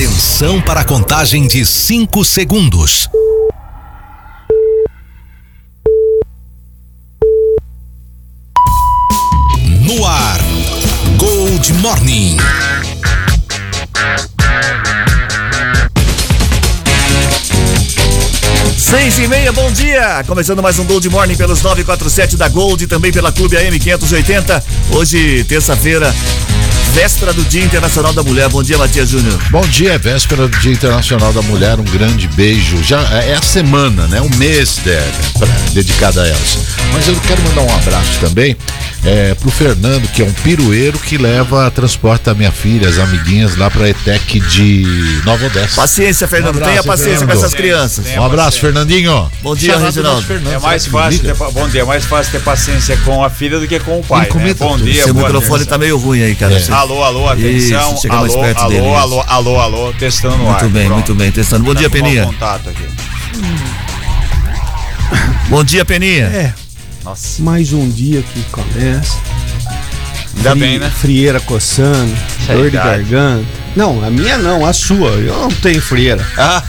Atenção 0.00 0.62
para 0.62 0.80
a 0.80 0.84
contagem 0.84 1.46
de 1.46 1.66
5 1.66 2.24
segundos. 2.24 3.06
No 9.82 10.06
ar, 10.06 10.40
Gold 11.18 11.74
Morning. 11.74 12.38
Seis 18.78 19.18
e 19.18 19.28
meia, 19.28 19.52
bom 19.52 19.70
dia! 19.70 20.24
Começando 20.26 20.62
mais 20.62 20.78
um 20.78 20.84
Gold 20.86 21.10
Morning 21.10 21.36
pelos 21.36 21.60
947 21.60 22.38
da 22.38 22.48
Gold 22.48 22.84
e 22.84 22.86
também 22.86 23.12
pela 23.12 23.30
Clube 23.30 23.54
AM 23.58 23.78
580. 23.78 24.64
Hoje, 24.92 25.44
terça-feira, 25.44 26.10
véspera 26.92 27.32
do 27.32 27.44
Dia 27.44 27.64
Internacional 27.64 28.12
da 28.12 28.22
Mulher. 28.22 28.48
Bom 28.48 28.62
dia, 28.62 28.76
Matias 28.76 29.10
Júnior. 29.10 29.38
Bom 29.50 29.62
dia, 29.62 29.92
é 29.92 29.98
véspera 29.98 30.48
do 30.48 30.58
Dia 30.58 30.72
Internacional 30.72 31.32
da 31.32 31.42
Mulher. 31.42 31.78
Um 31.78 31.84
grande 31.84 32.26
beijo. 32.28 32.82
Já 32.82 33.00
é 33.22 33.34
a 33.34 33.42
semana, 33.42 34.06
né? 34.08 34.20
Um 34.20 34.30
mês 34.36 34.76
de, 34.84 34.96
pra, 35.38 35.48
dedicado 35.72 36.20
a 36.20 36.26
elas. 36.26 36.58
Mas 36.92 37.06
eu 37.08 37.14
quero 37.26 37.40
mandar 37.42 37.62
um 37.62 37.74
abraço 37.76 38.18
também 38.20 38.56
é, 39.04 39.34
pro 39.34 39.50
Fernando, 39.50 40.06
que 40.08 40.22
é 40.22 40.24
um 40.24 40.32
pirueiro 40.32 40.98
que 40.98 41.16
leva, 41.16 41.70
transporta 41.70 42.32
a 42.32 42.34
minha 42.34 42.50
filha, 42.52 42.88
as 42.88 42.98
amiguinhas 42.98 43.56
lá 43.56 43.70
pra 43.70 43.88
ETEC 43.88 44.40
de 44.40 45.20
Nova 45.24 45.46
Odessa. 45.46 45.76
Paciência, 45.76 46.26
Fernando. 46.28 46.56
Um 46.56 46.58
abraço, 46.58 46.70
Tenha 46.72 46.82
paciência 46.82 47.18
Fernando. 47.18 47.38
com 47.38 47.44
essas 47.44 47.54
crianças. 47.54 48.06
Um 48.16 48.24
abraço, 48.24 48.60
Fernandinho. 48.60 49.30
Bom 49.42 49.54
dia, 49.54 49.72
Chamado 49.74 49.86
Reginaldo. 49.86 50.22
Fernando, 50.22 50.52
É 50.54 50.58
mais 50.58 50.86
fácil 50.86 51.20
ter, 51.20 51.34
bom 51.34 51.68
dia, 51.68 51.80
é 51.82 51.84
mais 51.84 52.04
fácil 52.04 52.32
ter 52.32 52.40
paciência 52.40 52.96
com 52.98 53.24
a 53.24 53.30
filha 53.30 53.58
do 53.58 53.66
que 53.66 53.78
com 53.78 54.00
o 54.00 54.02
pai. 54.02 54.28
Né? 54.34 54.54
Bom 54.54 54.76
dia, 54.76 55.04
Seu 55.04 55.14
microfone 55.14 55.60
terça. 55.60 55.66
tá 55.70 55.78
meio 55.78 55.96
ruim 55.96 56.22
aí, 56.22 56.34
cara. 56.40 56.58
É. 56.58 56.72
Alô, 56.72 57.04
alô, 57.04 57.28
atenção. 57.28 57.94
Isso, 57.94 58.12
alô, 58.12 58.40
perto 58.40 58.58
alô, 58.60 58.70
dele, 58.70 58.94
alô, 58.94 59.20
alô, 59.28 59.60
alô, 59.60 59.92
testando 59.92 60.38
no 60.38 60.50
ar. 60.50 60.60
Muito 60.62 60.72
bem, 60.72 60.86
Pronto. 60.86 60.94
muito 60.96 61.14
bem. 61.14 61.30
Testando. 61.30 61.64
Bom 61.64 61.74
dia, 61.74 61.88
Peninha. 61.90 62.24
contato 62.26 62.70
aqui. 62.70 62.84
Bom 65.48 65.64
dia, 65.64 65.84
Peninha. 65.84 66.24
É, 66.26 66.54
Nossa, 67.04 67.42
mais 67.42 67.72
um 67.72 67.88
dia 67.88 68.22
que 68.22 68.42
começa. 68.50 69.16
ainda 70.36 70.50
Fri- 70.50 70.60
bem, 70.60 70.78
né? 70.78 70.90
Frieira 70.90 71.40
coçando, 71.40 72.12
Essa 72.42 72.54
dor 72.54 72.70
de 72.70 72.76
idade. 72.76 73.04
garganta. 73.04 73.46
Não, 73.76 74.04
a 74.04 74.10
minha 74.10 74.38
não, 74.38 74.64
a 74.64 74.72
sua. 74.72 75.10
Eu 75.10 75.36
não 75.42 75.50
tenho 75.50 75.80
frieira. 75.82 76.24
Ah, 76.36 76.62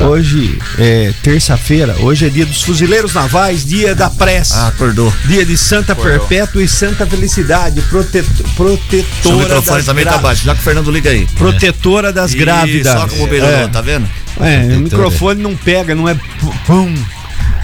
Hoje 0.00 0.58
é 0.78 1.12
terça-feira, 1.22 1.94
hoje 2.00 2.26
é 2.26 2.28
dia 2.28 2.44
dos 2.44 2.62
fuzileiros 2.62 3.14
navais, 3.14 3.64
dia 3.64 3.94
da 3.94 4.10
prece. 4.10 4.52
Ah, 4.54 4.68
acordou. 4.68 5.12
Dia 5.26 5.44
de 5.46 5.56
Santa 5.56 5.94
Perpétua 5.94 6.62
e 6.62 6.68
Santa 6.68 7.06
Felicidade, 7.06 7.80
Seu 7.80 7.88
protetora 8.56 9.36
microfone 9.36 9.76
das 9.76 9.84
também 9.86 10.04
tá 10.04 10.18
baixo. 10.18 10.44
Já 10.44 10.54
que 10.54 10.60
o 10.60 10.64
Fernando 10.64 10.90
liga 10.90 11.10
aí. 11.10 11.26
Protetora 11.36 12.12
das 12.12 12.30
Isso, 12.30 12.38
grávidas. 12.38 12.92
Só 12.92 13.06
como 13.06 13.26
melhorou, 13.28 13.54
É. 13.54 13.68
tá 13.68 13.80
vendo? 13.80 14.08
É, 14.40 14.76
o 14.76 14.80
microfone 14.80 15.40
não 15.40 15.54
pega, 15.56 15.94
não 15.94 16.08
é 16.08 16.14
pu- 16.14 16.54
pum. 16.66 16.94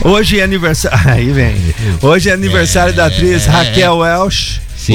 Hoje 0.02 0.38
é 0.40 0.44
aniversário. 0.44 0.98
Aí 1.10 1.30
vem. 1.32 1.56
Hoje 2.00 2.30
é 2.30 2.32
aniversário 2.32 2.94
da 2.94 3.06
atriz 3.06 3.44
Raquel 3.44 3.98
Welch. 3.98 4.60
Sim. 4.80 4.94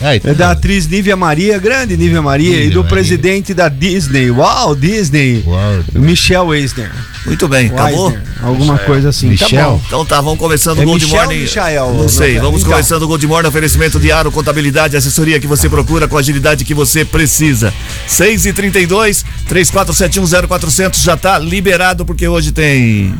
Aí, 0.00 0.20
É 0.24 0.32
da 0.32 0.52
atriz 0.52 0.86
Nívia 0.88 1.14
Maria, 1.14 1.58
grande 1.58 1.94
Nívia 1.96 2.22
Maria, 2.22 2.50
Nívia 2.50 2.64
e 2.64 2.70
do 2.70 2.76
Maria. 2.82 2.88
presidente 2.90 3.52
da 3.52 3.68
Disney. 3.68 4.30
Uau, 4.30 4.74
Disney. 4.74 5.42
Uau. 5.46 5.84
Michel 5.94 6.54
Eisner. 6.54 6.90
Muito 7.26 7.46
bem, 7.46 7.66
acabou? 7.66 8.06
Eisner, 8.10 8.22
Alguma 8.42 8.78
coisa 8.78 9.10
assim. 9.10 9.36
Tá 9.36 9.44
Michel? 9.44 9.70
bom. 9.72 9.82
Então 9.86 10.06
tá, 10.06 10.20
vamos 10.22 10.38
começando 10.38 10.78
o 10.78 10.82
É 10.82 10.84
Gold 10.86 11.04
Michel 11.04 11.22
Morning. 11.24 11.40
Michael? 11.42 11.94
Não 11.94 12.08
sei, 12.08 12.34
Não, 12.36 12.42
vamos 12.44 12.62
então. 12.62 12.72
começando 12.72 13.02
o 13.02 13.06
Gold 13.06 13.26
Morning, 13.26 13.48
oferecimento 13.48 14.00
de 14.00 14.10
Aro, 14.10 14.32
contabilidade, 14.32 14.96
assessoria 14.96 15.38
que 15.38 15.46
você 15.46 15.68
procura 15.68 16.08
com 16.08 16.16
a 16.16 16.20
agilidade 16.20 16.64
que 16.64 16.72
você 16.72 17.04
precisa. 17.04 17.74
6 18.06 18.46
e 18.46 18.52
32 18.54 19.24
34710400 19.50 21.02
já 21.02 21.16
tá 21.16 21.38
liberado 21.38 22.06
porque 22.06 22.26
hoje 22.26 22.52
tem. 22.52 23.14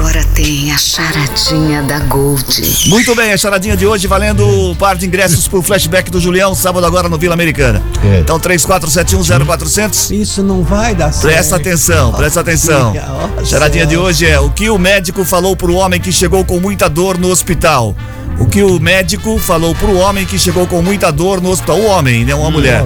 Agora 0.00 0.24
tem 0.34 0.72
a 0.72 0.78
charadinha 0.78 1.82
da 1.82 1.98
Gold. 1.98 2.88
Muito 2.88 3.14
bem, 3.14 3.34
a 3.34 3.36
charadinha 3.36 3.76
de 3.76 3.86
hoje 3.86 4.06
valendo 4.06 4.48
o 4.48 4.74
par 4.74 4.96
de 4.96 5.04
ingressos 5.06 5.46
pro 5.46 5.60
flashback 5.60 6.10
do 6.10 6.18
Julião, 6.18 6.54
sábado 6.54 6.86
agora 6.86 7.06
no 7.06 7.18
Vila 7.18 7.34
Americana. 7.34 7.82
É. 8.02 8.20
Então 8.20 8.40
34710400. 8.40 10.18
Isso 10.18 10.42
não 10.42 10.62
vai 10.62 10.94
dar 10.94 11.12
certo. 11.12 11.34
Presta 11.34 11.56
atenção, 11.56 12.12
presta 12.14 12.40
atenção. 12.40 12.94
A 13.38 13.44
charadinha 13.44 13.84
de 13.84 13.98
hoje 13.98 14.26
é 14.26 14.40
o 14.40 14.48
que 14.48 14.70
o 14.70 14.78
médico 14.78 15.22
falou 15.22 15.54
pro 15.54 15.74
homem 15.74 16.00
que 16.00 16.10
chegou 16.10 16.46
com 16.46 16.58
muita 16.58 16.88
dor 16.88 17.18
no 17.18 17.28
hospital. 17.28 17.94
O 18.38 18.46
que 18.46 18.62
o 18.62 18.80
médico 18.80 19.38
falou 19.38 19.74
pro 19.74 19.98
homem 19.98 20.24
que 20.24 20.38
chegou 20.38 20.66
com 20.66 20.80
muita 20.80 21.12
dor 21.12 21.42
no 21.42 21.50
hospital. 21.50 21.78
O 21.78 21.84
homem, 21.84 22.24
né? 22.24 22.34
Uma 22.34 22.50
mulher. 22.50 22.82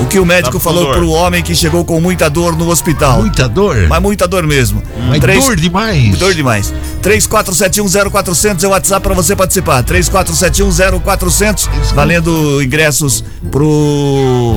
O 0.00 0.06
que 0.06 0.18
o 0.18 0.26
médico 0.26 0.58
falou 0.58 0.84
dor. 0.86 0.94
pro 0.96 1.08
homem 1.10 1.42
que 1.42 1.54
chegou 1.54 1.84
com 1.84 2.00
muita 2.00 2.28
dor 2.28 2.56
no 2.56 2.68
hospital. 2.68 3.20
Muita 3.20 3.48
dor. 3.48 3.86
Mas 3.88 4.02
muita 4.02 4.26
dor 4.26 4.44
mesmo. 4.46 4.82
Mas 5.08 5.20
Três- 5.20 5.44
dor 5.44 5.56
demais. 5.56 6.18
Dor 6.18 6.34
demais. 6.34 6.72
34710400 7.02 8.64
é 8.64 8.66
o 8.66 8.70
WhatsApp 8.70 9.02
pra 9.02 9.14
você 9.14 9.36
participar. 9.36 9.82
34710400 9.84 11.68
valendo 11.94 12.60
ingressos 12.62 13.24
pro 13.52 14.56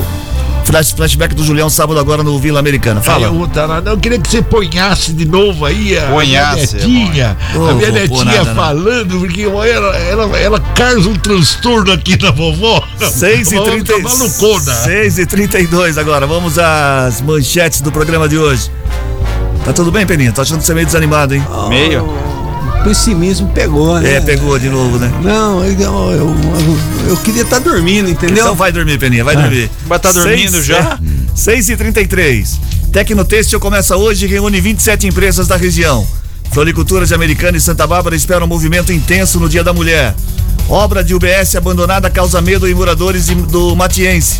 flashback 0.68 1.34
do 1.34 1.44
Julião 1.44 1.70
sábado 1.70 2.00
agora 2.00 2.24
no 2.24 2.38
Vila 2.40 2.60
Americana. 2.60 3.02
Fala. 3.02 3.32
Ô, 3.32 3.48
Tarado, 3.48 3.90
eu 3.90 3.98
queria 3.98 4.20
que 4.20 4.30
você 4.30 4.42
ponhasse 4.42 5.14
de 5.14 5.26
novo 5.26 5.66
aí 5.66 5.98
a, 5.98 6.08
Ponhasse, 6.08 6.78
a 6.78 6.88
minha 6.88 7.06
netinha. 7.06 7.38
a 7.54 7.74
minha 7.74 7.92
netinha 7.92 8.26
nada, 8.26 8.44
não. 8.46 8.56
falando, 8.56 9.20
porque 9.20 9.42
ela, 9.44 9.98
ela, 9.98 10.38
ela 10.38 10.60
causa 10.60 11.10
um 11.10 11.16
transtorno 11.16 11.92
aqui 11.92 12.22
na 12.22 12.32
vovó. 12.32 12.84
6 13.00 13.52
e 13.52 13.56
A 13.56 13.60
vovó 13.62 13.72
30 13.72 13.94
fica 13.94 14.10
malucona. 14.10 14.74
6 14.74 15.20
e 15.20 15.26
32 15.26 15.98
agora. 15.98 16.28
Vamos 16.28 16.58
às 16.60 17.22
manchetes 17.22 17.82
do 17.82 17.92
programa 17.92 18.28
de 18.28 18.38
hoje. 18.38 18.70
Tá 19.66 19.74
tudo 19.74 19.92
bem, 19.92 20.06
Peninha? 20.06 20.32
Tô 20.32 20.42
achando 20.42 20.60
que 20.60 20.66
você 20.66 20.72
é 20.72 20.76
meio 20.76 20.88
desanimado, 20.88 21.36
hein? 21.36 21.44
meio. 21.70 22.08
O 22.88 22.90
pessimismo 22.90 23.50
pegou, 23.50 24.00
né? 24.00 24.14
É, 24.16 24.22
pegou 24.22 24.58
de 24.58 24.70
novo, 24.70 24.98
né? 24.98 25.12
Não, 25.22 25.62
eu, 25.62 25.74
eu, 25.78 26.10
eu- 26.14 27.10
eu 27.10 27.18
queria 27.18 27.42
estar 27.42 27.60
dormindo, 27.60 28.10
entendeu? 28.10 28.38
Então 28.46 28.56
vai 28.56 28.72
dormir, 28.72 28.98
Peninha, 28.98 29.26
vai 29.26 29.36
dormir. 29.36 29.70
Mas 29.90 30.00
tá 30.00 30.14
dormindo 30.14 30.64
já? 30.64 30.98
6 31.36 31.68
e 31.70 31.76
33 31.76 32.58
Tecnotêxtil 32.94 33.60
começa 33.60 33.98
hoje 33.98 34.26
e 34.26 34.30
reúne 34.30 34.62
27 34.62 35.06
empresas 35.06 35.50
da 35.50 35.58
região. 35.58 36.08
Floriculturas 36.54 37.10
de 37.10 37.14
Americana 37.14 37.58
e 37.58 37.62
Santa 37.62 37.86
Bárbara 37.86 38.16
esperam 38.16 38.46
um 38.46 38.50
movimento 38.50 38.94
intenso 38.94 39.38
no 39.38 39.50
Dia 39.50 39.66
da 39.66 39.74
Mulher. 39.74 40.16
Obra 40.70 41.04
de 41.04 41.14
UBS 41.14 41.58
abandonada 41.58 42.10
causa 42.10 42.42
medo 42.42 42.70
em 42.70 42.74
moradores 42.74 43.26
do 43.28 43.76
Matiense. 43.76 44.40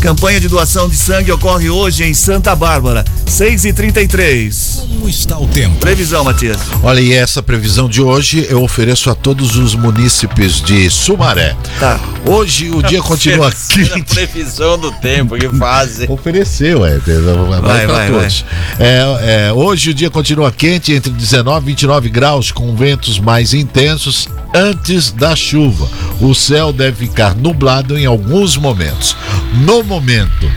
Campanha 0.00 0.40
de 0.40 0.48
doação 0.48 0.88
de 0.88 0.96
sangue 0.96 1.30
ocorre 1.30 1.68
hoje 1.68 2.04
em 2.04 2.14
Santa 2.14 2.56
Bárbara. 2.56 3.04
6 3.26 3.66
e 3.66 3.72
33 3.72 4.86
Como 4.88 5.08
está 5.08 5.38
o 5.38 5.46
tempo? 5.46 5.76
Previsão, 5.76 6.24
Matias. 6.24 6.58
Olha, 6.82 7.00
e 7.00 7.12
essa 7.12 7.42
previsão 7.42 7.86
de 7.86 8.00
hoje 8.00 8.46
eu 8.48 8.62
ofereço 8.62 9.10
a 9.10 9.14
todos 9.14 9.56
os 9.56 9.74
munícipes 9.74 10.62
de 10.62 10.88
Sumaré. 10.88 11.54
Tá. 11.78 12.00
Hoje 12.24 12.70
o 12.70 12.82
dia 12.82 13.02
continua 13.02 13.52
quente. 13.52 14.14
previsão 14.14 14.78
do 14.78 14.90
tempo 14.90 15.36
que 15.36 15.48
fazem. 15.50 16.10
Ofereceu, 16.10 16.84
é. 16.84 16.98
Vai, 16.98 17.60
Vai, 17.60 17.86
pra 17.86 17.94
vai, 17.94 18.10
todos. 18.10 18.44
É, 18.78 19.48
é, 19.48 19.52
hoje 19.52 19.90
o 19.90 19.94
dia 19.94 20.10
continua 20.10 20.50
quente, 20.50 20.92
entre 20.92 21.12
19 21.12 21.62
e 21.62 21.66
29 21.66 22.08
graus, 22.08 22.50
com 22.50 22.74
ventos 22.74 23.18
mais 23.18 23.52
intensos 23.52 24.26
antes 24.54 25.10
da 25.10 25.34
chuva. 25.36 25.88
O 26.20 26.34
céu 26.34 26.72
deve 26.72 27.06
ficar 27.06 27.34
nublado 27.34 27.98
em 27.98 28.06
alguns 28.06 28.56
momentos. 28.56 29.16
No 29.64 29.82
momento, 29.82 30.50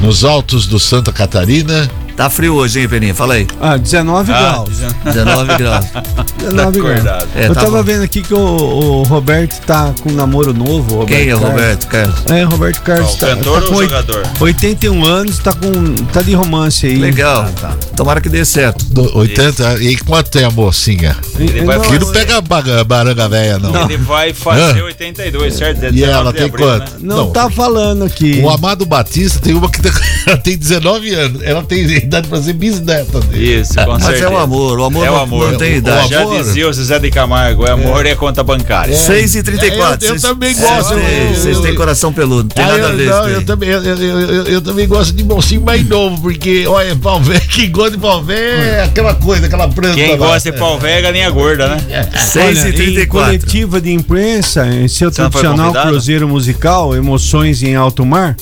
nos 0.00 0.24
altos 0.24 0.66
do 0.66 0.78
Santa 0.78 1.12
Catarina, 1.12 1.88
Tá 2.16 2.30
frio 2.30 2.54
hoje, 2.54 2.80
hein, 2.80 2.88
Peninha? 2.88 3.14
Fala 3.14 3.34
aí. 3.34 3.46
Ah, 3.60 3.76
19 3.76 4.32
Ah, 4.32 4.40
graus. 4.40 4.68
19 5.04 5.56
graus. 5.58 5.84
19 6.40 6.80
graus. 6.80 6.98
acordado. 7.00 7.28
É, 7.36 7.44
eu 7.48 7.54
tá 7.54 7.60
tava 7.60 7.76
bom. 7.76 7.82
vendo 7.82 8.02
aqui 8.04 8.22
que 8.22 8.32
o, 8.32 8.38
o 8.38 9.02
Roberto 9.02 9.60
tá 9.66 9.92
com 10.02 10.10
um 10.10 10.14
namoro 10.14 10.54
novo. 10.54 11.02
o 11.02 11.06
Quem 11.06 11.28
é 11.28 11.34
o. 11.36 11.38
Roberto, 11.38 11.86
Carlos? 11.88 12.14
É, 12.30 12.42
Roberto 12.42 12.80
Carlos 12.80 13.06
Qual, 13.06 13.16
o 13.16 13.18
tá, 13.18 13.26
cantor 13.36 13.62
tá 13.62 13.68
ou 13.68 13.82
jogador? 13.82 14.22
81 14.40 15.04
anos, 15.04 15.38
tá 15.38 15.52
com 15.52 15.94
tá 16.12 16.22
de 16.22 16.32
romance 16.34 16.86
aí. 16.86 16.96
Legal. 16.96 17.50
Tomara 17.94 18.20
que 18.20 18.30
dê 18.30 18.44
certo. 18.46 18.82
do 18.86 19.18
80. 19.18 19.82
E 19.82 19.96
quanto 19.98 20.30
tem 20.30 20.44
a 20.44 20.50
mocinha? 20.50 21.14
Ele 21.38 21.64
vai 21.66 21.76
Não, 21.78 21.84
não 21.84 22.12
pega 22.12 22.40
baranga 22.84 23.28
velha, 23.28 23.58
não. 23.58 23.84
Ele 23.84 23.98
vai 23.98 24.32
fazer 24.32 24.80
Hã? 24.80 24.84
82, 24.84 25.54
certo? 25.54 25.84
E 25.84 25.90
19 25.90 26.02
ela 26.12 26.32
tem 26.32 26.46
abril, 26.46 26.66
quanto? 26.66 26.90
né? 26.92 26.98
Não, 27.00 27.30
tá 27.30 27.50
falando 27.50 28.04
aqui. 28.04 28.40
O 28.42 28.48
Amado 28.48 28.86
Batista 28.86 29.38
tem 29.38 29.54
uma 29.54 29.70
que 29.70 29.80
tem 30.42 30.56
19 30.56 31.14
anos. 31.14 31.42
Ela 31.42 31.62
tem 31.62 32.05
idade 32.06 32.28
pra 32.28 32.40
ser 32.42 32.52
bisneta 32.54 33.20
dele. 33.20 33.60
Isso, 33.60 33.74
com 33.74 33.92
Mas 33.92 34.04
certeza. 34.04 34.26
é 34.26 34.28
o 34.30 34.38
amor, 34.38 34.78
o 34.78 34.84
amor 34.84 35.06
É 35.06 35.10
o 35.10 35.16
amor. 35.16 35.50
não 35.52 35.58
tem 35.58 35.76
idade. 35.76 36.08
Já 36.08 36.24
dizia 36.24 36.68
o 36.68 36.72
Zezé 36.72 36.98
de 36.98 37.10
Camargo, 37.10 37.64
o 37.64 37.70
amor 37.70 38.06
é, 38.06 38.14
conta 38.14 38.42
bancária. 38.42 38.96
6 38.96 39.34
e 39.34 39.42
34 39.42 40.06
É, 40.06 40.10
eu- 40.10 40.14
eu 40.14 40.20
também 40.20 40.54
gosto, 40.56 40.94
Vocês 41.34 41.60
têm 41.60 41.74
coração 41.74 42.12
peludo, 42.12 42.42
não 42.44 42.48
tem 42.48 42.64
Ah, 42.64 42.68
nada 42.68 42.78
eu, 42.80 42.86
a 42.88 42.92
ver. 42.92 43.06
não, 43.06 43.28
eu, 43.28 43.44
também, 43.44 43.68
eu, 43.68 43.82
eu, 43.82 43.96
eu- 44.20 44.44
eu 44.46 44.62
também 44.62 44.86
gosto 44.88 45.12
de 45.12 45.22
mocinho 45.24 45.60
mais 45.62 45.86
novo, 45.86 46.20
porque, 46.22 46.66
olha, 46.66 46.94
pau 46.96 47.20
velho, 47.20 47.40
quem 47.48 47.70
gosta 47.70 47.90
de 47.92 47.98
pau 47.98 48.22
velho 48.22 48.62
é 48.62 48.82
aquela 48.84 49.14
coisa, 49.14 49.46
aquela 49.46 49.68
planta. 49.68 49.94
Quem 49.94 50.12
lá. 50.12 50.16
gosta 50.16 50.50
de 50.52 50.58
pau 50.58 50.78
velho 50.78 50.98
é 50.98 51.02
galinha 51.02 51.30
gorda, 51.30 51.68
né? 51.68 52.08
6 52.18 52.58
Olha, 52.60 52.66
e 52.66 52.70
em 52.70 52.72
34 52.72 53.08
coletiva 53.38 53.80
de 53.80 53.92
imprensa, 53.92 54.66
em 54.66 54.88
seu 54.88 55.10
tradicional 55.10 55.72
cruzeiro 55.72 56.28
musical, 56.28 56.94
Emoções 56.94 57.62
em 57.62 57.74
Alto 57.74 58.04
Mar, 58.06 58.36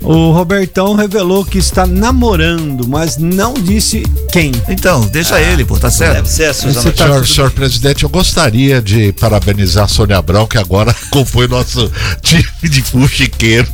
O 0.00 0.30
Robertão 0.30 0.94
revelou 0.94 1.44
que 1.44 1.58
está 1.58 1.86
namorando, 1.86 2.86
mas 2.86 3.16
não 3.16 3.54
disse 3.54 4.02
quem. 4.32 4.52
Então, 4.68 5.00
deixa 5.06 5.40
ele, 5.40 5.64
pô, 5.64 5.76
tá 5.78 5.90
certo? 5.90 6.14
Deve 6.14 6.28
ser 6.28 6.44
a 6.44 6.54
Suzana 6.54 6.92
tá- 6.92 7.04
senhor, 7.06 7.26
senhor 7.26 7.50
presidente, 7.50 8.04
eu 8.04 8.08
gostaria 8.08 8.80
de 8.80 9.12
parabenizar 9.12 9.84
a 9.84 9.88
Sônia 9.88 10.18
Abrão, 10.18 10.46
que 10.46 10.56
agora 10.56 10.94
compõe 11.10 11.48
nosso 11.48 11.90
time 12.22 12.44
de 12.62 12.82
fuxiqueiros. 12.82 13.70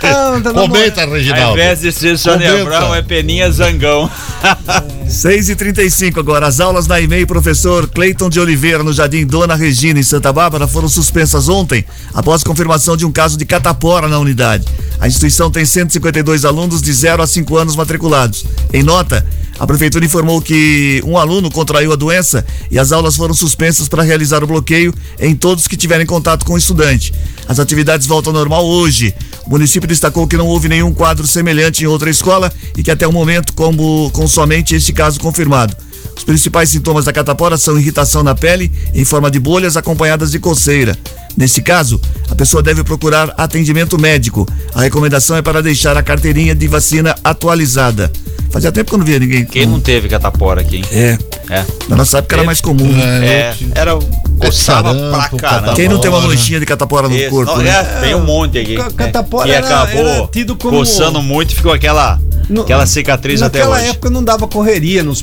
Comenta, 0.54 1.02
Ao 1.02 1.10
Reginaldo. 1.10 1.52
invés 1.52 1.80
de 1.80 1.92
ser 1.92 2.18
Sônia 2.18 2.50
Comenta. 2.50 2.76
Abrão, 2.76 2.94
é 2.94 3.02
Peninha 3.02 3.50
Zangão. 3.50 4.10
6 5.08 5.48
e 5.48 5.56
35 5.56 6.20
agora. 6.20 6.46
As 6.46 6.60
aulas 6.60 6.86
na 6.86 7.00
EMEI 7.00 7.24
professor 7.26 7.88
Cleiton 7.88 8.28
de 8.28 8.38
Oliveira 8.38 8.82
no 8.82 8.92
Jardim 8.92 9.26
Dona 9.26 9.54
Regina 9.54 9.98
em 9.98 10.02
Santa 10.02 10.32
Bárbara 10.32 10.68
foram 10.68 10.88
suspensas 10.88 11.48
ontem 11.48 11.84
após 12.14 12.44
confirmação 12.44 12.96
de 12.96 13.06
um 13.06 13.10
caso 13.10 13.36
de 13.36 13.44
catapora 13.44 14.06
na 14.06 14.18
unidade. 14.18 14.66
A 15.00 15.08
instituição 15.08 15.50
tem 15.50 15.64
152 15.64 16.44
alunos 16.44 16.82
de 16.82 16.92
0 16.92 17.22
a 17.22 17.26
5 17.26 17.56
anos 17.56 17.74
matriculados. 17.74 18.44
Em 18.72 18.82
nota, 18.82 19.26
a 19.58 19.66
prefeitura 19.66 20.04
informou 20.04 20.40
que 20.40 21.02
um 21.04 21.18
aluno 21.18 21.50
contraiu 21.50 21.92
a 21.92 21.96
doença 21.96 22.44
e 22.70 22.78
as 22.78 22.92
aulas 22.92 23.16
foram 23.16 23.34
suspensas 23.34 23.88
para 23.88 24.02
realizar 24.02 24.44
o 24.44 24.46
bloqueio 24.46 24.94
em 25.18 25.34
todos 25.34 25.66
que 25.66 25.76
tiverem 25.76 26.06
contato 26.06 26.44
com 26.44 26.52
o 26.52 26.58
estudante. 26.58 27.12
As 27.48 27.58
atividades 27.58 28.06
voltam 28.06 28.32
ao 28.32 28.38
normal 28.38 28.64
hoje. 28.64 29.14
O 29.46 29.50
município 29.50 29.88
destacou 29.88 30.26
que 30.26 30.36
não 30.36 30.46
houve 30.46 30.68
nenhum 30.68 30.92
quadro 30.92 31.26
semelhante 31.26 31.82
em 31.82 31.86
outra 31.86 32.10
escola 32.10 32.52
e 32.76 32.82
que 32.82 32.90
até 32.90 33.06
o 33.06 33.12
momento, 33.12 33.52
como 33.52 34.10
com 34.12 34.28
somente 34.28 34.74
este 34.74 34.92
caso 34.92 35.18
confirmado. 35.18 35.87
Os 36.28 36.32
principais 36.32 36.68
sintomas 36.68 37.06
da 37.06 37.12
catapora 37.12 37.56
são 37.56 37.78
irritação 37.78 38.22
na 38.22 38.34
pele 38.34 38.70
em 38.94 39.02
forma 39.02 39.30
de 39.30 39.40
bolhas 39.40 39.78
acompanhadas 39.78 40.30
de 40.30 40.38
coceira. 40.38 40.94
Neste 41.34 41.62
caso, 41.62 41.98
a 42.30 42.34
pessoa 42.34 42.62
deve 42.62 42.84
procurar 42.84 43.32
atendimento 43.38 43.98
médico. 43.98 44.46
A 44.74 44.82
recomendação 44.82 45.38
é 45.38 45.42
para 45.42 45.62
deixar 45.62 45.96
a 45.96 46.02
carteirinha 46.02 46.54
de 46.54 46.68
vacina 46.68 47.14
atualizada. 47.24 48.12
Fazia 48.50 48.70
tempo 48.70 48.90
que 48.90 48.94
eu 48.94 48.98
não 48.98 49.06
via 49.06 49.18
ninguém. 49.18 49.46
Quem 49.46 49.64
não 49.64 49.80
teve 49.80 50.06
catapora 50.06 50.60
aqui, 50.60 50.76
hein? 50.76 50.84
É, 50.92 51.18
É. 51.48 51.64
na 51.88 51.96
nossa 51.96 52.18
época 52.18 52.36
era 52.36 52.44
mais 52.44 52.60
comum. 52.60 52.92
né? 52.92 53.26
É, 53.26 53.56
era. 53.74 53.98
Coçava 54.38 54.94
pra 54.94 55.28
caramba. 55.38 55.74
Quem 55.74 55.88
não 55.88 55.98
tem 55.98 56.10
uma 56.10 56.20
manchinha 56.20 56.60
de 56.60 56.66
catapora 56.66 57.08
no 57.08 57.14
Isso. 57.16 57.30
corpo, 57.30 57.52
Não, 57.56 57.62
né? 57.62 57.70
é, 57.70 58.00
tem 58.00 58.14
um 58.14 58.24
monte 58.24 58.58
aqui. 58.58 58.76
Né? 58.76 58.88
catapora 58.96 59.48
E 59.48 59.54
acabou 59.54 60.00
era 60.06 60.26
tido 60.28 60.56
como- 60.56 60.78
coçando 60.78 61.20
muito 61.22 61.52
e 61.52 61.54
ficou 61.56 61.72
aquela, 61.72 62.18
No- 62.48 62.62
aquela 62.62 62.86
cicatriz 62.86 63.42
até 63.42 63.58
Naquela 63.60 63.76
hoje. 63.76 63.88
época 63.90 64.10
não 64.10 64.22
dava 64.24 64.46
correria 64.48 65.02
nos 65.02 65.22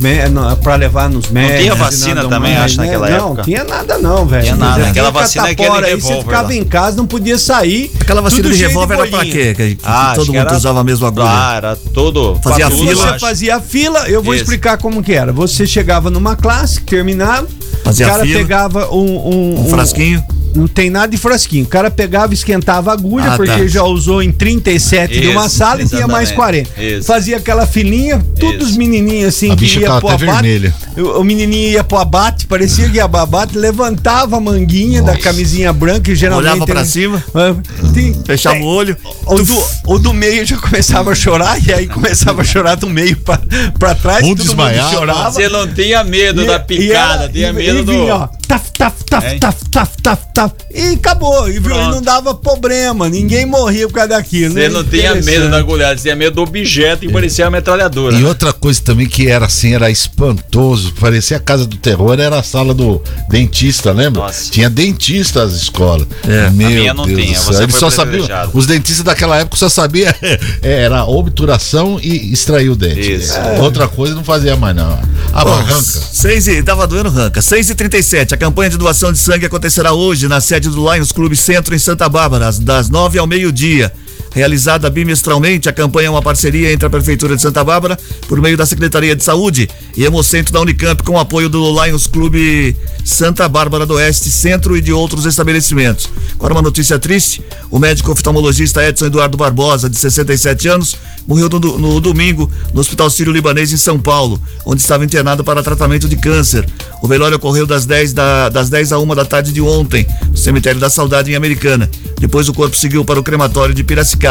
pra 0.62 0.76
levar 0.76 1.10
nos 1.10 1.30
médicos. 1.30 1.62
tinha 1.62 1.74
e 1.74 1.78
vacina 1.78 2.16
nada 2.16 2.30
também, 2.30 2.54
mais, 2.54 2.66
acho, 2.66 2.78
né? 2.80 2.86
naquela 2.86 3.10
não, 3.10 3.28
época. 3.28 3.44
tinha 3.44 3.64
nada 3.64 3.98
não, 3.98 4.26
velho. 4.26 4.44
Tinha 4.44 4.56
nada, 4.56 4.76
Tinha 4.76 4.90
aquela 4.90 5.12
vacina 5.12 5.48
é 5.48 5.52
aquele 5.52 5.68
catapora, 5.70 5.88
aí 5.94 6.02
Você 6.02 6.18
ficava 6.20 6.48
lá. 6.50 6.54
em 6.56 6.64
casa, 6.64 6.98
não 6.98 7.08
podia 7.08 7.38
sair. 7.38 7.92
Aquela 8.00 8.22
vacina 8.22 8.44
tudo 8.44 8.56
de 8.56 8.62
revólver 8.62 8.94
era 9.00 9.08
pra 9.08 9.26
quê? 9.26 9.54
Que, 9.56 9.76
que 9.76 9.78
Ah, 9.84 10.14
todo 10.16 10.28
mundo 10.28 10.38
era- 10.38 10.56
usava 10.56 10.80
a 10.80 10.84
mesma 10.84 11.08
agulha. 11.08 11.26
Ah, 11.28 11.54
era 11.58 11.76
todo. 11.76 12.40
Fazia 12.44 12.70
fila. 12.70 12.96
Você 13.14 13.20
fazia 13.20 13.60
fila, 13.60 14.08
eu 14.10 14.22
vou 14.22 14.34
Isso. 14.34 14.44
explicar 14.44 14.78
como 14.78 15.02
que 15.02 15.14
era. 15.14 15.32
Você 15.34 15.66
chegava 15.66 16.10
numa 16.10 16.36
classe, 16.36 16.82
terminava, 16.82 17.48
Fazia 17.86 18.08
o 18.08 18.10
cara 18.10 18.24
fila. 18.26 18.40
pegava 18.40 18.92
um, 18.92 19.30
um, 19.30 19.60
Um 19.60 19.70
frasquinho. 19.70 20.24
Não 20.56 20.68
tem 20.68 20.90
nada 20.90 21.08
de 21.08 21.18
frasquinho. 21.18 21.66
O 21.66 21.68
cara 21.68 21.92
pegava, 21.92 22.34
esquentava 22.34 22.90
a 22.92 22.94
agulha, 22.94 23.32
Ah, 23.34 23.36
porque 23.36 23.52
tá. 23.52 23.68
já 23.68 23.84
usou 23.84 24.24
em 24.24 24.32
37 24.32 25.20
de 25.20 25.28
uma 25.28 25.48
Isso, 25.48 25.58
sala 25.58 25.82
e 25.82 25.88
tinha 25.88 26.08
mais 26.08 26.30
exatamente. 26.30 26.70
40. 26.70 26.82
Isso. 26.84 27.08
Fazia 27.08 27.38
aquela 27.38 27.68
filinha, 27.68 28.26
todos 28.40 28.64
os 28.64 28.70
Isso. 28.70 28.78
menininhos 28.80 29.36
assim 29.36 29.52
A 29.52 29.56
que 29.56 29.62
bicha 29.66 29.80
ia 29.82 29.88
pro 30.00 30.08
abate. 30.10 30.26
vermelha. 30.26 30.74
O, 30.98 31.24
menininho 31.24 31.72
ia 31.72 31.84
pro 31.84 31.98
abate, 31.98 32.48
parecia 32.48 32.90
que 32.90 32.98
ia 32.98 33.08
pro 33.10 33.20
abate, 33.20 33.58
levantava 33.58 34.38
a 34.38 34.40
manguinha 34.40 35.02
da 35.02 35.18
camisinha 35.18 35.74
branca 35.74 36.12
e 36.12 36.16
geralmente. 36.16 36.46
Olhava 36.50 36.66
pra 36.66 36.80
ele- 36.82 36.90
cima. 36.90 37.24
Ah, 37.34 37.54
tem- 37.94 38.14
Fechava 38.26 38.56
tem- 38.56 38.64
o 38.64 38.68
olho. 38.68 38.96
o 39.26 39.36
do, 39.42 39.64
o 39.88 40.00
do 40.00 40.14
meio 40.14 40.46
já 40.46 40.58
começava 40.58 41.12
a 41.12 41.16
chorar, 41.16 41.62
e 41.68 41.74
aí 41.74 41.88
começava 41.88 42.42
a 42.42 42.46
chorar 42.46 42.76
do 42.76 42.90
meio 42.90 43.18
pra, 43.18 43.40
pra 43.78 43.94
trás. 43.96 44.24
Um 44.24 44.30
todo 44.30 44.38
mundo 44.40 44.44
desmaiava. 44.48 44.92
chorava. 44.96 45.32
Você 45.32 45.50
não 45.50 45.68
tinha 45.68 46.04
medo 46.04 46.44
E- 46.44 46.48
da 46.48 46.56
e 46.56 46.60
picada, 46.60 47.24
era- 47.24 47.32
tinha 47.34 47.50
e- 47.50 47.54
medo 47.54 47.80
e 47.80 47.84
do. 47.84 48.08
ó, 48.08 48.30
taf, 48.48 48.72
taf, 48.72 49.04
taf, 49.04 49.26
Hein? 49.28 49.40
taf, 49.40 49.58
taf, 49.70 49.98
taf, 50.02 50.22
taf, 50.34 50.54
e 50.74 50.94
acabou. 50.96 51.50
E, 51.50 51.60
viu, 51.60 51.76
e 51.76 51.88
não 51.90 52.02
dava 52.02 52.34
problema, 52.36 53.10
ninguém 53.10 53.46
morria 53.46 53.88
por 53.88 53.96
causa 53.96 54.10
daquilo. 54.10 54.54
Você 54.54 54.68
né? 54.68 54.70
não 54.70 54.84
tinha 54.84 55.16
medo 55.16 55.50
da 55.50 55.58
agulhada, 55.58 55.98
você 55.98 56.04
tinha 56.04 56.16
medo 56.16 56.36
do 56.36 56.42
objeto 56.42 57.02
que 57.02 57.12
parecia 57.12 57.46
uma 57.46 57.52
metralhadora. 57.52 58.16
E 58.16 58.24
outra 58.24 58.54
coisa 58.54 58.82
também 58.82 59.08
que 59.08 59.28
era 59.28 59.46
assim, 59.46 59.74
era 59.74 59.90
espantoso, 59.90 60.94
parecia 61.00 61.38
a 61.38 61.40
casa 61.40 61.66
do 61.66 61.78
terror, 61.78 62.20
era 62.20 62.40
a 62.40 62.44
sala 62.44 62.74
do 62.74 63.02
dentista, 63.30 63.92
lembra? 63.92 64.22
Nossa. 64.24 64.52
Tinha 64.52 64.70
dentista 64.70 65.44
às 65.44 65.54
escolas. 65.54 66.08
É. 66.28 66.50
Meu 66.50 66.68
A 66.68 66.72
minha 66.72 66.94
não 66.94 67.06
Deus 67.06 67.22
tinha, 67.22 67.40
você 67.40 67.64
Eles 67.64 67.76
só 67.76 67.90
sabiam, 67.90 68.26
privilegiado. 68.26 68.52
os 68.54 68.66
dentistas 68.68 69.04
daquela 69.04 69.38
época 69.40 69.58
só 69.58 69.70
sabiam 69.70 70.14
era 70.62 71.06
obturação 71.06 72.00
e 72.02 72.32
extrair 72.32 72.70
o 72.70 72.76
dente. 72.76 73.14
Isso. 73.14 73.34
É. 73.38 73.60
Outra 73.62 73.88
coisa 73.88 74.14
não 74.16 74.24
fazia 74.24 74.56
mais 74.56 74.76
não. 74.76 75.00
A 75.34 75.44
barranca. 75.44 75.82
6 75.82 76.48
e 76.48 76.64
tava 76.64 76.86
doendo 76.88 77.10
ranca. 77.10 77.42
6 77.42 77.70
e 77.72 77.76
37 77.76 78.34
A 78.36 78.38
campanha 78.38 78.70
de 78.70 78.78
doação 78.78 79.14
de 79.14 79.18
sangue 79.18 79.46
acontecerá 79.46 79.94
hoje 79.94 80.28
na 80.28 80.42
sede 80.42 80.70
do 80.70 80.94
Lions 80.94 81.14
Clube 81.14 81.38
Centro 81.38 81.74
em 81.74 81.80
Santa 81.80 82.10
Bárbara, 82.10 82.52
das 82.52 82.90
9 82.90 83.18
ao 83.18 83.26
meio-dia. 83.26 83.94
Realizada 84.36 84.90
bimestralmente, 84.90 85.70
a 85.70 85.72
campanha 85.72 86.08
é 86.08 86.10
uma 86.10 86.22
parceria 86.22 86.74
entre 86.74 86.86
a 86.86 86.90
Prefeitura 86.90 87.38
de 87.38 87.42
Santa 87.42 87.64
Bárbara, 87.64 87.98
por 88.28 88.42
meio 88.42 88.58
da 88.58 88.66
Secretaria 88.66 89.16
de 89.16 89.24
Saúde 89.24 89.70
e 89.96 90.04
Hemocentro 90.04 90.52
da 90.52 90.60
Unicamp, 90.60 91.02
com 91.04 91.18
apoio 91.18 91.48
do 91.48 91.82
Lions 91.82 92.06
Clube 92.06 92.76
Santa 93.06 93.48
Bárbara 93.48 93.86
do 93.86 93.94
Oeste, 93.94 94.30
Centro 94.30 94.76
e 94.76 94.82
de 94.82 94.92
outros 94.92 95.26
estabelecimentos. 95.26 96.10
Agora 96.34 96.54
uma 96.54 96.62
notícia 96.62 97.00
triste: 97.00 97.42
o 97.72 97.80
médico 97.80 98.12
oftalmologista 98.12 98.86
Edson 98.86 99.06
Eduardo 99.06 99.38
Barbosa, 99.38 99.90
de 99.90 99.96
67 99.96 100.68
anos, 100.68 100.98
morreu 101.26 101.48
no, 101.48 101.60
no 101.78 102.02
domingo 102.02 102.52
no 102.74 102.82
Hospital 102.82 103.10
Sírio-Libanês 103.10 103.72
em 103.72 103.78
São 103.78 103.98
Paulo, 103.98 104.38
onde 104.66 104.82
estava 104.82 105.06
internado 105.06 105.46
para 105.46 105.64
tratamento 105.64 106.10
de 106.10 106.18
câncer. 106.18 106.68
O 107.02 107.08
velório 107.08 107.38
ocorreu 107.38 107.66
das 107.66 107.86
10, 107.86 108.12
da, 108.12 108.50
das 108.50 108.70
10 108.70 108.92
a 108.92 109.00
1 109.00 109.08
da 109.16 109.24
tarde 109.24 109.54
de 109.54 109.62
ontem, 109.62 110.06
no 110.28 110.36
cemitério 110.36 110.82
da 110.82 110.90
Saudade 110.90 111.32
em 111.32 111.36
Americana. 111.36 111.90
Depois 112.20 112.50
o 112.50 112.54
corpo 112.54 112.76
seguiu 112.76 113.06
para 113.06 113.20
o 113.20 113.24
crematório 113.24 113.74
de 113.74 113.84
Piracicaba. 113.84 114.25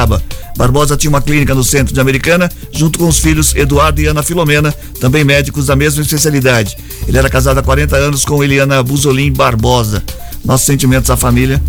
Barbosa 0.56 0.96
tinha 0.96 1.08
uma 1.10 1.20
clínica 1.22 1.54
no 1.54 1.64
centro 1.64 1.92
de 1.92 2.00
Americana, 2.00 2.50
junto 2.72 2.98
com 2.98 3.08
os 3.08 3.18
filhos 3.18 3.54
Eduardo 3.54 4.00
e 4.00 4.06
Ana 4.06 4.22
Filomena, 4.22 4.72
também 5.00 5.24
médicos 5.24 5.66
da 5.66 5.74
mesma 5.76 6.02
especialidade. 6.02 6.76
Ele 7.08 7.18
era 7.18 7.28
casado 7.28 7.58
há 7.58 7.62
40 7.62 7.96
anos 7.96 8.24
com 8.24 8.42
Eliana 8.42 8.82
Buzolin 8.82 9.32
Barbosa. 9.32 10.02
Nossos 10.44 10.66
sentimentos 10.66 11.10
à 11.10 11.16
família. 11.16 11.60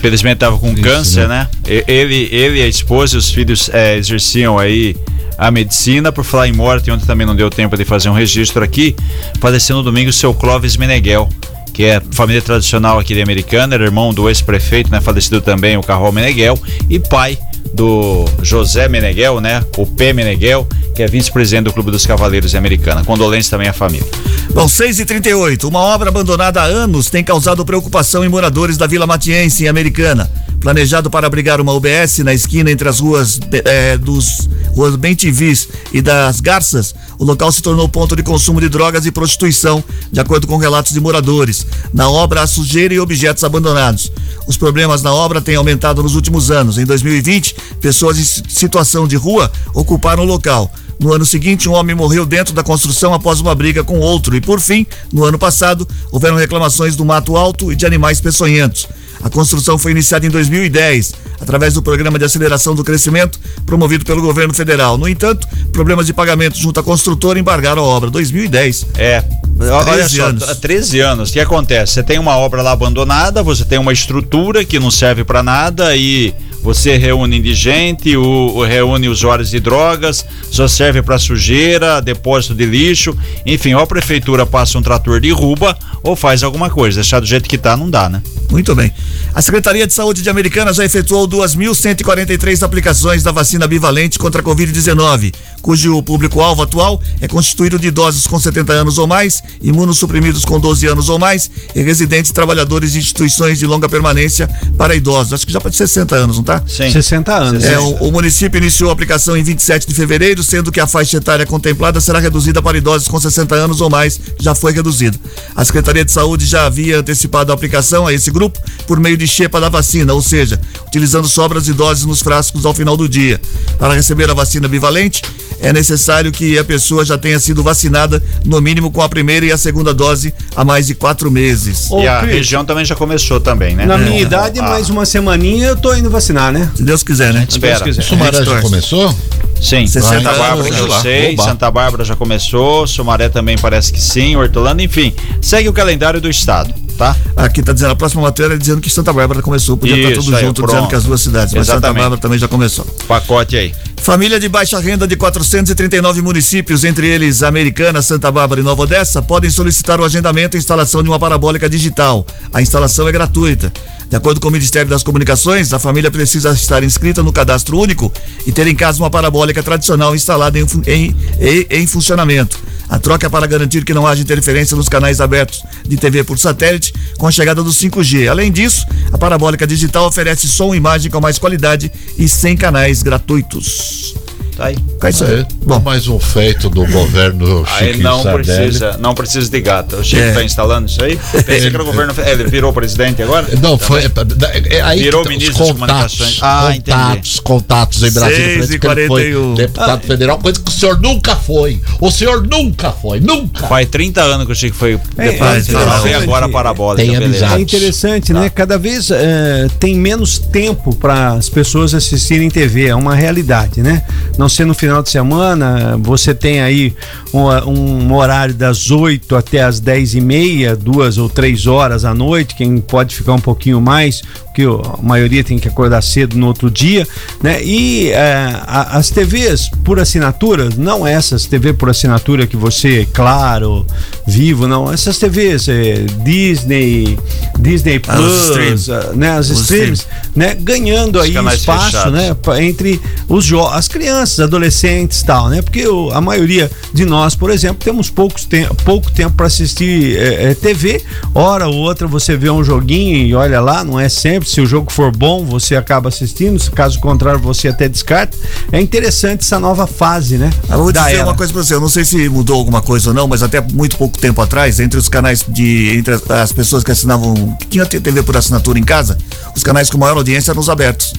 Felizmente 0.00 0.38
tava 0.38 0.58
com 0.58 0.74
câncer, 0.74 1.28
né? 1.28 1.48
E- 1.66 1.84
Ele, 1.86 2.28
ele, 2.32 2.62
a 2.62 2.66
esposa 2.66 3.14
e 3.16 3.18
os 3.18 3.30
filhos 3.30 3.70
eh, 3.72 3.96
exerciam 3.98 4.58
aí 4.58 4.96
a 5.38 5.50
medicina. 5.50 6.10
Por 6.10 6.24
falar 6.24 6.48
em 6.48 6.52
morte, 6.52 6.90
ontem 6.90 7.04
também 7.06 7.26
não 7.26 7.36
deu 7.36 7.48
tempo 7.50 7.76
de 7.76 7.84
fazer 7.84 8.08
um 8.08 8.14
registro 8.14 8.62
aqui. 8.64 8.96
Faleceu 9.40 9.76
no 9.76 9.82
domingo 9.82 10.10
o 10.10 10.12
seu 10.12 10.32
Clóvis 10.34 10.76
Meneghel, 10.76 11.28
que 11.72 11.84
é 11.84 12.00
família 12.12 12.40
tradicional 12.42 12.98
aqui 12.98 13.14
de 13.14 13.20
Americana, 13.22 13.74
era 13.74 13.84
irmão 13.84 14.12
do 14.12 14.28
ex-prefeito, 14.28 14.90
né? 14.90 15.00
Falecido 15.00 15.40
também 15.40 15.76
o 15.76 15.82
Carrol 15.82 16.12
Meneghel 16.12 16.58
e 16.88 16.98
pai 16.98 17.38
do 17.72 18.24
José 18.42 18.88
Meneghel, 18.88 19.40
né? 19.40 19.64
O 19.76 19.86
P. 19.86 20.12
Meneghel, 20.12 20.66
que 20.94 21.02
é 21.02 21.06
vice-presidente 21.06 21.64
do 21.64 21.72
Clube 21.72 21.90
dos 21.90 22.04
Cavaleiros 22.04 22.50
de 22.50 22.56
Americana. 22.56 23.04
Condolências 23.04 23.48
também 23.48 23.68
à 23.68 23.72
família. 23.72 24.06
Bom, 24.52 24.66
6 24.66 24.98
e 24.98 25.04
38 25.04 25.68
Uma 25.68 25.78
obra 25.78 26.08
abandonada 26.08 26.60
há 26.60 26.64
anos 26.64 27.08
tem 27.08 27.22
causado 27.22 27.64
preocupação 27.64 28.24
em 28.24 28.28
moradores 28.28 28.76
da 28.76 28.86
Vila 28.86 29.06
Matiense, 29.06 29.64
em 29.64 29.68
Americana. 29.68 30.30
Planejado 30.60 31.08
para 31.10 31.26
abrigar 31.26 31.58
uma 31.58 31.72
UBS 31.72 32.18
na 32.18 32.34
esquina 32.34 32.70
entre 32.70 32.86
as 32.86 33.00
ruas 33.00 33.40
eh, 33.50 33.96
dos 33.96 34.46
ruas 34.74 34.94
Bentivis 34.94 35.68
e 35.90 36.02
das 36.02 36.38
Garças, 36.40 36.94
o 37.18 37.24
local 37.24 37.50
se 37.50 37.62
tornou 37.62 37.88
ponto 37.88 38.14
de 38.14 38.22
consumo 38.22 38.60
de 38.60 38.68
drogas 38.68 39.06
e 39.06 39.10
prostituição, 39.10 39.82
de 40.12 40.20
acordo 40.20 40.46
com 40.46 40.58
relatos 40.58 40.92
de 40.92 41.00
moradores. 41.00 41.66
Na 41.94 42.10
obra 42.10 42.42
há 42.42 42.46
sujeira 42.46 42.92
e 42.92 43.00
objetos 43.00 43.42
abandonados. 43.42 44.12
Os 44.46 44.58
problemas 44.58 45.02
na 45.02 45.14
obra 45.14 45.40
têm 45.40 45.56
aumentado 45.56 46.02
nos 46.02 46.14
últimos 46.14 46.50
anos. 46.50 46.76
Em 46.76 46.84
2020, 46.84 47.56
pessoas 47.80 48.18
em 48.18 48.24
si- 48.24 48.42
situação 48.48 49.08
de 49.08 49.16
rua 49.16 49.50
ocuparam 49.74 50.24
o 50.24 50.26
local. 50.26 50.70
No 51.00 51.14
ano 51.14 51.24
seguinte, 51.24 51.66
um 51.66 51.72
homem 51.72 51.96
morreu 51.96 52.26
dentro 52.26 52.54
da 52.54 52.62
construção 52.62 53.14
após 53.14 53.40
uma 53.40 53.54
briga 53.54 53.82
com 53.82 53.98
outro. 53.98 54.36
E 54.36 54.40
por 54.40 54.60
fim, 54.60 54.86
no 55.10 55.24
ano 55.24 55.38
passado, 55.38 55.88
houveram 56.12 56.36
reclamações 56.36 56.94
do 56.94 57.06
mato 57.06 57.38
alto 57.38 57.72
e 57.72 57.76
de 57.76 57.86
animais 57.86 58.20
peçonhentos. 58.20 58.86
A 59.22 59.30
construção 59.30 59.78
foi 59.78 59.92
iniciada 59.92 60.26
em 60.26 60.30
2010, 60.30 61.14
através 61.40 61.72
do 61.72 61.82
Programa 61.82 62.18
de 62.18 62.26
Aceleração 62.26 62.74
do 62.74 62.84
Crescimento, 62.84 63.40
promovido 63.64 64.04
pelo 64.04 64.20
governo 64.20 64.52
federal. 64.52 64.98
No 64.98 65.08
entanto, 65.08 65.48
problemas 65.72 66.04
de 66.04 66.12
pagamento 66.12 66.58
junto 66.58 66.80
à 66.80 66.82
construtora 66.82 67.38
embargaram 67.38 67.82
a 67.82 67.86
obra. 67.86 68.10
2010. 68.10 68.86
É. 68.98 69.24
Olha 69.58 69.92
13 69.94 70.16
só, 70.16 70.24
anos. 70.26 70.42
há 70.48 70.54
13 70.54 71.00
anos. 71.00 71.30
O 71.30 71.32
que 71.32 71.40
acontece? 71.40 71.94
Você 71.94 72.02
tem 72.02 72.18
uma 72.18 72.36
obra 72.36 72.60
lá 72.60 72.72
abandonada, 72.72 73.42
você 73.42 73.64
tem 73.64 73.78
uma 73.78 73.92
estrutura 73.92 74.66
que 74.66 74.78
não 74.78 74.90
serve 74.90 75.24
para 75.24 75.42
nada 75.42 75.96
e 75.96 76.34
Você 76.62 76.96
reúne 76.96 77.38
indigente, 77.38 78.16
o, 78.16 78.56
o 78.56 78.64
reúne 78.64 79.08
usuários 79.08 79.50
de 79.50 79.60
drogas, 79.60 80.24
só 80.50 80.68
serve 80.68 81.00
para 81.02 81.18
sujeira, 81.18 82.00
depósito 82.00 82.54
de 82.54 82.66
lixo, 82.66 83.16
enfim, 83.46 83.72
ou 83.72 83.80
a 83.80 83.86
prefeitura 83.86 84.44
passa 84.44 84.78
um 84.78 84.82
trator 84.82 85.20
de 85.20 85.30
ruba 85.30 85.76
ou 86.02 86.14
faz 86.14 86.42
alguma 86.42 86.68
coisa. 86.68 87.00
Deixar 87.00 87.20
do 87.20 87.26
jeito 87.26 87.48
que 87.48 87.56
tá 87.56 87.76
não 87.76 87.88
dá, 87.88 88.08
né? 88.08 88.22
Muito 88.50 88.74
bem. 88.74 88.92
A 89.34 89.40
Secretaria 89.40 89.86
de 89.86 89.92
Saúde 89.92 90.22
de 90.22 90.28
Americana 90.28 90.72
já 90.72 90.84
efetuou 90.84 91.26
2.143 91.28 92.62
aplicações 92.62 93.22
da 93.22 93.30
vacina 93.30 93.66
bivalente 93.66 94.18
contra 94.18 94.40
a 94.40 94.44
Covid-19, 94.44 95.32
cujo 95.62 96.02
público-alvo 96.02 96.62
atual 96.62 97.00
é 97.20 97.28
constituído 97.28 97.78
de 97.78 97.88
idosos 97.88 98.26
com 98.26 98.38
70 98.38 98.72
anos 98.72 98.98
ou 98.98 99.06
mais, 99.06 99.42
imunossuprimidos 99.62 100.44
com 100.44 100.58
12 100.58 100.86
anos 100.88 101.08
ou 101.08 101.18
mais 101.18 101.50
e 101.74 101.80
residentes 101.80 102.32
trabalhadores 102.32 102.92
de 102.92 102.98
instituições 102.98 103.58
de 103.58 103.66
longa 103.66 103.88
permanência 103.88 104.48
para 104.76 104.96
idosos. 104.96 105.32
Acho 105.32 105.46
que 105.46 105.52
já 105.52 105.60
pode 105.60 105.76
60 105.76 106.16
anos, 106.16 106.36
não 106.36 106.44
tá? 106.58 106.62
Sim. 106.66 106.90
60 106.90 107.34
anos. 107.34 107.64
É, 107.64 107.78
o, 107.78 107.90
o 108.08 108.12
município 108.12 108.58
iniciou 108.58 108.90
a 108.90 108.92
aplicação 108.92 109.36
em 109.36 109.42
27 109.42 109.86
de 109.86 109.94
fevereiro, 109.94 110.42
sendo 110.42 110.72
que 110.72 110.80
a 110.80 110.86
faixa 110.86 111.16
etária 111.18 111.46
contemplada 111.46 112.00
será 112.00 112.18
reduzida 112.18 112.60
para 112.62 112.76
idosos 112.78 113.08
com 113.08 113.20
60 113.20 113.54
anos 113.54 113.80
ou 113.80 113.88
mais, 113.90 114.20
já 114.38 114.54
foi 114.54 114.72
reduzida. 114.72 115.18
A 115.54 115.64
Secretaria 115.64 116.04
de 116.04 116.12
Saúde 116.12 116.46
já 116.46 116.66
havia 116.66 116.98
antecipado 116.98 117.52
a 117.52 117.54
aplicação 117.54 118.06
a 118.06 118.12
esse 118.12 118.30
grupo 118.30 118.58
por 118.86 118.98
meio 118.98 119.16
de 119.16 119.26
xepa 119.26 119.60
da 119.60 119.68
vacina, 119.68 120.12
ou 120.12 120.22
seja, 120.22 120.60
utilizando 120.86 121.28
sobras 121.28 121.64
de 121.64 121.72
doses 121.72 122.04
nos 122.04 122.20
frascos 122.22 122.64
ao 122.66 122.74
final 122.74 122.96
do 122.96 123.08
dia. 123.08 123.40
Para 123.78 123.94
receber 123.94 124.30
a 124.30 124.34
vacina 124.34 124.66
bivalente, 124.68 125.22
é 125.60 125.72
necessário 125.72 126.32
que 126.32 126.58
a 126.58 126.64
pessoa 126.64 127.04
já 127.04 127.18
tenha 127.18 127.38
sido 127.38 127.62
vacinada, 127.62 128.22
no 128.44 128.60
mínimo 128.60 128.90
com 128.90 129.02
a 129.02 129.08
primeira 129.08 129.44
e 129.46 129.52
a 129.52 129.58
segunda 129.58 129.92
dose 129.92 130.32
há 130.56 130.64
mais 130.64 130.86
de 130.86 130.94
quatro 130.94 131.30
meses. 131.30 131.90
Ô, 131.90 132.00
e 132.02 132.08
a 132.08 132.20
Cris, 132.20 132.34
região 132.34 132.64
também 132.64 132.84
já 132.84 132.94
começou 132.94 133.38
também, 133.40 133.76
né? 133.76 133.84
Na 133.86 133.94
É. 133.94 133.98
minha 133.98 134.20
idade, 134.20 134.58
Ah, 134.58 134.62
mais 134.62 134.88
uma 134.88 135.04
semaninha 135.04 135.66
eu 135.68 135.76
tô 135.76 135.94
indo 135.94 136.08
vacinar, 136.10 136.39
né? 136.52 136.70
Se 136.74 136.82
Deus 136.82 137.02
quiser, 137.02 137.32
né? 137.34 137.46
Espera. 137.48 137.80
quiser. 137.84 138.02
Sumaré 138.02 138.44
já 138.44 138.60
começou? 138.60 139.14
Sim, 139.60 139.86
60 139.86 140.00
Santa 140.00 140.38
Bárbara 140.38 140.68
eu 140.68 140.86
lá. 140.86 141.00
sei, 141.02 141.34
Oba. 141.34 141.42
Santa 141.44 141.70
Bárbara 141.70 142.04
já 142.04 142.16
começou, 142.16 142.86
Sumaré 142.86 143.28
também 143.28 143.58
parece 143.58 143.92
que 143.92 144.00
sim, 144.00 144.34
Hortolândia, 144.34 144.84
enfim, 144.84 145.12
segue 145.42 145.68
o 145.68 145.72
calendário 145.72 146.18
do 146.20 146.30
estado, 146.30 146.72
tá? 147.00 147.16
Aqui 147.34 147.62
tá 147.62 147.72
dizendo, 147.72 147.92
a 147.92 147.96
próxima 147.96 148.20
matéria 148.20 148.54
é 148.54 148.58
dizendo 148.58 148.78
que 148.82 148.90
Santa 148.90 149.10
Bárbara 149.10 149.40
começou, 149.40 149.74
podia 149.74 149.96
estar 149.96 150.10
Isso 150.12 150.20
tudo 150.24 150.36
aí, 150.36 150.44
junto, 150.44 150.56
pronto. 150.60 150.74
dizendo 150.74 150.88
que 150.90 150.94
as 150.96 151.04
duas 151.04 151.20
cidades, 151.22 151.54
mas 151.54 151.66
Santa 151.66 151.78
Exatamente. 151.78 152.02
Bárbara 152.02 152.20
também 152.20 152.38
já 152.38 152.46
começou. 152.46 152.84
Pacote 153.08 153.56
aí. 153.56 153.74
Família 154.02 154.38
de 154.38 154.48
baixa 154.50 154.78
renda 154.78 155.06
de 155.08 155.16
439 155.16 156.20
municípios, 156.20 156.84
entre 156.84 157.06
eles 157.06 157.42
Americana, 157.42 158.02
Santa 158.02 158.30
Bárbara 158.30 158.60
e 158.60 158.64
Nova 158.64 158.82
Odessa, 158.82 159.22
podem 159.22 159.48
solicitar 159.50 159.98
o 159.98 160.04
agendamento 160.04 160.56
e 160.56 160.58
instalação 160.58 161.02
de 161.02 161.08
uma 161.08 161.18
parabólica 161.18 161.68
digital. 161.70 162.26
A 162.52 162.60
instalação 162.60 163.08
é 163.08 163.12
gratuita. 163.12 163.72
De 164.10 164.16
acordo 164.16 164.40
com 164.40 164.48
o 164.48 164.50
Ministério 164.50 164.90
das 164.90 165.02
Comunicações, 165.02 165.72
a 165.72 165.78
família 165.78 166.10
precisa 166.10 166.50
estar 166.50 166.82
inscrita 166.82 167.22
no 167.22 167.32
cadastro 167.32 167.78
único 167.78 168.12
e 168.46 168.52
ter 168.52 168.66
em 168.66 168.74
casa 168.74 168.98
uma 168.98 169.08
parabólica 169.10 169.62
tradicional 169.62 170.14
instalada 170.14 170.58
em, 170.58 170.66
em- 170.86 171.16
em- 171.40 171.66
em 171.70 171.86
funcionamento. 171.86 172.58
A 172.88 172.98
troca 172.98 173.26
é 173.26 173.30
para 173.30 173.46
garantir 173.46 173.84
que 173.84 173.94
não 173.94 174.04
haja 174.04 174.20
interferência 174.20 174.76
nos 174.76 174.88
canais 174.88 175.20
abertos 175.20 175.62
de 175.86 175.96
TV 175.96 176.24
por 176.24 176.36
satélite 176.40 176.89
com 177.18 177.26
a 177.26 177.30
chegada 177.30 177.62
do 177.62 177.70
5G. 177.70 178.28
Além 178.28 178.50
disso, 178.50 178.86
a 179.12 179.18
parabólica 179.18 179.66
digital 179.66 180.06
oferece 180.06 180.48
som 180.48 180.74
e 180.74 180.76
imagem 180.76 181.10
com 181.10 181.20
mais 181.20 181.38
qualidade 181.38 181.90
e 182.16 182.28
100 182.28 182.56
canais 182.56 183.02
gratuitos. 183.02 184.14
Tá 184.60 184.66
aí. 184.66 184.76
É 185.02 185.08
isso 185.08 185.24
aí. 185.24 185.40
É, 185.40 185.46
Bom, 185.64 185.80
mais 185.80 186.06
um 186.06 186.20
feito 186.20 186.68
do 186.68 186.84
governo 186.84 187.64
Aí 187.66 187.86
Chiquinho 187.86 188.04
não 188.04 188.22
Sardelli. 188.22 188.62
precisa, 188.64 188.96
não 188.98 189.14
precisa 189.14 189.48
de 189.50 189.60
gata. 189.62 189.96
O 189.96 190.04
Chico 190.04 190.20
É. 190.20 190.32
tá 190.32 190.44
instalando 190.44 190.86
isso 190.86 191.02
aí? 191.02 191.18
Pensei 191.32 191.60
que 191.70 191.74
era 191.74 191.82
o 191.82 191.86
governo. 191.86 192.12
É, 192.18 192.32
ele 192.32 192.44
virou 192.44 192.70
presidente 192.70 193.22
agora? 193.22 193.46
Não, 193.62 193.78
foi. 193.78 194.02
É, 194.02 194.76
é 194.76 194.82
aí 194.82 195.02
Virou 195.04 195.22
tá 195.22 195.30
ministro 195.30 195.62
os 195.62 195.68
de 195.68 195.72
comunicações. 195.72 196.34
contatos, 196.34 196.38
Ah, 196.42 196.72
contatos, 196.74 197.40
contatos 197.40 198.02
em 198.02 198.12
Brasília. 198.12 198.36
Seis 198.36 198.54
parece 198.56 198.74
e 198.74 198.78
que 198.78 198.86
ele 198.86 199.06
foi 199.08 199.32
41. 199.32 199.54
deputado 199.54 200.06
federal, 200.06 200.38
coisa 200.38 200.60
que 200.60 200.70
o 200.70 200.74
senhor 200.74 201.00
nunca 201.00 201.36
foi. 201.36 201.80
O 201.98 202.10
senhor 202.10 202.46
nunca 202.46 202.92
foi, 202.92 203.18
nunca. 203.18 203.66
Faz 203.66 203.88
30 203.88 204.20
anos 204.20 204.44
que 204.44 204.52
o 204.52 204.54
Chico 204.54 204.76
foi 204.76 205.00
É, 205.16 205.24
deputado 205.28 205.56
é 205.56 205.60
federal 205.62 205.82
e 205.86 205.98
interessante. 206.00 206.22
agora 206.22 206.44
a 206.44 206.48
parabólica. 206.50 207.02
Tem 207.06 207.16
amizade. 207.16 207.54
É 207.54 207.60
interessante, 207.60 208.32
né? 208.34 208.50
Cada 208.50 208.76
vez 208.76 209.10
eh, 209.10 209.68
tem 209.78 209.94
menos 209.94 210.38
tempo 210.38 210.94
para 210.94 211.30
as 211.32 211.48
pessoas 211.48 211.94
assistirem 211.94 212.50
TV, 212.50 212.88
é 212.88 212.94
uma 212.94 213.14
realidade, 213.14 213.80
né? 213.80 214.02
Não 214.36 214.49
ser 214.50 214.64
no 214.64 214.74
final 214.74 215.02
de 215.02 215.10
semana, 215.10 215.96
você 215.98 216.34
tem 216.34 216.60
aí 216.60 216.94
um, 217.32 217.46
um 217.70 218.14
horário 218.14 218.54
das 218.54 218.90
8 218.90 219.34
até 219.36 219.62
as 219.62 219.80
10 219.80 220.14
e 220.16 220.20
meia, 220.20 220.76
duas 220.76 221.18
ou 221.18 221.28
três 221.28 221.66
horas 221.66 222.04
à 222.04 222.12
noite, 222.12 222.54
quem 222.54 222.78
pode 222.78 223.14
ficar 223.14 223.32
um 223.32 223.40
pouquinho 223.40 223.80
mais, 223.80 224.22
porque 224.68 224.82
a 224.98 225.02
maioria 225.02 225.42
tem 225.44 225.58
que 225.58 225.68
acordar 225.68 226.02
cedo 226.02 226.36
no 226.36 226.46
outro 226.46 226.70
dia, 226.70 227.06
né? 227.42 227.62
E 227.62 228.08
eh, 228.10 228.54
a- 228.66 228.96
as 228.98 229.10
TVs 229.10 229.68
por 229.84 229.98
assinatura, 229.98 230.68
não 230.76 231.06
essas 231.06 231.46
TV 231.46 231.72
por 231.72 231.88
assinatura 231.88 232.46
que 232.46 232.56
você, 232.56 233.08
claro, 233.12 233.86
vivo, 234.26 234.66
não, 234.66 234.92
essas 234.92 235.18
TVs 235.18 235.68
eh, 235.68 236.04
Disney, 236.24 237.18
Disney 237.58 238.00
Ah, 238.08 238.16
Plus, 238.16 238.90
ah, 238.90 239.12
né, 239.14 239.30
as 239.30 239.48
streams, 239.50 240.06
né, 240.34 240.54
ganhando 240.58 241.20
aí 241.20 241.32
espaço, 241.54 241.84
fechados. 241.86 242.12
né, 242.12 242.36
entre 242.60 243.00
os 243.28 243.44
jo 243.44 243.60
as 243.66 243.88
crianças, 243.88 244.40
adolescentes, 244.40 245.22
tal, 245.22 245.48
né? 245.48 245.62
Porque 245.62 245.86
o- 245.86 246.10
a 246.10 246.20
maioria 246.20 246.70
de 246.92 247.04
nós, 247.04 247.34
por 247.34 247.50
exemplo, 247.50 247.78
temos 247.84 248.10
poucos 248.10 248.44
te 248.44 248.66
pouco 248.84 249.10
tempo 249.10 249.34
para 249.36 249.46
assistir 249.46 250.16
eh, 250.16 250.50
eh, 250.50 250.54
TV. 250.54 251.02
Hora 251.34 251.66
ou 251.68 251.74
outra 251.76 252.06
você 252.06 252.36
vê 252.36 252.50
um 252.50 252.62
joguinho 252.64 253.16
e 253.26 253.34
olha 253.34 253.60
lá, 253.60 253.84
não 253.84 253.98
é 253.98 254.08
sempre. 254.08 254.48
Se 254.50 254.60
o 254.60 254.66
jogo 254.66 254.90
for 254.90 255.16
bom, 255.16 255.44
você 255.44 255.76
acaba 255.76 256.08
assistindo. 256.08 256.58
Se 256.58 256.72
caso 256.72 256.98
contrário, 256.98 257.38
você 257.38 257.68
até 257.68 257.88
descarta. 257.88 258.36
É 258.72 258.80
interessante 258.80 259.42
essa 259.42 259.60
nova 259.60 259.86
fase, 259.86 260.38
né? 260.38 260.50
Eu 260.68 260.78
vou 260.78 260.92
da 260.92 261.04
dizer 261.04 261.18
era. 261.18 261.24
uma 261.24 261.36
coisa 261.36 261.52
pra 261.52 261.62
você, 261.62 261.72
eu 261.72 261.80
não 261.80 261.88
sei 261.88 262.04
se 262.04 262.28
mudou 262.28 262.56
alguma 262.56 262.82
coisa 262.82 263.10
ou 263.10 263.14
não, 263.14 263.28
mas 263.28 263.44
até 263.44 263.60
muito 263.60 263.96
pouco 263.96 264.18
tempo 264.18 264.42
atrás, 264.42 264.80
entre 264.80 264.98
os 264.98 265.08
canais 265.08 265.44
de. 265.46 265.96
entre 265.96 266.14
as, 266.14 266.28
as 266.28 266.52
pessoas 266.52 266.82
que 266.82 266.90
assinavam. 266.90 267.56
que 267.60 267.68
tinha 267.68 267.86
TV 267.86 268.24
por 268.24 268.36
assinatura 268.36 268.76
em 268.76 268.82
casa, 268.82 269.16
os 269.54 269.62
canais 269.62 269.88
com 269.88 269.96
maior 269.98 270.16
audiência 270.16 270.50
eram 270.50 270.60
os 270.60 270.68
abertos. 270.68 271.14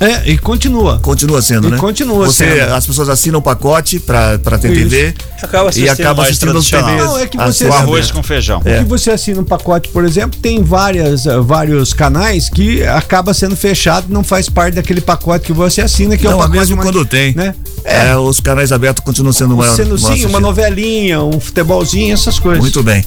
É, 0.00 0.30
e 0.30 0.36
continua. 0.38 0.98
Continua 1.00 1.40
sendo, 1.40 1.68
E 1.68 1.70
né? 1.70 1.76
continua 1.78 2.26
Você, 2.26 2.44
sendo. 2.58 2.74
As 2.74 2.86
pessoas 2.86 3.08
assinam 3.08 3.38
o 3.38 3.42
pacote 3.42 3.98
pra, 3.98 4.38
pra 4.38 4.58
ter. 4.58 4.72
TV 4.72 5.14
Acaba 5.42 5.70
e 5.74 5.88
acaba 5.88 6.22
assistindo 6.24 6.56
os 6.58 6.68
tradicional. 6.68 6.90
TVs. 6.96 7.06
Não, 7.06 7.18
é 7.18 7.26
que 7.26 7.38
as 7.40 7.56
você- 7.56 7.64
TVs 7.64 7.80
arroz 7.80 8.10
com 8.10 8.22
feijão. 8.22 8.60
É. 8.64 8.78
que 8.78 8.84
você 8.84 9.10
assina 9.10 9.40
um 9.40 9.44
pacote, 9.44 9.88
por 9.88 10.04
exemplo, 10.04 10.38
tem 10.40 10.62
várias, 10.62 11.26
ah, 11.26 11.40
vários 11.40 11.92
canais 11.94 12.48
que 12.50 12.82
acaba 12.84 13.32
sendo 13.32 13.56
fechado, 13.56 14.06
não 14.10 14.22
faz 14.22 14.48
parte 14.48 14.74
daquele 14.74 15.00
pacote 15.00 15.46
que 15.46 15.52
você 15.52 15.80
assina, 15.80 16.16
que 16.16 16.26
é 16.26 16.28
o 16.28 16.32
Não, 16.32 16.38
pacote 16.40 16.58
mesmo 16.58 16.76
mais- 16.76 16.88
quando 16.90 17.04
tem. 17.06 17.34
né? 17.34 17.54
É, 17.84 18.16
os 18.16 18.40
canais 18.40 18.72
abertos 18.72 19.02
continuam 19.04 19.32
sendo 19.32 19.56
maior. 19.56 19.74
Sendo 19.76 19.96
sim, 19.96 20.26
uma 20.26 20.40
novelinha, 20.40 21.22
um 21.22 21.38
futebolzinho, 21.38 22.12
essas 22.12 22.38
coisas. 22.38 22.60
Muito 22.60 22.82
bem. 22.82 23.04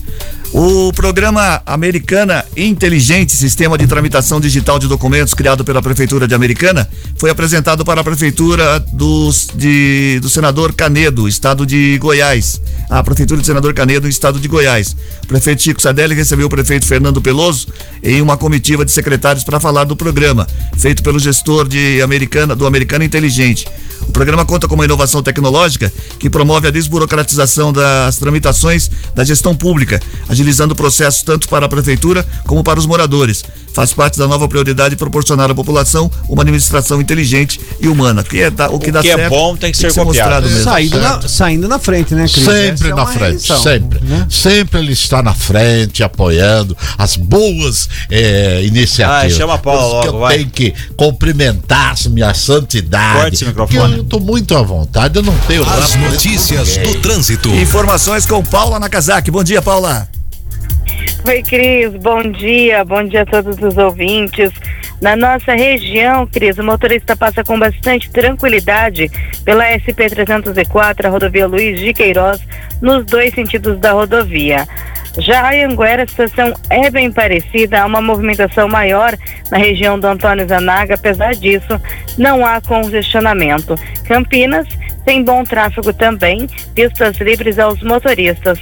O 0.51 0.91
programa 0.93 1.61
Americana 1.65 2.43
Inteligente, 2.57 3.33
sistema 3.33 3.77
de 3.77 3.85
tramitação 3.85 4.39
digital 4.39 4.79
de 4.79 4.87
documentos 4.87 5.33
criado 5.33 5.63
pela 5.63 5.81
Prefeitura 5.81 6.27
de 6.27 6.33
Americana, 6.33 6.78
foi 7.17 7.29
apresentado 7.29 7.83
para 7.83 8.01
a 8.01 8.03
Prefeitura 8.03 8.79
dos, 8.93 9.47
de, 9.53 10.19
do 10.21 10.29
senador 10.29 10.73
Canedo, 10.73 11.27
estado 11.27 11.65
de 11.65 11.97
Goiás. 11.97 12.61
A 12.89 13.03
Prefeitura 13.03 13.41
do 13.41 13.45
senador 13.45 13.73
Canedo, 13.73 14.07
estado 14.07 14.39
de 14.39 14.47
Goiás. 14.47 14.95
O 15.23 15.27
prefeito 15.27 15.61
Chico 15.61 15.81
Sadelli 15.81 16.15
recebeu 16.15 16.47
o 16.47 16.49
prefeito 16.49 16.85
Fernando 16.85 17.21
Peloso 17.21 17.67
em 18.03 18.21
uma 18.21 18.37
comitiva 18.37 18.83
de 18.83 18.91
secretários 18.91 19.43
para 19.43 19.59
falar 19.59 19.83
do 19.83 19.95
programa, 19.95 20.47
feito 20.77 21.03
pelo 21.03 21.19
gestor 21.19 21.67
de 21.67 22.01
Americana, 22.01 22.55
do 22.55 22.65
Americana 22.65 23.05
Inteligente. 23.05 23.67
O 24.07 24.11
programa 24.11 24.45
conta 24.45 24.67
com 24.67 24.75
uma 24.75 24.85
inovação 24.85 25.21
tecnológica 25.21 25.91
que 26.17 26.29
promove 26.29 26.67
a 26.67 26.71
desburocratização 26.71 27.71
das 27.71 28.17
tramitações 28.17 28.89
da 29.13 29.23
gestão 29.23 29.55
pública, 29.55 30.01
agilizando 30.27 30.73
o 30.73 30.75
processo 30.75 31.23
tanto 31.23 31.47
para 31.47 31.65
a 31.65 31.69
prefeitura 31.69 32.25
como 32.45 32.63
para 32.63 32.79
os 32.79 32.85
moradores. 32.85 33.43
Faz 33.73 33.93
parte 33.93 34.17
da 34.17 34.27
nova 34.27 34.47
prioridade 34.47 34.95
proporcionar 34.95 35.51
à 35.51 35.55
população 35.55 36.09
uma 36.27 36.41
administração 36.41 36.68
inteligente 37.01 37.59
e 37.79 37.87
humana. 37.87 38.23
Que 38.23 38.41
é, 38.41 38.49
da- 38.49 38.69
o 38.69 38.79
que 38.79 38.89
O 38.89 38.93
dá 38.93 39.01
que 39.01 39.09
é 39.09 39.15
certo 39.15 39.29
bom 39.29 39.55
tem 39.55 39.71
que 39.71 39.77
ser 39.77 39.87
copiado. 39.93 40.05
mostrado 40.07 40.49
mesmo. 40.49 40.63
Saindo 40.63 40.99
na, 41.01 41.21
saindo 41.27 41.67
na 41.67 41.79
frente, 41.79 42.13
né, 42.15 42.25
Cris? 42.27 42.45
Sempre 42.45 42.89
é 42.91 42.93
na 42.93 43.05
frente, 43.05 43.33
lição, 43.33 43.61
sempre. 43.63 43.99
né? 44.03 44.27
Sempre 44.29 44.79
ele 44.79 44.93
está 44.93 45.21
na 45.23 45.33
frente, 45.33 46.03
apoiando 46.03 46.75
as 46.97 47.15
boas 47.15 47.89
eh, 48.09 48.61
iniciativas. 48.63 49.33
Ah, 49.33 49.37
chama 49.37 49.53
a 49.55 49.57
Paula 49.57 49.79
isso 49.81 49.89
que 50.01 50.05
logo, 50.07 50.17
eu 50.17 50.19
vai. 50.21 50.37
tenho 50.37 50.49
que 50.49 50.73
cumprimentar 50.95 51.95
minha 52.09 52.33
santidade. 52.33 53.19
Corte 53.19 53.33
esse 53.35 53.45
microfone. 53.45 53.97
Eu 53.97 54.03
estou 54.03 54.19
muito 54.19 54.55
à 54.55 54.61
vontade, 54.61 55.17
eu 55.17 55.23
não 55.23 55.37
tenho 55.47 55.63
As 55.69 55.95
notícias 55.95 56.77
do 56.77 56.95
trânsito. 57.01 57.49
Informações 57.49 58.25
com 58.25 58.43
Paula 58.43 58.79
Nakazaki. 58.79 59.31
Bom 59.31 59.43
dia, 59.43 59.61
Paula. 59.61 60.07
Oi, 61.25 61.43
Cris, 61.43 61.93
bom 62.01 62.21
dia, 62.23 62.83
bom 62.83 63.03
dia 63.03 63.21
a 63.21 63.25
todos 63.25 63.57
os 63.61 63.77
ouvintes. 63.77 64.51
Na 65.01 65.15
nossa 65.15 65.53
região, 65.53 66.25
Cris, 66.27 66.57
o 66.57 66.63
motorista 66.63 67.15
passa 67.15 67.43
com 67.43 67.57
bastante 67.57 68.09
tranquilidade 68.09 69.09
pela 69.45 69.65
SP-304, 69.65 71.05
a 71.05 71.09
rodovia 71.09 71.47
Luiz 71.47 71.79
de 71.79 71.93
Queiroz, 71.93 72.41
nos 72.81 73.05
dois 73.05 73.33
sentidos 73.33 73.79
da 73.79 73.91
rodovia. 73.91 74.67
Já 75.17 75.49
a 75.49 75.65
Anguera, 75.65 76.03
a 76.03 76.07
situação 76.07 76.53
é 76.69 76.89
bem 76.89 77.11
parecida, 77.11 77.81
há 77.81 77.85
uma 77.85 78.01
movimentação 78.01 78.67
maior 78.67 79.17
na 79.51 79.57
região 79.57 79.99
do 79.99 80.07
Antônio 80.07 80.47
Zanaga, 80.47 80.95
apesar 80.95 81.33
disso, 81.35 81.79
não 82.17 82.45
há 82.45 82.61
congestionamento. 82.61 83.75
Campinas 84.07 84.67
tem 85.05 85.23
bom 85.23 85.43
tráfego 85.43 85.93
também, 85.93 86.47
pistas 86.75 87.17
livres 87.17 87.57
aos 87.57 87.81
motoristas. 87.81 88.59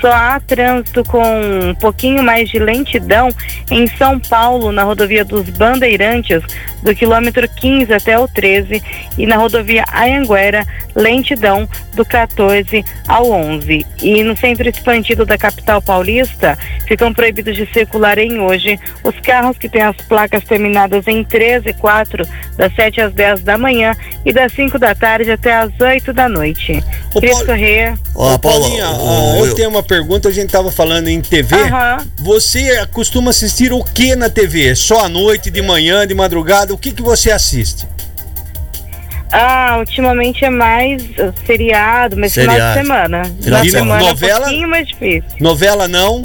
Só 0.00 0.10
há 0.12 0.40
trânsito 0.40 1.04
com 1.04 1.22
um 1.22 1.74
pouquinho 1.74 2.22
mais 2.22 2.48
de 2.48 2.58
lentidão 2.58 3.28
em 3.70 3.86
São 3.96 4.18
Paulo, 4.18 4.72
na 4.72 4.82
rodovia 4.82 5.24
dos 5.24 5.48
Bandeirantes, 5.50 6.42
do 6.82 6.94
quilômetro 6.94 7.46
15 7.48 7.92
até 7.92 8.18
o 8.18 8.26
13, 8.26 8.82
e 9.18 9.26
na 9.26 9.36
rodovia 9.36 9.84
Anhanguera, 9.94 10.64
lentidão 10.94 11.68
do 11.94 12.04
14 12.04 12.84
ao 13.06 13.30
11. 13.30 13.86
E 14.02 14.22
no 14.24 14.36
centro 14.36 14.68
expandido 14.68 15.26
da 15.26 15.36
capital 15.36 15.82
paulista, 15.82 16.56
ficam 16.86 17.12
proibidos 17.12 17.54
de 17.56 17.66
circularem 17.72 18.40
hoje 18.40 18.78
os 19.04 19.14
carros 19.20 19.58
que 19.58 19.68
têm 19.68 19.82
as 19.82 19.96
placas 19.96 20.42
terminadas 20.44 21.06
em 21.06 21.22
13 21.22 21.68
e 21.68 21.72
4, 21.74 22.26
das 22.56 22.74
7 22.74 23.00
às 23.02 23.12
10 23.12 23.42
da 23.42 23.58
manhã 23.58 23.94
e 24.24 24.32
das 24.32 24.52
5 24.52 24.78
da 24.78 24.94
tarde 24.94 25.30
até 25.30 25.52
às 25.54 25.78
8 25.78 26.12
da 26.12 26.28
noite. 26.28 26.82
Ô, 27.14 27.20
Cris 27.20 27.32
Paulo- 27.32 27.46
Corrêa. 27.46 27.94
Ó, 28.14 28.38
Paulo, 28.38 28.60
Paulinha, 28.60 28.86
ah, 28.86 29.38
eu 29.38 29.54
tenho 29.54 29.68
uma 29.68 29.82
pergunta, 29.90 30.28
a 30.28 30.32
gente 30.32 30.50
tava 30.52 30.70
falando 30.70 31.08
em 31.08 31.20
TV. 31.20 31.56
Aham. 31.56 32.06
Você 32.20 32.86
costuma 32.92 33.30
assistir 33.30 33.72
o 33.72 33.82
que 33.82 34.14
na 34.14 34.30
TV? 34.30 34.76
Só 34.76 35.04
à 35.04 35.08
noite, 35.08 35.50
de 35.50 35.60
manhã, 35.60 36.06
de 36.06 36.14
madrugada? 36.14 36.72
O 36.72 36.78
que 36.78 36.92
que 36.92 37.02
você 37.02 37.32
assiste? 37.32 37.88
Ah, 39.32 39.76
ultimamente 39.80 40.44
é 40.44 40.50
mais 40.50 41.02
uh, 41.02 41.34
seriado, 41.44 42.16
mas 42.16 42.32
final 42.32 42.54
Seriado. 42.54 42.78
de 42.78 42.86
semana. 42.86 43.24
Final 43.24 43.42
Final 43.42 43.62
de 43.62 43.70
semana 43.72 44.00
é 44.00 44.04
um 44.04 44.06
Novela? 44.06 44.40
pouquinho 44.44 44.68
mais 44.68 44.86
difícil. 44.86 45.30
Novela 45.40 45.88
não? 45.88 46.22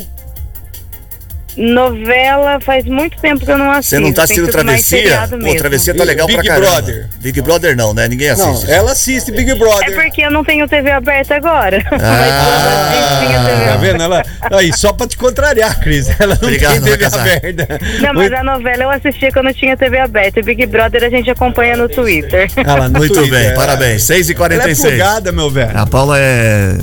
Novela 1.57 2.59
faz 2.59 2.85
muito 2.85 3.17
tempo 3.19 3.45
que 3.45 3.51
eu 3.51 3.57
não 3.57 3.71
assisto. 3.71 3.95
Você 3.95 3.99
não 3.99 4.13
tá 4.13 4.23
assistindo 4.23 4.49
Travessia? 4.51 5.27
Pô. 5.29 5.55
Travessia 5.55 5.95
tá 5.95 6.03
legal 6.03 6.27
Big 6.27 6.37
pra 6.39 6.47
caramba. 6.47 6.71
Brother. 6.71 7.07
Big 7.21 7.41
Brother 7.41 7.75
não, 7.77 7.93
né? 7.93 8.07
Ninguém 8.07 8.35
Não, 8.35 8.51
assiste. 8.51 8.71
ela 8.71 8.91
assiste 8.91 9.31
Big 9.31 9.49
É 9.51 9.55
Brother. 9.55 9.95
porque 9.95 10.21
eu 10.21 10.31
não 10.31 10.43
tenho 10.43 10.67
TV 10.67 10.91
aberta 10.91 11.35
agora. 11.35 11.83
Ah. 11.95 13.19
TV 13.21 13.65
Tá 13.65 13.77
vendo? 13.77 14.03
Ela, 14.03 14.23
aí, 14.51 14.71
só 14.73 14.93
pra 14.93 15.07
te 15.07 15.17
contrariar, 15.17 15.79
Cris. 15.79 16.07
Ela 16.19 16.35
não 16.35 16.43
Obrigado, 16.47 16.73
tem 16.73 16.81
TV 16.83 16.97
casar. 16.97 17.21
aberta. 17.21 17.67
Não, 18.01 18.13
mas 18.13 18.31
a 18.33 18.43
novela 18.43 18.83
eu 18.83 18.89
assistia 18.89 19.31
quando 19.31 19.47
eu 19.47 19.53
tinha 19.53 19.75
TV 19.77 19.99
aberta. 19.99 20.39
E 20.39 20.43
Big 20.43 20.65
Brother 20.65 21.03
a 21.03 21.09
gente 21.09 21.29
acompanha 21.29 21.75
no 21.77 21.87
Twitter. 21.89 22.49
Ela 22.57 22.87
no 22.89 22.99
Muito 22.99 23.13
Twitter, 23.13 23.31
bem, 23.31 23.47
é. 23.49 23.53
parabéns. 23.53 24.03
6 24.03 24.29
e 24.29 24.31
Ela 24.33 24.45
é 24.45 24.47
46 24.47 24.89
plugada, 24.95 25.31
meu 25.31 25.49
velho. 25.49 25.71
A 25.77 25.85
Paula 25.85 26.17
é, 26.19 26.77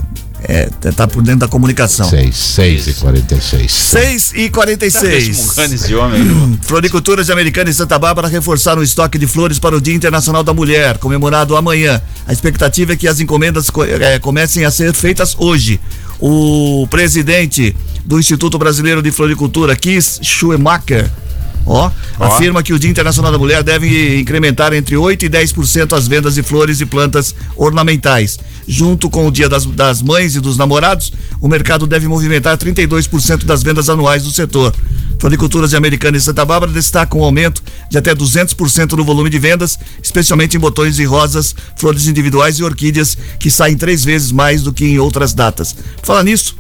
é. 0.49 0.69
tá 0.93 1.07
por 1.07 1.23
dentro 1.23 1.41
da 1.41 1.49
comunicação. 1.49 2.09
6, 2.09 2.35
6 2.37 2.87
e 2.89 2.93
46. 2.95 3.73
6 3.73 4.33
e 4.35 4.45
Tá 4.49 4.55
46 4.55 5.27
Resmunganes 5.29 5.87
de 5.87 5.95
homem. 5.95 6.59
Floriculturas 6.63 7.27
de 7.27 7.33
Americana 7.33 7.71
e 7.71 7.75
Santa 7.75 7.99
Bárbara 7.99 8.29
reforçaram 8.29 8.81
o 8.81 8.85
estoque 8.85 9.19
de 9.19 9.27
flores 9.27 9.59
para 9.59 9.77
o 9.77 9.81
Dia 9.81 9.95
Internacional 9.95 10.43
da 10.43 10.53
Mulher, 10.55 10.99
comemorado 10.99 11.57
amanhã. 11.57 12.01
A 12.27 12.33
expectativa 12.33 12.93
é 12.93 12.97
que 12.97 13.07
as 13.09 13.21
encomendas 13.21 13.71
co- 13.71 13.85
eh, 13.85 14.19
comecem 14.19 14.65
a 14.65 14.71
ser 14.71 14.93
feitas 14.93 15.35
hoje. 15.39 15.81
O 16.21 16.87
presidente 16.91 17.75
do 18.05 18.19
Instituto 18.19 18.59
Brasileiro 18.59 19.03
de 19.03 19.11
Floricultura, 19.11 19.75
Kiss 19.75 20.21
Schumacher, 20.23 21.11
ó, 21.67 21.91
afirma 22.19 22.63
que 22.63 22.73
o 22.73 22.79
Dia 22.79 22.91
Internacional 22.91 23.31
da 23.33 23.39
Mulher 23.39 23.63
deve 23.63 24.19
incrementar 24.21 24.73
entre 24.73 24.97
8 24.97 25.25
e 25.27 25.29
10% 25.29 25.97
as 25.97 26.07
vendas 26.09 26.35
de 26.35 26.43
flores 26.43 26.81
e 26.81 26.87
plantas 26.87 27.35
ornamentais. 27.57 28.39
Junto 28.67 29.11
com 29.11 29.27
o 29.27 29.31
Dia 29.31 29.49
das, 29.49 29.67
das 29.67 30.03
Mães 30.03 30.37
e 30.37 30.41
dos 30.41 30.57
Namorados, 30.57 31.13
o 31.41 31.49
mercado 31.49 31.87
deve 31.87 32.07
movimentar 32.07 32.57
32% 32.57 33.45
das 33.45 33.63
vendas 33.63 33.89
anuais 33.89 34.23
do 34.23 34.31
setor. 34.31 34.75
Floriculturas 35.19 35.71
de 35.71 35.77
Americana 35.77 36.17
e 36.17 36.21
Santa 36.21 36.45
Bárbara 36.45 36.73
destacam 36.73 37.21
um 37.21 37.25
aumento 37.25 37.63
de 37.89 37.97
até 37.97 38.13
200% 38.15 38.93
no 38.93 39.05
volume 39.05 39.31
de 39.31 39.39
vendas, 39.39 39.79
especialmente 40.03 40.57
em 40.57 40.61
botões 40.61 40.97
de 40.97 41.05
rosas, 41.05 41.55
flores 41.77 42.09
individuais 42.09 42.59
e 42.59 42.65
orquídeas, 42.65 43.17
que 43.39 43.51
saem 43.51 43.77
três 43.77 44.05
vezes 44.05 44.33
mais 44.33 44.63
do 44.63 44.73
que 44.73 44.85
em 44.85 44.99
outras 44.99 45.33
datas. 45.33 45.77
Fala 46.03 46.25
nisso. 46.25 46.57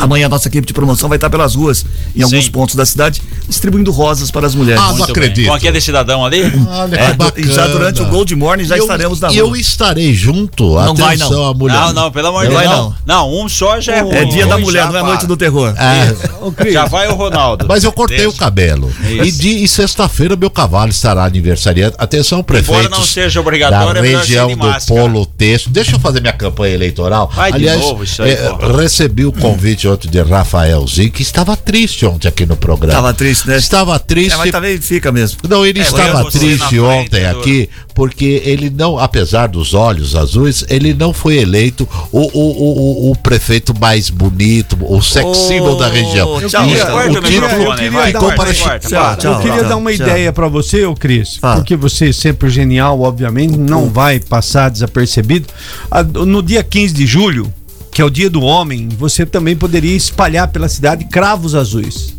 Amanhã 0.00 0.26
a 0.26 0.28
nossa 0.28 0.48
equipe 0.48 0.66
de 0.66 0.72
promoção 0.72 1.08
vai 1.08 1.16
estar 1.16 1.28
pelas 1.30 1.54
ruas, 1.54 1.84
em 2.16 2.22
alguns 2.22 2.44
Sim. 2.46 2.50
pontos 2.50 2.74
da 2.74 2.86
cidade, 2.86 3.20
distribuindo 3.48 3.90
rosas 3.90 4.30
para 4.30 4.46
as 4.46 4.54
mulheres. 4.54 4.80
Ah, 4.82 4.88
não 4.88 4.96
bem. 4.96 5.04
acredito. 5.04 5.46
Com 5.48 5.54
aquele 5.54 5.80
cidadão 5.80 6.24
ali? 6.24 6.42
Olha 6.68 6.96
É, 6.96 7.10
do- 7.12 7.16
bacana. 7.16 7.46
e 7.46 7.52
já 7.52 7.66
durante 7.66 8.00
o 8.02 8.06
Gold 8.06 8.34
Morning 8.34 8.64
já 8.64 8.76
eu, 8.76 8.84
estaremos 8.84 9.20
na 9.20 9.32
E 9.32 9.40
rua. 9.40 9.50
eu 9.50 9.56
estarei 9.56 10.14
junto. 10.14 10.74
Não 10.74 10.94
vai, 10.94 11.16
Atenção, 11.16 11.30
não. 11.32 11.46
a 11.46 11.54
mulher. 11.54 11.74
Não, 11.80 11.92
não, 11.92 12.10
pelo 12.10 12.28
amor 12.28 12.46
de 12.46 12.52
Não 12.52 12.60
Deus. 12.60 12.68
vai, 12.70 12.76
Não. 12.78 12.94
não, 13.06 13.42
um 13.44 13.48
só 13.48 13.80
já 13.80 13.96
é 13.96 14.00
ruim. 14.00 14.14
É 14.14 14.24
dia 14.24 14.46
da 14.46 14.58
mulher, 14.58 14.88
não 14.90 14.98
é 14.98 15.02
noite 15.02 15.26
do 15.26 15.36
terror. 15.36 15.74
É, 15.76 16.70
Já 16.72 16.86
vai 16.86 17.08
o 17.08 17.14
Ronaldo. 17.14 17.66
mas 17.68 17.84
eu 17.84 17.92
cortei 17.92 18.16
Deixa. 18.18 18.30
o 18.30 18.34
cabelo. 18.34 18.90
E, 19.06 19.28
Isso. 19.28 19.38
de, 19.40 19.48
e 19.64 19.68
sexta-feira 19.68 20.34
meu 20.36 20.50
cavalo 20.50 20.90
estará 20.90 21.24
aniversariando. 21.24 21.94
Atenção, 21.98 22.42
prefeitos. 22.42 22.90
não 22.90 23.02
seja 23.02 23.40
obrigatório, 23.40 24.00
da 24.00 24.06
é 24.08 24.16
região 24.16 24.46
de 24.48 24.54
do 24.54 24.58
máscara. 24.66 25.00
Polo 25.00 25.26
Texto. 25.26 25.68
Deixa 25.70 25.92
eu 25.92 26.00
fazer 26.00 26.20
minha 26.20 26.32
campanha 26.32 26.74
eleitoral. 26.74 27.30
Vai 27.34 27.50
de 27.52 27.58
Aliás, 27.58 27.80
novo 27.80 28.02
isso 28.04 28.22
aí, 28.22 28.36
pô. 28.36 28.76
recebi 28.76 29.24
o 29.26 29.32
convite 29.32 29.73
ontem 29.88 30.08
de 30.08 30.20
Rafaelzinho, 30.22 31.10
que 31.10 31.22
estava 31.22 31.56
triste 31.56 32.06
ontem 32.06 32.28
aqui 32.28 32.46
no 32.46 32.56
programa. 32.56 32.94
Tava 32.94 33.12
triste, 33.14 33.48
né? 33.48 33.56
Estava 33.56 33.98
triste. 33.98 34.34
É, 34.34 34.36
mas 34.36 34.50
também 34.50 34.80
fica 34.80 35.10
mesmo. 35.10 35.38
Não, 35.48 35.64
ele 35.66 35.80
É, 35.80 35.82
estava 35.82 36.30
triste 36.30 36.78
ontem 36.78 37.26
aqui, 37.26 37.68
porque 37.94 38.40
ele 38.44 38.70
não, 38.70 38.98
apesar 38.98 39.48
dos 39.48 39.74
olhos 39.74 40.14
azuis, 40.14 40.64
ele 40.68 40.94
não 40.94 41.12
foi 41.12 41.38
eleito 41.38 41.88
o, 42.12 42.20
o, 42.20 42.28
o, 42.38 43.08
o, 43.08 43.10
o 43.12 43.16
prefeito 43.16 43.74
mais 43.78 44.10
bonito, 44.10 44.76
o 44.80 45.00
sex 45.02 45.36
symbol 45.38 45.76
da 45.76 45.88
região. 45.88 46.40
tchau, 46.48 46.66
E 46.68 46.74
tchau. 46.76 46.96
O 47.08 47.20
título 47.22 47.48
ficou 47.48 48.32
para 48.32 48.52
para. 48.54 49.18
eu 49.22 49.38
queria 49.40 49.64
dar 49.64 49.76
uma 49.76 49.92
tchau. 49.92 50.06
ideia 50.06 50.32
pra 50.32 50.48
você, 50.48 50.84
ô 50.84 50.94
Cris, 50.94 51.36
Fala. 51.36 51.56
porque 51.56 51.76
você 51.76 52.08
é 52.08 52.12
sempre 52.12 52.48
genial, 52.50 53.00
obviamente, 53.00 53.56
não 53.56 53.88
vai 53.88 54.20
passar 54.20 54.70
desapercebido. 54.70 55.46
Ah, 55.90 56.02
No 56.02 56.42
dia 56.42 56.62
15 56.62 56.94
de 56.94 57.06
julho, 57.06 57.52
que 57.94 58.02
é 58.02 58.04
o 58.04 58.10
dia 58.10 58.28
do 58.28 58.42
homem, 58.42 58.88
você 58.88 59.24
também 59.24 59.54
poderia 59.54 59.96
espalhar 59.96 60.48
pela 60.48 60.68
cidade 60.68 61.04
cravos 61.04 61.54
azuis. 61.54 62.12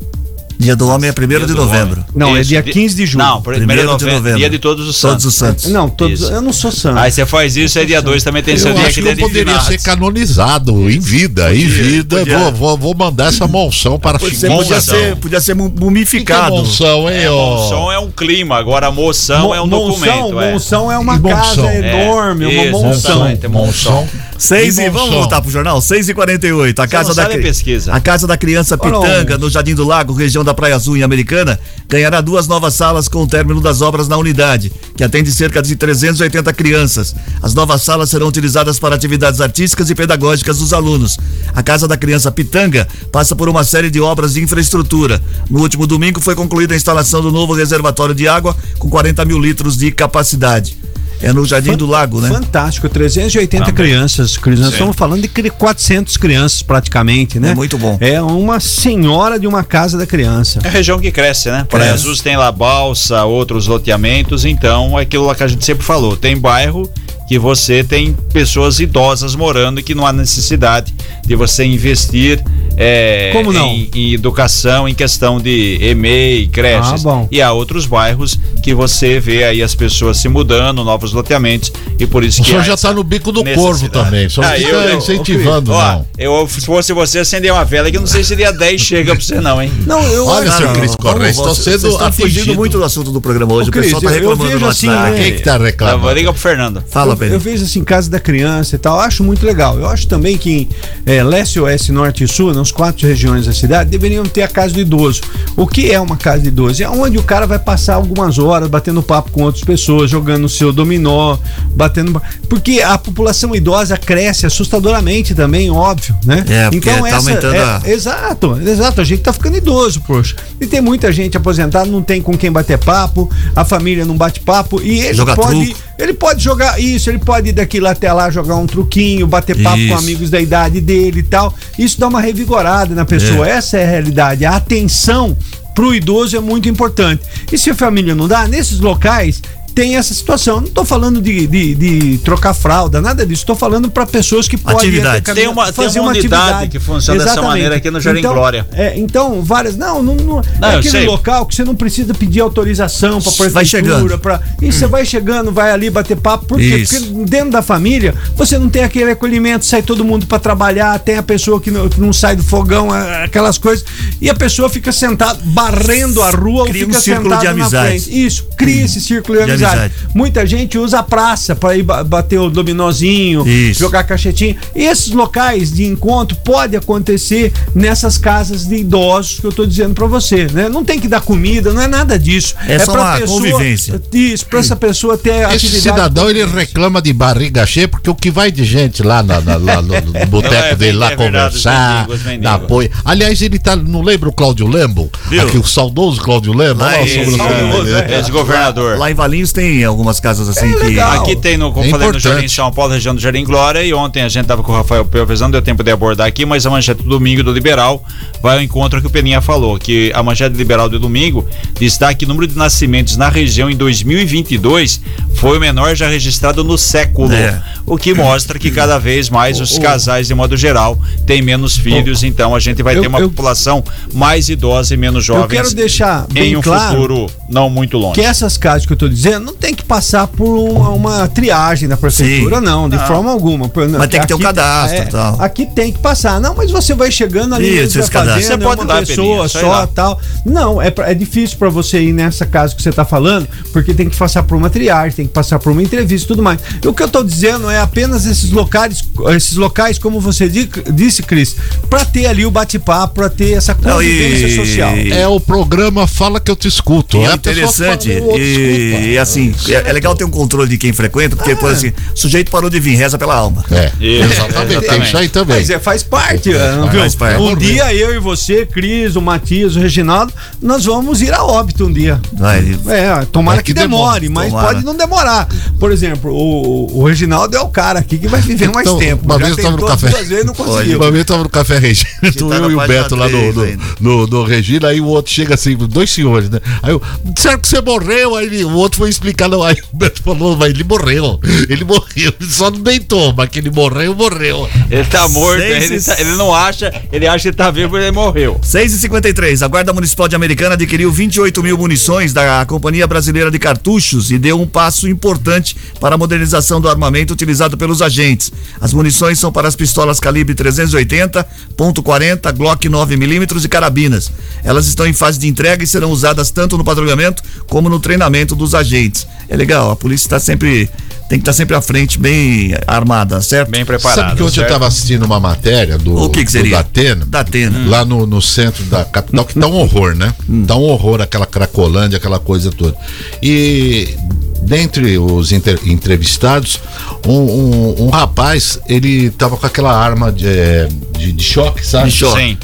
Dia 0.57 0.75
do 0.75 0.87
Homem 0.87 1.09
é 1.09 1.13
1 1.13 1.27
de 1.39 1.45
Dia 1.45 1.55
novembro. 1.55 1.93
homem. 2.01 2.05
Não, 2.15 2.35
é 2.35 2.41
Isso, 2.41 2.49
dia 2.49 2.63
di- 2.63 2.71
15 2.71 2.95
de 2.95 3.05
julho. 3.05 3.23
Não, 3.25 3.41
primeiro, 3.41 3.65
Primeiro 3.67 3.97
de 3.97 4.05
novembro. 4.05 4.37
Dia 4.39 4.49
de 4.49 4.59
todos 4.59 4.87
os 4.87 4.99
Todos 4.99 5.21
santos. 5.21 5.25
os 5.25 5.35
santos. 5.35 5.65
Não, 5.71 5.89
todos, 5.89 6.21
Isso. 6.21 6.31
eu 6.31 6.41
não 6.41 6.53
sou 6.53 6.71
santo. 6.71 6.97
Aí 6.99 7.11
você 7.11 7.25
faz 7.25 7.55
isso, 7.57 7.77
aí 7.77 7.85
dia 7.85 8.01
2 8.01 8.23
também 8.23 8.41
tem 8.41 8.57
seu 8.57 8.69
Eu 8.71 8.75
dia 8.77 8.85
acho 8.85 8.95
que 8.95 9.01
que 9.01 9.01
dia 9.03 9.11
eu 9.11 9.15
de 9.15 9.21
poderia 9.21 9.59
ser 9.61 9.77
canonizado 9.81 10.89
em 10.89 10.99
vida, 10.99 11.53
em 11.53 11.65
vida. 11.67 12.19
podia. 12.19 12.37
Vou, 12.39 12.51
vou, 12.51 12.77
vou 12.77 12.95
mandar 12.95 13.25
essa 13.27 13.47
monção 13.47 13.99
para 13.99 14.17
Você 14.17 14.47
podia 14.49 14.79
ser, 14.81 15.15
podia 15.17 15.39
ser 15.41 15.53
mu- 15.55 15.69
Que 15.69 15.75
que 15.75 15.81
é 15.81 15.85
mumificado. 15.85 16.55
monção, 16.55 17.09
hein, 17.09 17.23
É, 17.23 17.29
ó? 17.29 17.55
monção 17.57 17.91
é 17.91 17.99
um 17.99 18.09
clima, 18.09 18.57
agora 18.57 18.89
moção 18.91 19.53
é 19.53 19.61
um 19.61 19.67
Monção, 19.67 19.89
documento. 19.89 20.41
é. 20.41 20.51
Monção 20.53 20.91
é 20.91 20.97
uma 20.97 21.17
monção? 21.17 21.35
casa 21.35 21.73
enorme, 21.73 22.45
uma 22.45 22.63
Isso, 22.63 22.71
monção. 22.71 23.37
monção. 23.49 24.07
Seis 24.37 24.77
E 24.77 24.89
vamos 24.89 25.09
voltar 25.13 25.41
pro 25.41 25.49
jornal? 25.49 25.79
6 25.81 26.09
e 26.09 26.13
48 26.13 26.81
A 26.81 26.87
casa 26.87 27.13
da 27.13 27.23
sabe 27.23 27.35
a 27.35 27.37
cri- 27.37 27.47
pesquisa. 27.47 27.93
A 27.93 27.99
casa 28.01 28.27
da 28.27 28.37
criança 28.37 28.77
Pitanga, 28.77 29.37
no 29.37 29.49
Jardim 29.49 29.73
do 29.75 29.85
Lago, 29.85 30.13
região 30.13 30.43
da 30.45 30.53
Praia 30.53 30.75
Azul 30.75 30.95
em 30.95 31.03
Americana, 31.03 31.59
ganhará 31.89 32.21
duas 32.21 32.47
novas 32.47 32.73
salas 32.73 33.07
com 33.07 33.23
o 33.23 33.27
término 33.27 33.59
das 33.59 33.81
obras 33.81 34.07
na 34.07 34.15
unidade, 34.17 34.71
que 34.95 35.03
atende 35.03 35.31
cerca 35.31 35.61
de 35.61 35.75
380 35.75 36.53
crianças. 36.53 37.15
As 37.41 37.53
novas 37.53 37.83
salas 37.83 38.09
serão 38.09 38.27
utilizadas 38.27 38.79
para 38.79 38.95
atividades 38.95 39.41
artísticas 39.41 39.89
e 39.89 39.95
pedagógicas 39.95 40.59
dos 40.59 40.71
alunos. 40.71 41.17
A 41.53 41.61
casa 41.61 41.87
da 41.87 41.97
criança 41.97 42.31
Pitanga 42.31 42.87
passa 43.11 43.35
por 43.35 43.49
uma 43.49 43.63
série 43.63 43.89
de 43.89 43.99
obras 43.99 44.35
de 44.35 44.41
infraestrutura. 44.41 45.21
No 45.49 45.59
último 45.59 45.85
domingo 45.85 46.21
foi 46.21 46.35
concluída 46.35 46.73
a 46.73 46.77
instalação 46.77 47.21
do 47.21 47.31
novo 47.31 47.53
reservatório 47.53 48.15
de 48.15 48.27
água 48.27 48.55
com 48.77 48.89
40 48.89 49.25
mil 49.25 49.39
litros 49.39 49.75
de 49.77 49.91
capacidade. 49.91 50.77
É 51.21 51.31
no 51.33 51.45
Jardim 51.45 51.75
do 51.75 51.85
Lago, 51.85 52.19
né? 52.21 52.29
Fantástico, 52.29 52.87
380 52.89 53.71
crianças, 53.71 54.37
Cris. 54.37 54.59
Nós 54.59 54.73
estamos 54.73 54.95
falando 54.95 55.21
de 55.21 55.27
cri- 55.27 55.49
400 55.49 56.17
crianças 56.17 56.61
praticamente, 56.61 57.39
né? 57.39 57.51
É 57.51 57.55
muito 57.55 57.77
bom. 57.77 57.97
É 58.01 58.21
uma 58.21 58.59
senhora 58.59 59.39
de 59.39 59.47
uma 59.47 59.63
casa 59.63 59.97
da 59.97 60.05
criança. 60.05 60.59
É 60.63 60.67
a 60.67 60.71
região 60.71 60.99
que 60.99 61.11
cresce, 61.11 61.49
né? 61.49 61.65
Praia. 61.69 61.93
Azul 61.93 62.15
tem 62.17 62.35
lá 62.37 62.51
balsa, 62.51 63.23
outros 63.23 63.67
loteamentos, 63.67 64.45
então 64.45 64.97
é 64.99 65.03
aquilo 65.03 65.25
lá 65.25 65.33
que 65.35 65.43
a 65.43 65.47
gente 65.47 65.63
sempre 65.65 65.83
falou. 65.85 66.15
Tem 66.17 66.37
bairro 66.37 66.89
que 67.27 67.39
você 67.39 67.83
tem 67.83 68.13
pessoas 68.31 68.79
idosas 68.79 69.35
morando 69.35 69.79
e 69.79 69.83
que 69.83 69.95
não 69.95 70.05
há 70.05 70.13
necessidade 70.13 70.93
de 71.25 71.35
você 71.35 71.65
investir 71.65 72.43
é, 72.77 73.31
Como 73.33 73.51
não? 73.51 73.67
Em, 73.69 73.89
em 73.95 74.13
educação, 74.13 74.87
em 74.87 74.93
questão 74.93 75.39
de 75.39 75.79
EMEI, 75.81 76.47
creches. 76.47 77.03
Ah, 77.05 77.09
bom. 77.09 77.27
E 77.31 77.41
há 77.41 77.51
outros 77.51 77.85
bairros 77.87 78.37
que 78.65 78.73
você 78.73 79.19
vê 79.19 79.43
aí 79.43 79.61
as 79.61 79.75
pessoas 79.75 80.17
se 80.17 80.27
mudando, 80.27 80.83
novos 80.83 81.13
loteamentos 81.13 81.71
e 81.99 82.07
por 82.07 82.23
isso 82.23 82.41
O 82.41 82.43
que 82.43 82.49
senhor 82.49 82.61
há 82.61 82.63
já 82.65 82.73
essa 82.73 82.87
tá 82.87 82.93
no 82.95 83.03
bico 83.03 83.31
do 83.31 83.43
corvo 83.53 83.87
também. 83.89 84.27
Só 84.27 84.41
Ah, 84.41 84.53
fica 84.53 84.69
eu- 84.69 84.79
eu- 84.81 84.97
incentivando, 84.97 85.71
Ó, 85.71 85.79
não. 85.91 86.05
eu 86.17 86.47
se 86.47 86.61
fosse 86.61 86.91
você 86.91 87.19
acender 87.19 87.53
uma 87.53 87.63
vela 87.63 87.91
que 87.91 87.97
eu 87.97 88.01
não 88.01 88.07
sei 88.07 88.23
se 88.23 88.35
dia 88.35 88.51
10 88.51 88.81
chega 88.81 89.15
pra 89.15 89.23
você 89.23 89.39
não, 89.39 89.61
hein? 89.61 89.71
Não, 89.85 90.01
eu 90.07 90.25
Olha, 90.25 90.49
Não, 90.59 90.73
Cris 90.73 90.95
Correia, 90.95 91.29
estou 91.29 91.53
sendo 91.53 91.87
estão 91.89 92.11
fugindo 92.11 92.55
muito 92.55 92.79
do 92.79 92.83
assunto 92.83 93.11
do 93.11 93.21
programa 93.21 93.53
hoje. 93.53 93.69
Ô, 93.69 93.69
o 93.69 93.73
pessoal 93.73 94.01
Cris, 94.01 94.11
tá 94.11 94.17
eu- 94.17 94.23
eu 94.23 94.29
reclamando 94.31 94.51
vejo 94.53 94.65
no 94.65 94.71
assim, 94.71 94.87
WhatsApp. 94.87 95.11
né? 95.11 95.23
Quem 95.23 95.33
que 95.35 95.41
tá 95.43 95.51
Eu 95.53 95.57
vou 95.59 95.65
reclamando? 95.67 96.13
ligar 96.15 96.31
pro 96.33 96.41
Fernando. 96.41 96.83
Fala, 96.89 97.13
eu, 97.13 97.17
Pedro. 97.17 97.35
eu 97.35 97.39
vejo 97.39 97.63
assim, 97.63 97.83
casa 97.83 98.09
da 98.09 98.19
criança 98.19 98.75
e 98.75 98.79
tal, 98.79 98.95
eu 98.95 99.01
acho 99.01 99.23
muito 99.23 99.45
legal. 99.45 99.77
Eu 99.77 99.87
acho 99.87 100.07
também 100.07 100.39
que 100.39 100.67
é, 101.05 101.23
leste, 101.23 101.59
oeste, 101.59 101.91
norte 101.91 102.23
e 102.23 102.27
sul, 102.27 102.51
nas 102.51 102.71
quatro 102.71 103.05
regiões 103.07 103.45
da 103.45 103.53
cidade, 103.53 103.91
deveriam 103.91 104.23
ter 104.25 104.41
a 104.41 104.47
casa 104.47 104.73
do 104.73 104.79
idoso. 104.79 105.21
O 105.55 105.67
que 105.67 105.91
é 105.91 105.99
uma 105.99 106.17
casa 106.17 106.39
de 106.41 106.47
idoso? 106.47 106.81
É 106.81 106.89
onde 106.89 107.19
o 107.19 107.23
cara 107.23 107.45
vai 107.45 107.59
passar 107.59 107.93
algumas 107.93 108.39
horas 108.39 108.54
batendo 108.67 109.01
papo 109.03 109.31
com 109.31 109.43
outras 109.43 109.63
pessoas, 109.63 110.09
jogando 110.09 110.45
o 110.45 110.49
seu 110.49 110.71
dominó, 110.73 111.37
batendo. 111.75 112.21
Porque 112.49 112.81
a 112.81 112.97
população 112.97 113.55
idosa 113.55 113.97
cresce 113.97 114.45
assustadoramente 114.45 115.33
também, 115.35 115.69
óbvio, 115.69 116.15
né? 116.25 116.43
É, 116.47 116.69
porque 116.69 116.89
tá 116.89 117.15
aumentando 117.17 117.55
é- 117.55 117.59
a- 117.63 117.81
Exato, 117.85 118.59
exato. 118.65 119.01
A 119.01 119.03
gente 119.03 119.21
tá 119.21 119.33
ficando 119.33 119.57
idoso, 119.57 120.01
poxa. 120.01 120.35
E 120.59 120.65
tem 120.65 120.81
muita 120.81 121.11
gente 121.11 121.37
aposentada, 121.37 121.85
não 121.89 122.01
tem 122.01 122.21
com 122.21 122.37
quem 122.37 122.51
bater 122.51 122.77
papo, 122.77 123.29
a 123.55 123.63
família 123.65 124.05
não 124.05 124.15
bate 124.17 124.39
papo. 124.39 124.81
E 124.81 124.99
ele 125.01 125.13
Joga 125.13 125.35
pode. 125.35 125.65
truco. 125.65 125.85
Ele 125.97 126.13
pode 126.13 126.43
jogar 126.43 126.77
isso, 126.79 127.09
ele 127.09 127.19
pode 127.19 127.49
ir 127.49 127.53
daqui 127.53 127.79
lá 127.79 127.91
até 127.91 128.11
lá 128.11 128.29
jogar 128.29 128.55
um 128.57 128.65
truquinho, 128.67 129.25
bater 129.27 129.61
papo 129.63 129.77
Isso. 129.77 129.93
com 129.93 129.97
amigos 129.97 130.29
da 130.29 130.41
idade 130.41 130.81
dele 130.81 131.19
e 131.19 131.23
tal. 131.23 131.53
Isso 131.79 131.97
dá 131.99 132.07
uma 132.09 132.19
revigorada 132.19 132.93
na 132.93 133.05
pessoa. 133.05 133.47
Essa 133.47 133.77
é 133.77 133.85
a 133.85 133.89
realidade. 133.89 134.43
A 134.45 134.57
atenção 134.57 135.37
pro 135.75 135.93
idoso 135.93 136.35
é 136.37 136.39
muito 136.39 136.69
importante. 136.69 137.21
E 137.51 137.57
se 137.57 137.69
a 137.69 137.75
família 137.75 138.15
não 138.15 138.27
dá, 138.27 138.47
nesses 138.47 138.79
locais 138.79 139.41
tem 139.75 139.97
essa 139.97 140.13
situação. 140.13 140.61
Não 140.61 140.69
tô 140.69 140.85
falando 140.85 141.21
de, 141.21 141.45
de, 141.45 141.75
de 141.75 142.17
trocar 142.19 142.53
fralda, 142.53 143.01
nada 143.01 143.25
disso. 143.25 143.45
Tô 143.45 143.53
falando 143.55 143.91
para 143.91 144.05
pessoas 144.05 144.47
que 144.47 144.57
podem 144.57 144.77
Atividade. 144.77 145.25
Tem 145.33 145.47
uma- 145.47 145.71
tem 145.71 145.87
uma 145.99 146.09
unidade 146.11 146.69
que 146.69 146.79
funciona 146.79 147.23
dessa 147.23 147.41
maneira 147.41 147.75
aqui 147.75 147.91
no 147.91 147.99
Jardim 147.99 148.19
então, 148.21 148.33
Glória. 148.33 148.65
É, 148.71 148.97
então, 148.97 149.41
várias. 149.43 149.75
Não, 149.75 150.01
não, 150.01 150.15
não, 150.15 150.41
Não, 150.59 150.67
é 150.69 150.75
aquele 150.75 150.89
sei. 150.89 151.05
local 151.05 151.45
que 151.45 151.53
você 151.53 151.63
não 151.65 151.75
precisa 151.75 152.13
pedir 152.13 152.39
autorização 152.39 153.21
para 153.21 153.31
prefeitura. 153.31 153.49
Vai 153.49 153.65
chegando. 153.65 154.17
Pra, 154.19 154.41
e 154.61 154.71
você 154.71 154.87
vai 154.87 155.05
chegando, 155.05 155.51
vai 155.51 155.71
ali 155.71 155.89
bater 155.89 156.15
papo. 156.15 156.45
Por 156.45 156.57
quê? 156.57 156.85
Porque 156.89 157.05
dentro 157.29 157.51
da 157.51 157.61
família, 157.61 158.13
você 158.35 158.57
não 158.57 158.69
tem 158.69 158.83
aquele 158.83 159.11
acolhimento, 159.11 159.65
sai 159.65 159.81
todo 159.83 160.05
mundo 160.05 160.25
para 160.25 160.39
trabalhar, 160.39 160.97
tem 160.99 161.17
a 161.17 161.23
pessoa 161.23 161.59
que 161.59 161.69
não, 161.69 161.89
que 161.89 161.99
não 161.99 162.13
sai 162.13 162.35
do 162.37 162.43
fogão, 162.43 162.91
a- 162.91 163.23
aquelas 163.25 163.57
coisas. 163.57 163.83
E 164.21 164.29
a 164.29 164.33
pessoa 164.35 164.69
fica 164.69 164.91
sentada, 164.93 165.37
barrendo 165.43 166.21
a 166.21 166.29
rua 166.31 166.65
Cria 166.67 166.83
ou 166.83 166.89
um 166.89 166.93
fica 166.93 166.99
círculo 167.01 167.29
sentada 167.29 167.41
de 167.41 167.45
na 167.59 167.63
amizade. 167.65 167.87
frente. 168.03 168.25
Isso, 168.25 168.47
cria 168.55 168.85
esse 168.85 169.01
círculo 169.01 169.37
de, 169.39 169.45
De 169.45 169.51
amizade. 169.51 169.64
Amizade. 169.71 169.93
Muita 170.13 170.45
gente 170.45 170.77
usa 170.77 170.99
a 170.99 171.03
praça 171.03 171.55
para 171.55 171.75
ir 171.75 171.83
ba- 171.83 172.03
bater 172.03 172.39
o 172.39 172.49
dominozinho, 172.49 173.47
Isso. 173.47 173.79
jogar 173.79 174.03
cachetinho. 174.03 174.55
Esses 174.75 175.11
locais 175.11 175.71
de 175.71 175.85
encontro 175.85 176.37
pode 176.43 176.75
acontecer 176.75 177.51
nessas 177.73 178.17
casas 178.17 178.65
de 178.67 178.75
idosos 178.75 179.39
que 179.39 179.45
eu 179.47 179.51
tô 179.51 179.65
dizendo 179.65 179.93
para 179.93 180.07
você, 180.07 180.47
né? 180.51 180.69
Não 180.69 180.83
tem 180.83 180.99
que 180.99 181.07
dar 181.07 181.21
comida, 181.21 181.71
não 181.73 181.81
é 181.81 181.87
nada 181.87 182.17
disso. 182.17 182.55
É 182.67 182.79
só 182.79 182.91
pra 182.93 183.01
uma 183.01 183.21
convivência. 183.21 184.01
Isso, 184.13 184.45
para 184.45 184.59
essa 184.59 184.75
pessoa 184.75 185.17
ter 185.17 185.33
Esse 185.35 185.43
atividade. 185.55 185.81
cidadão 185.81 186.29
ele 186.29 186.45
reclama 186.45 187.01
de 187.01 187.11
barriga 187.13 187.65
cheia 187.65 187.87
porque 187.87 188.09
o 188.09 188.15
que 188.15 188.31
vai 188.31 188.51
de 188.51 188.63
gente 188.63 189.03
lá, 189.03 189.21
na- 189.23 189.41
na- 189.41 189.57
lá 189.57 189.81
no, 189.81 189.93
no 190.01 190.25
boteco 190.27 190.53
é, 190.55 190.75
dele 190.75 190.97
lá 190.97 191.11
é 191.11 191.15
conversar, 191.15 192.07
dar 192.41 192.55
apoio. 192.55 192.89
Aliás, 193.03 193.41
ele 193.41 193.59
tá. 193.59 193.75
Não 193.75 194.01
lembra 194.01 194.29
o 194.29 194.33
Cláudio 194.33 194.67
Lembo? 194.67 195.09
Viu? 195.29 195.41
Aqui, 195.41 195.57
o 195.57 195.63
saudoso 195.63 196.21
Cláudio 196.21 196.53
Lembo? 196.53 196.81
Lá 196.81 196.91
lá 196.91 197.07
saudoso, 197.07 197.83
dele. 197.83 198.13
É, 198.13 198.17
Ex-governador. 198.19 198.97
Lá 198.97 199.11
em 199.11 199.13
Valinhos 199.13 199.51
tem 199.55 199.83
algumas 199.83 200.19
casas 200.19 200.47
assim 200.49 200.71
que. 200.71 200.83
legal. 200.83 201.21
Aqui 201.21 201.35
tem, 201.35 201.57
no, 201.57 201.71
como 201.71 201.85
É 201.85 201.89
falei, 201.89 202.07
no 202.07 202.11
importante. 202.11 202.33
Jardim 202.33 202.47
São 202.47 202.71
Paulo, 202.71 202.93
região 202.93 203.15
do 203.15 203.21
Jardim 203.21 203.43
Glória, 203.43 203.81
e 203.83 203.93
ontem 203.93 204.21
a 204.21 204.29
gente 204.29 204.45
tava 204.45 204.61
com 204.61 204.71
o 204.71 204.75
Rafael 204.75 205.05
Pelves, 205.05 205.39
não 205.41 205.49
deu 205.49 205.61
tempo 205.61 205.81
de 205.83 205.89
abordar 205.91 206.27
aqui, 206.27 206.45
mas 206.45 206.65
a 206.65 206.69
manchete 206.69 207.01
do 207.01 207.09
domingo 207.09 207.41
do 207.41 207.51
Liberal 207.51 208.03
vai 208.41 208.57
ao 208.57 208.61
encontro 208.61 208.99
que 209.01 209.07
o 209.07 209.09
Peninha 209.09 209.41
falou, 209.41 209.79
que 209.79 210.11
a 210.13 210.21
manchete 210.21 210.51
do 210.53 210.57
Liberal 210.57 210.89
do 210.89 210.99
domingo 210.99 211.47
destaca 211.79 212.13
que 212.15 212.25
o 212.25 212.27
número 212.27 212.45
de 212.47 212.57
nascimentos 212.57 213.17
na 213.17 213.29
região 213.29 213.69
em 213.69 213.75
2022 213.75 214.99
foi 215.35 215.57
o 215.57 215.59
menor 215.61 215.95
já 215.95 216.07
registrado 216.07 216.63
no 216.63 216.77
século, 216.77 217.33
É. 217.33 217.61
o 217.85 217.97
que 217.97 218.13
mostra 218.13 218.57
que 218.59 218.71
cada 218.71 218.97
vez 218.97 219.29
mais 219.29 219.59
os 219.59 219.77
casais, 219.77 220.27
de 220.27 220.33
modo 220.33 220.55
geral, 220.57 220.99
têm 221.25 221.41
menos 221.41 221.77
filhos, 221.77 222.23
então 222.23 222.55
a 222.55 222.59
gente 222.59 222.81
vai 222.83 222.95
Eu- 222.97 223.01
ter 223.01 223.07
uma 223.07 223.19
eu- 223.19 223.29
população 223.29 223.83
mais 224.13 224.49
idosa 224.49 224.93
e 224.93 224.97
menos 224.97 225.27
Eu 225.27 225.35
jovens 225.35 225.47
quero 225.61 225.73
deixar 225.75 226.25
bem 226.31 226.51
em 226.53 226.55
um 226.55 226.61
claro 226.61 226.95
futuro 226.95 227.27
não 227.49 227.69
muito 227.69 227.97
longe. 227.97 228.15
que 228.15 228.21
essas 228.21 228.57
casas 228.57 228.85
que 228.85 228.93
eu 228.93 228.97
tô 228.97 229.07
dizendo 229.09 229.44
não 229.45 229.53
tem 229.53 229.73
que 229.73 229.83
passar 229.85 230.27
por 230.27 230.47
uma, 230.57 230.89
uma 230.89 231.27
triagem 231.27 231.87
da 231.87 231.95
prefeitura, 231.95 232.57
Sim. 232.57 232.63
não, 232.65 232.89
de 232.89 232.97
forma 233.07 233.31
alguma. 233.31 233.71
Mas 233.97 234.09
tem 234.09 234.19
que 234.21 234.27
ter 234.27 234.33
um 234.33 234.37
aqui- 234.37 234.43
cadastro 234.45 235.01
é, 235.01 235.03
e 235.03 235.09
tal. 235.09 235.41
Aqui 235.41 235.65
tem 235.67 235.91
que 235.93 235.99
passar. 235.99 236.41
Não, 236.41 236.55
mas 236.55 236.71
você 236.71 236.93
vai 236.93 237.11
chegando 237.11 237.55
ali 237.55 237.83
Isso, 237.83 238.01
fazenda, 238.03 238.41
Você 238.41 238.57
pode 238.57 238.81
uma 238.81 238.87
dar, 238.87 239.05
pessoa 239.05 239.47
Peninha, 239.47 239.47
só 239.49 239.87
tal. 239.87 240.19
Não, 240.45 240.81
é, 240.81 240.91
é 240.97 241.13
difícil 241.13 241.57
para 241.57 241.69
você 241.69 242.01
ir 242.01 242.13
nessa 242.13 242.45
casa 242.45 242.75
que 242.75 242.81
você 242.81 242.91
tá 242.91 243.05
falando, 243.05 243.47
porque 243.71 243.93
tem 243.93 244.09
que 244.09 244.17
passar 244.17 244.43
por 244.43 244.55
uma 244.57 244.69
triagem, 244.69 245.11
tem 245.15 245.27
que 245.27 245.33
passar 245.33 245.59
por 245.59 245.71
uma 245.71 245.81
entrevista 245.83 246.25
e 246.25 246.27
tudo 246.27 246.41
mais. 246.43 246.59
E 246.83 246.87
o 246.87 246.93
que 246.93 247.03
eu 247.03 247.07
tô 247.07 247.23
dizendo 247.23 247.69
é 247.69 247.79
apenas 247.79 248.25
esses 248.25 248.49
locais, 248.51 249.03
esses 249.35 249.55
locais, 249.55 249.97
como 249.99 250.19
você 250.19 250.49
di- 250.49 250.69
disse, 250.93 251.21
Cris, 251.23 251.55
para 251.89 252.03
ter 252.05 252.25
ali 252.25 252.45
o 252.45 252.51
bate-papo, 252.51 253.13
para 253.15 253.29
ter 253.29 253.51
essa 253.53 253.75
Não, 253.81 253.93
convivência 253.93 254.47
e- 254.47 254.55
social. 254.55 254.93
É 254.95 255.27
o 255.27 255.39
programa 255.39 256.07
Fala 256.07 256.39
que 256.39 256.49
eu 256.49 256.55
te 256.55 256.67
escuto. 256.67 257.17
E 257.17 257.25
É 257.25 257.33
interessante, 257.33 258.13
fala, 258.19 258.33
o 258.33 258.37
e, 258.37 259.11
e 259.13 259.17
assim, 259.25 259.53
é, 259.69 259.89
é 259.89 259.93
legal 259.93 260.15
ter 260.15 260.23
um 260.23 260.29
controle 260.29 260.69
de 260.69 260.77
quem 260.77 260.93
frequenta, 260.93 261.35
porque, 261.35 261.55
por 261.55 261.71
assim, 261.71 261.89
o 261.89 262.17
sujeito 262.17 262.49
parou 262.51 262.69
de 262.69 262.79
vir, 262.79 262.95
reza 262.95 263.17
pela 263.17 263.35
alma. 263.35 263.63
É, 263.71 263.91
Isso, 263.99 264.31
exatamente, 264.33 264.81
tem 264.87 265.01
isso 265.03 265.17
aí 265.17 265.29
também. 265.29 265.57
Mas 265.57 265.69
é, 265.69 265.79
faz 265.79 266.03
parte, 266.03 266.49
não 266.77 266.89
viu? 266.89 266.99
faz 267.01 267.15
parte. 267.15 267.41
Um 267.41 267.55
dia 267.55 267.93
eu 267.93 268.15
e 268.15 268.19
você, 268.19 268.65
Cris, 268.65 269.15
o 269.15 269.21
Matias, 269.21 269.75
o 269.75 269.79
Reginaldo, 269.79 270.33
nós 270.61 270.85
vamos 270.85 271.21
ir 271.21 271.33
a 271.33 271.43
óbito 271.43 271.85
um 271.85 271.91
dia. 271.93 272.19
Vai, 272.33 272.77
É, 272.87 273.25
tomara 273.31 273.59
É 273.59 273.63
que 273.63 273.73
que, 273.73 273.79
demore, 273.79 274.21
demora, 274.27 274.45
mas 274.45 274.49
tomara. 274.51 274.67
pode 274.73 274.85
não 274.85 274.95
demorar. 274.95 275.47
Por 275.79 275.91
exemplo, 275.91 276.31
o, 276.31 276.99
o 276.99 277.03
Reginaldo 277.07 277.55
é 277.57 277.59
o 277.61 277.67
cara 277.69 277.99
aqui 277.99 278.17
que 278.17 278.27
vai 278.27 278.41
viver 278.41 278.69
mais 278.71 278.87
Então, 278.87 278.99
tempo. 278.99 279.25
uma 279.25 279.39
Já 279.39 279.45
vez 279.45 279.57
eu 279.57 279.63
tava 279.63 279.77
no 279.77 279.85
café. 279.87 280.09
duas 280.09 280.27
vezes, 280.27 280.45
não 280.45 280.53
Uma 280.53 280.65
conseguiu. 280.65 280.99
vez 280.99 281.15
eu 281.15 281.25
tava 281.25 281.43
no 281.43 281.49
café 281.49 281.77
Regina, 281.79 282.09
tá 282.21 282.29
eu 282.39 282.49
na 282.49 282.67
e 282.67 282.75
o 282.75 282.87
Beto 282.87 283.15
lá 283.15 283.27
no, 283.27 283.53
no, 283.53 283.77
no, 283.99 284.27
no 284.27 284.43
Regina, 284.43 284.87
aí 284.89 285.01
o 285.01 285.05
outro 285.07 285.31
chega 285.31 285.55
assim, 285.55 285.75
dois 285.75 286.09
senhores, 286.11 286.49
né? 286.49 286.59
Aí 286.83 286.91
eu, 286.91 287.01
será 287.37 287.57
que 287.57 287.67
você 287.67 287.81
morreu? 287.81 288.35
Aí 288.35 288.63
o 288.63 288.71
outro 288.73 288.99
foi 288.99 289.09
explicar, 289.15 289.49
não, 289.49 289.63
aí 289.63 289.75
o 289.93 289.97
Beto 289.97 290.21
falou, 290.21 290.55
mas 290.55 290.69
ele 290.69 290.83
morreu, 290.83 291.39
ele 291.69 291.83
morreu, 291.83 292.33
ele 292.39 292.49
só 292.51 292.69
não 292.69 292.79
deitou, 292.81 293.33
mas 293.33 293.49
que 293.49 293.59
ele 293.59 293.69
morreu, 293.71 294.13
morreu. 294.15 294.69
Ele 294.89 295.03
tá 295.05 295.27
morto, 295.27 295.59
Seis 295.61 295.91
ele, 295.91 296.01
tá- 296.01 296.15
ele 296.19 296.31
não 296.35 296.53
acha, 296.53 296.93
ele 297.11 297.27
acha 297.27 297.49
que 297.51 297.57
tá 297.57 297.71
vivo 297.71 297.97
e 297.97 298.01
ele 298.03 298.11
morreu. 298.11 298.59
6 298.61 298.93
e 298.93 298.99
53 298.99 299.63
a 299.63 299.67
Guarda 299.67 299.93
Municipal 299.93 300.27
de 300.27 300.35
Americana 300.35 300.75
adquiriu 300.75 301.11
28 301.11 301.63
mil 301.63 301.77
munições 301.77 302.33
da 302.33 302.65
Companhia 302.65 303.07
Brasileira 303.07 303.49
de 303.49 303.57
Cartuchos 303.59 304.31
e 304.31 304.37
deu 304.37 304.59
um 304.61 304.67
passo 304.67 305.07
importante 305.07 305.75
para 305.99 306.15
a 306.15 306.17
modernização 306.17 306.79
do 306.81 306.89
armamento 306.89 307.33
utilizado 307.33 307.77
pelos 307.77 308.01
agentes. 308.01 308.51
As 308.79 308.93
munições 308.93 309.39
são 309.39 309.51
para 309.51 309.67
as 309.67 309.75
pistolas 309.75 310.19
calibre 310.19 310.53
380, 310.53 311.43
ponto 311.77 312.03
.40, 312.03 312.51
Glock 312.55 312.87
9mm 312.89 313.63
e 313.63 313.67
carabinas. 313.67 314.31
Elas 314.63 314.87
estão 314.87 315.05
em 315.07 315.13
fase 315.13 315.39
de 315.39 315.47
entrega 315.47 315.83
e 315.83 315.87
serão 315.87 316.11
usadas 316.11 316.51
tanto 316.51 316.77
no 316.77 316.83
patrulhamento 316.83 317.41
como 317.67 317.89
no 317.89 317.99
treinamento 317.99 318.55
dos 318.55 318.75
agentes. 318.75 319.04
É 319.49 319.55
legal, 319.55 319.91
a 319.91 319.95
polícia 319.95 320.25
está 320.25 320.39
sempre 320.39 320.89
tem 321.27 321.39
que 321.39 321.41
estar 321.41 321.53
sempre 321.53 321.75
à 321.75 321.81
frente, 321.81 322.19
bem 322.19 322.75
armada, 322.85 323.41
certo? 323.41 323.71
Bem 323.71 323.83
preparado. 323.83 324.15
Sabe 324.15 324.35
que 324.35 324.43
ontem 324.43 324.59
eu 324.59 324.63
certo? 324.63 324.69
tava 324.73 324.85
assistindo 324.87 325.23
uma 325.25 325.39
matéria 325.39 325.97
do, 325.97 326.15
O 326.15 326.29
que 326.29 326.39
que 326.41 326.45
do 326.45 326.51
seria? 326.51 326.77
Datena, 326.77 327.25
Da 327.25 327.39
Atena. 327.39 327.89
lá 327.89 328.05
no, 328.05 328.27
no 328.27 328.39
centro 328.43 328.83
da 328.83 329.03
capital, 329.05 329.43
que 329.43 329.59
tá 329.59 329.65
um 329.65 329.73
horror, 329.75 330.13
né? 330.15 330.31
Tá 330.67 330.75
um 330.75 330.83
horror 330.83 331.21
aquela 331.21 331.47
Cracolândia, 331.47 332.17
aquela 332.17 332.37
coisa 332.39 332.71
toda. 332.71 332.95
E 333.41 334.15
dentre 334.61 335.17
os 335.17 335.51
inter- 335.51 335.79
entrevistados, 335.87 336.79
um, 337.25 337.31
um- 337.33 338.05
um 338.05 338.09
rapaz, 338.09 338.79
ele 338.87 339.31
tava 339.31 339.57
com 339.57 339.65
aquela 339.65 339.97
arma 339.97 340.31
de, 340.31 340.45
eh, 340.47 340.87
de, 341.17 341.31
de 341.31 341.43
choque, 341.43 341.85
sabe? 341.85 342.09
De 342.09 342.15
choque. 342.15 342.39
Sim. 342.39 342.57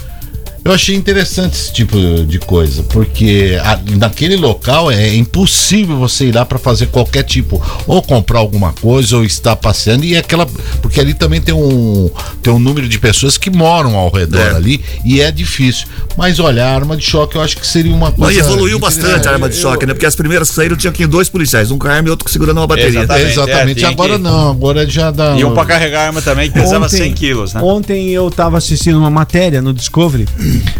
Eu 0.63 0.71
achei 0.71 0.95
interessante 0.95 1.53
esse 1.53 1.73
tipo 1.73 1.97
de 2.25 2.37
coisa, 2.37 2.83
porque 2.83 3.57
a- 3.63 3.79
naquele 3.97 4.35
local 4.35 4.91
é 4.91 5.15
impossível 5.15 5.97
você 5.97 6.25
ir 6.25 6.35
lá 6.35 6.45
para 6.45 6.59
fazer 6.59 6.85
qualquer 6.87 7.23
tipo, 7.23 7.59
ou 7.87 7.99
comprar 7.99 8.37
alguma 8.39 8.71
coisa, 8.73 9.17
ou 9.17 9.25
estar 9.25 9.55
passeando, 9.55 10.05
e 10.05 10.13
é 10.13 10.19
aquela. 10.19 10.45
Porque 10.79 10.99
ali 10.99 11.15
também 11.15 11.41
tem 11.41 11.51
um, 11.53 12.11
tem 12.43 12.53
um 12.53 12.59
número 12.59 12.87
de 12.87 12.99
pessoas 12.99 13.39
que 13.39 13.49
moram 13.49 13.95
ao 13.95 14.11
redor 14.11 14.37
É. 14.39 14.55
ali, 14.55 14.79
e 15.03 15.19
é 15.19 15.31
difícil. 15.31 15.87
Mas 16.15 16.39
olha, 16.39 16.63
a 16.63 16.75
arma 16.75 16.95
de 16.95 17.03
choque 17.03 17.37
eu 17.37 17.41
acho 17.41 17.57
que 17.57 17.65
seria 17.65 17.91
uma 17.93 18.11
coisa. 18.11 18.31
e 18.31 18.37
evoluiu 18.39 18.77
bastante 18.77 19.27
a 19.27 19.31
arma 19.31 19.49
de 19.49 19.55
choque, 19.55 19.87
né? 19.87 19.93
Porque 19.93 20.05
as 20.05 20.15
primeiras 20.15 20.49
que 20.49 20.55
saíram 20.55 20.75
tinha 20.77 20.91
aqui 20.91 21.07
dois 21.07 21.27
policiais, 21.27 21.71
um 21.71 21.79
com 21.79 21.87
arma 21.87 22.07
e 22.07 22.11
outro 22.11 22.29
segurando 22.29 22.57
uma 22.59 22.67
bateria. 22.67 22.99
Exatamente. 22.99 23.31
Exatamente, 23.31 23.83
É, 23.83 23.87
agora 23.87 24.13
que- 24.13 24.19
não, 24.19 24.51
agora 24.51 24.87
já 24.87 25.09
dá. 25.09 25.35
E 25.35 25.43
um 25.43 25.55
pra 25.55 25.65
carregar 25.65 26.01
a 26.01 26.05
arma 26.07 26.21
também 26.21 26.51
que 26.51 26.59
pesava 26.59 26.87
100 26.87 27.13
quilos, 27.13 27.55
né? 27.55 27.61
Ontem 27.63 28.09
eu 28.09 28.29
tava 28.29 28.59
assistindo 28.59 28.99
uma 28.99 29.09
matéria 29.09 29.59
no 29.59 29.73
Discovery 29.73 30.27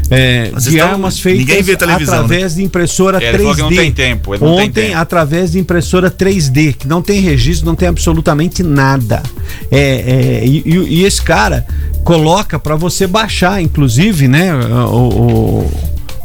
é, 0.09 0.51
de 0.57 0.75
então, 0.75 0.87
armas 0.89 1.19
feitas 1.19 1.67
né? 1.67 1.93
através 1.95 2.55
de 2.55 2.63
impressora 2.63 3.23
É, 3.23 3.29
ele 3.29 3.37
3D. 3.37 3.41
falou 3.41 3.55
que 3.55 3.61
não 3.61 3.69
tem 3.69 3.91
tempo, 3.91 4.33
ele 4.35 4.43
não 4.45 4.55
tem 4.57 4.65
Ontem, 4.69 4.85
tempo. 4.87 4.97
através 4.97 5.51
de 5.51 5.59
impressora 5.59 6.09
3D, 6.11 6.73
que 6.73 6.87
não 6.87 7.01
tem 7.01 7.19
registro, 7.21 7.65
não 7.65 7.75
tem 7.75 7.87
absolutamente 7.87 8.63
nada. 8.63 9.21
É, 9.71 9.79
é, 10.41 10.45
e, 10.45 10.63
e- 10.65 10.99
e 11.01 11.03
esse 11.05 11.21
cara 11.21 11.65
coloca 12.03 12.57
para 12.59 12.75
você 12.75 13.05
baixar, 13.07 13.61
inclusive, 13.61 14.27
né? 14.27 14.53
o- 14.53 15.09
o- 15.67 15.71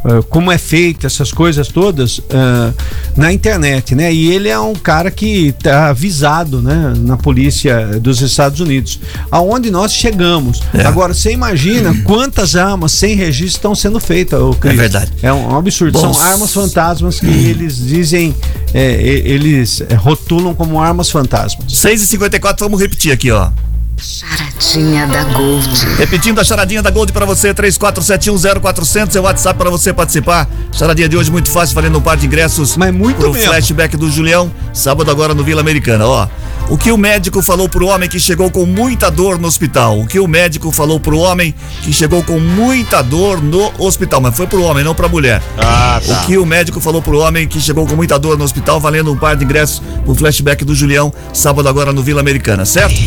eh, 0.07 0.23
como 0.29 0.51
é 0.51 0.57
feito 0.57 1.05
essas 1.05 1.31
coisas 1.31 1.67
todas 1.67 2.21
ah, 2.31 2.71
na 3.15 3.33
internet, 3.33 3.93
né? 3.93 4.13
E 4.13 4.31
ele 4.31 4.47
é 4.47 4.59
um 4.59 4.73
cara 4.73 5.11
que 5.11 5.53
tá 5.61 5.89
avisado, 5.89 6.61
né, 6.61 6.93
na 6.97 7.17
polícia 7.17 7.99
dos 7.99 8.21
Estados 8.21 8.59
Unidos, 8.59 8.99
aonde 9.29 9.69
nós 9.69 9.91
chegamos. 9.91 10.61
É. 10.73 10.85
Agora 10.85 11.13
você 11.13 11.31
imagina 11.31 11.93
quantas 12.05 12.55
armas 12.55 12.91
sem 12.93 13.15
registro 13.15 13.57
estão 13.57 13.75
sendo 13.75 13.99
feitas, 13.99 14.39
ô, 14.39 14.51
Cris? 14.51 14.73
É 14.73 14.77
verdade. 14.77 15.11
É 15.21 15.33
um 15.33 15.57
absurdo. 15.57 15.99
Bom, 15.99 16.13
São 16.13 16.23
armas 16.23 16.53
fantasmas 16.53 17.19
que 17.19 17.27
eles 17.49 17.77
dizem, 17.77 18.33
e- 18.73 19.21
eles 19.25 19.81
eh, 19.81 19.95
rotulam 19.95 20.53
como 20.53 20.79
armas 20.81 21.09
fantasmas. 21.09 21.73
6h54, 21.73 22.59
vamos 22.59 22.79
repetir 22.79 23.11
aqui, 23.11 23.31
ó. 23.31 23.49
Charadinha 23.97 25.07
da 25.07 25.23
Gold. 25.23 25.85
Repetindo 25.97 26.39
a 26.39 26.43
charadinha 26.43 26.81
da 26.83 26.91
Gold 26.91 27.11
pra 27.11 27.25
você, 27.25 27.53
34710400 27.53 29.15
é 29.15 29.19
o 29.19 29.23
WhatsApp 29.23 29.57
pra 29.57 29.69
você 29.69 29.91
participar. 29.91 30.47
Charadinha 30.71 31.09
de 31.09 31.17
hoje 31.17 31.31
muito 31.31 31.49
fácil, 31.49 31.73
valendo 31.75 31.97
um 31.97 32.01
par 32.01 32.15
de 32.15 32.25
ingressos 32.27 32.77
Mas 32.77 32.93
muito 32.93 33.17
pro 33.17 33.33
mesmo. 33.33 33.47
flashback 33.47 33.97
do 33.97 34.09
Julião, 34.09 34.51
sábado 34.73 35.09
agora 35.09 35.33
no 35.33 35.43
Vila 35.43 35.61
Americana, 35.61 36.05
ó. 36.05 36.27
O 36.69 36.77
que 36.77 36.91
o 36.91 36.97
médico 36.97 37.41
falou 37.41 37.69
pro 37.69 37.87
homem 37.87 38.09
que 38.09 38.19
chegou 38.19 38.51
com 38.51 38.65
muita 38.65 39.09
dor 39.09 39.39
no 39.39 39.47
hospital? 39.47 40.01
O 40.01 40.05
que 40.05 40.19
o 40.19 40.27
médico 40.27 40.69
falou 40.69 40.99
pro 40.99 41.17
homem 41.17 41.55
que 41.81 41.93
chegou 41.93 42.21
com 42.21 42.37
muita 42.39 43.01
dor 43.01 43.41
no 43.41 43.71
hospital? 43.77 44.19
Mas 44.19 44.35
foi 44.35 44.47
pro 44.47 44.61
homem, 44.63 44.83
não 44.83 44.93
pra 44.93 45.07
mulher. 45.07 45.41
Ah, 45.57 46.01
tá. 46.05 46.13
O 46.13 46.25
que 46.25 46.37
o 46.37 46.45
médico 46.45 46.81
falou 46.81 47.01
pro 47.01 47.19
homem 47.19 47.47
que 47.47 47.61
chegou 47.61 47.87
com 47.87 47.95
muita 47.95 48.19
dor 48.19 48.37
no 48.37 48.43
hospital, 48.43 48.81
valendo 48.81 49.13
um 49.13 49.17
par 49.17 49.37
de 49.37 49.45
ingressos 49.45 49.81
pro 50.03 50.13
flashback 50.13 50.65
do 50.65 50.75
Julião, 50.75 51.13
sábado 51.33 51.69
agora 51.69 51.93
no 51.93 52.03
Vila 52.03 52.19
Americana, 52.19 52.65
certo? 52.65 52.99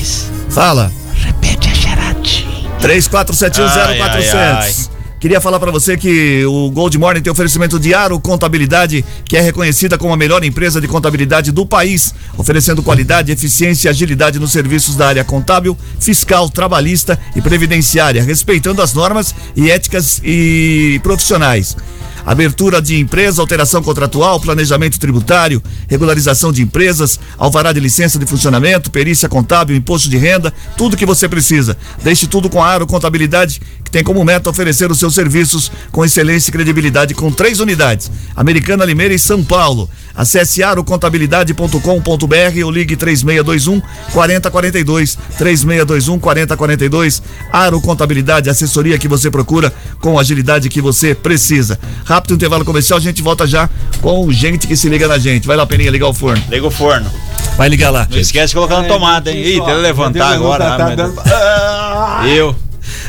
Fala. 0.48 0.90
Repete 1.14 1.68
a 1.68 1.74
charadinha. 1.74 2.70
34710400. 2.80 4.89
Queria 5.20 5.38
falar 5.38 5.60
pra 5.60 5.70
você 5.70 5.98
que 5.98 6.46
o 6.46 6.70
Gold 6.70 6.96
Morning 6.96 7.20
tem 7.20 7.30
oferecimento 7.30 7.78
de 7.78 7.92
Aro 7.92 8.18
Contabilidade, 8.18 9.04
que 9.22 9.36
é 9.36 9.40
reconhecida 9.42 9.98
como 9.98 10.14
a 10.14 10.16
melhor 10.16 10.42
empresa 10.42 10.80
de 10.80 10.88
contabilidade 10.88 11.52
do 11.52 11.66
país, 11.66 12.14
oferecendo 12.38 12.82
qualidade, 12.82 13.30
eficiência 13.30 13.88
e 13.88 13.90
agilidade 13.90 14.38
nos 14.38 14.50
serviços 14.50 14.96
da 14.96 15.08
área 15.08 15.22
contábil, 15.22 15.76
fiscal, 15.98 16.48
trabalhista 16.48 17.20
e 17.36 17.42
previdenciária, 17.42 18.24
respeitando 18.24 18.80
as 18.80 18.94
normas 18.94 19.34
e 19.54 19.70
éticas 19.70 20.22
e 20.24 20.98
profissionais. 21.02 21.76
Abertura 22.24 22.80
de 22.80 22.98
empresa, 22.98 23.40
alteração 23.40 23.82
contratual, 23.82 24.40
planejamento 24.40 24.98
tributário, 24.98 25.62
regularização 25.88 26.52
de 26.52 26.62
empresas, 26.62 27.18
alvará 27.38 27.72
de 27.72 27.80
licença 27.80 28.18
de 28.18 28.26
funcionamento, 28.26 28.90
perícia 28.90 29.28
contábil, 29.28 29.76
imposto 29.76 30.08
de 30.08 30.16
renda, 30.16 30.52
tudo 30.76 30.96
que 30.96 31.06
você 31.06 31.28
precisa. 31.28 31.76
Deixe 32.02 32.26
tudo 32.26 32.48
com 32.48 32.62
a 32.62 32.68
Aro 32.68 32.86
Contabilidade, 32.86 33.60
que 33.84 33.90
tem 33.90 34.04
como 34.04 34.24
meta 34.24 34.50
oferecer 34.50 34.90
os 34.90 34.98
seus 34.98 35.14
serviços 35.14 35.70
com 35.90 36.04
excelência 36.04 36.50
e 36.50 36.52
credibilidade 36.52 37.14
com 37.14 37.32
três 37.32 37.60
unidades: 37.60 38.10
Americana, 38.36 38.84
Limeira 38.84 39.14
e 39.14 39.18
São 39.18 39.42
Paulo. 39.42 39.88
Acesse 40.14 40.62
arocontabilidade.com.br 40.62 42.64
ou 42.64 42.70
ligue 42.70 42.96
3621 42.96 43.80
4042 44.12 45.18
3621 45.38 46.18
4042. 46.18 47.22
Aro 47.52 47.80
Contabilidade, 47.80 48.50
assessoria 48.50 48.98
que 48.98 49.08
você 49.08 49.30
procura 49.30 49.72
com 50.00 50.18
a 50.18 50.20
agilidade 50.20 50.68
que 50.68 50.80
você 50.80 51.14
precisa. 51.14 51.78
Rápido 52.10 52.34
intervalo 52.34 52.64
comercial, 52.64 52.98
a 52.98 53.00
gente 53.00 53.22
volta 53.22 53.46
já 53.46 53.70
com 54.02 54.32
gente 54.32 54.66
que 54.66 54.76
se 54.76 54.88
liga 54.88 55.06
na 55.06 55.16
gente. 55.16 55.46
Vai 55.46 55.56
lá, 55.56 55.64
Peninha, 55.64 55.92
ligar 55.92 56.08
o 56.08 56.12
forno. 56.12 56.42
Liga 56.50 56.66
o 56.66 56.70
forno. 56.70 57.08
Vai 57.56 57.68
ligar 57.68 57.90
lá. 57.90 58.08
Não 58.10 58.18
esquece 58.18 58.48
de 58.48 58.54
colocar 58.54 58.82
na 58.82 58.88
tomada, 58.88 59.30
hein? 59.30 59.38
Ih, 59.38 59.52
tem 59.60 59.64
que 59.64 59.72
levantar 59.74 60.32
agora. 60.32 60.76
tá- 60.76 60.96
tá 60.96 61.22
ah. 61.26 62.24
Eu. 62.26 62.56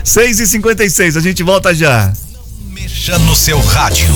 6 0.04 0.40
e 0.42 0.46
56 0.46 1.18
a 1.18 1.20
gente 1.20 1.42
volta 1.42 1.74
já. 1.74 2.14
Mexa 2.70 3.18
no 3.18 3.36
seu 3.36 3.60
rádio. 3.60 4.14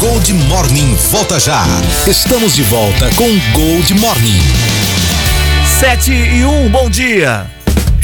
Gold 0.00 0.32
Morning 0.32 0.96
volta 1.12 1.38
já. 1.38 1.64
Estamos 2.04 2.56
de 2.56 2.64
volta 2.64 3.08
com 3.14 3.28
Gold 3.52 3.94
Morning. 3.94 4.40
7 5.78 6.10
e 6.10 6.44
1, 6.44 6.68
bom 6.68 6.90
dia. 6.90 7.46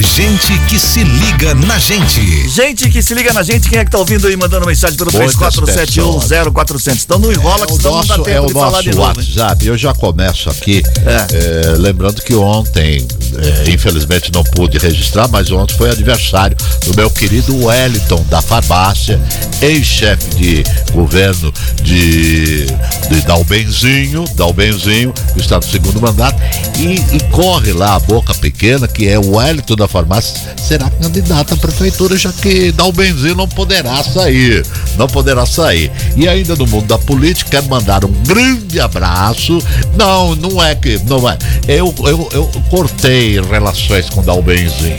Gente 0.03 0.59
que 0.67 0.77
se 0.77 1.03
liga 1.03 1.55
na 1.55 1.79
gente. 1.79 2.49
Gente 2.49 2.89
que 2.89 3.01
se 3.01 3.13
liga 3.15 3.31
na 3.33 3.41
gente, 3.41 3.69
quem 3.69 3.79
é 3.79 3.85
que 3.85 3.89
tá 3.89 3.97
ouvindo 3.97 4.27
aí, 4.27 4.35
mandando 4.35 4.65
mensagem 4.65 4.97
pelo 4.97 5.11
Muitas 5.11 5.55
34710400? 5.55 7.03
Então 7.05 7.17
não 7.17 7.31
enrola, 7.31 7.65
que 7.65 7.71
É 7.71 7.75
o 7.75 7.77
senão 7.77 7.91
não 7.95 8.01
dá 8.05 8.17
nosso, 8.17 8.23
tempo 8.23 8.29
é 8.37 8.41
o 8.41 8.45
de 8.47 8.53
falar 8.53 8.81
de 8.81 8.87
nosso 8.89 8.99
novo. 8.99 9.21
hein? 9.21 9.27
WhatsApp. 9.33 9.65
Eu 9.65 9.77
já 9.77 9.93
começo 9.93 10.49
aqui. 10.49 10.83
É. 11.05 11.27
eh, 11.33 11.75
lembrando 11.77 12.21
que 12.21 12.35
ontem, 12.35 13.07
eh, 13.37 13.71
infelizmente 13.71 14.31
não 14.31 14.43
pude 14.43 14.77
registrar, 14.77 15.27
mas 15.29 15.49
ontem 15.51 15.73
foi 15.77 15.89
aniversário 15.89 16.55
do 16.85 16.95
meu 16.95 17.09
querido 17.09 17.65
Wellington, 17.65 18.23
da 18.29 18.41
farmácia, 18.41 19.19
ex-chefe 19.61 20.35
de 20.35 20.63
governo 20.91 21.51
de, 21.81 22.65
de 23.09 23.21
Dalbenzinho, 23.25 24.25
Dalbenzinho, 24.35 25.13
que 25.33 25.39
está 25.39 25.55
no 25.57 25.63
segundo 25.63 25.99
mandato, 26.01 26.39
e, 26.77 27.15
e 27.15 27.19
corre 27.31 27.71
lá 27.71 27.95
a 27.95 27.99
boca 27.99 28.33
pequena, 28.33 28.87
que 28.87 29.07
é 29.07 29.17
o 29.17 29.37
Wellington 29.37 29.75
da 29.75 29.87
farmácia, 29.93 30.33
será 30.57 30.89
candidato 30.89 31.53
à 31.53 31.57
prefeitura, 31.57 32.17
já 32.17 32.33
que 32.33 32.71
Dalbenzinho 32.71 33.35
não 33.35 33.47
poderá 33.47 34.03
sair. 34.03 34.65
Não 34.97 35.05
poderá 35.05 35.45
sair. 35.45 35.91
E 36.17 36.27
ainda 36.27 36.55
no 36.55 36.65
mundo 36.65 36.87
da 36.87 36.97
política, 36.97 37.51
quero 37.51 37.69
mandar 37.69 38.03
um 38.03 38.11
grande 38.27 38.79
abraço. 38.79 39.59
Não, 39.95 40.35
não 40.35 40.63
é 40.63 40.73
que. 40.73 40.99
Não 41.07 41.29
é. 41.29 41.37
Eu, 41.67 41.93
eu, 41.99 42.29
eu 42.31 42.51
cortei 42.71 43.39
relações 43.39 44.09
com 44.09 44.23
Dalbenzinho. 44.23 44.97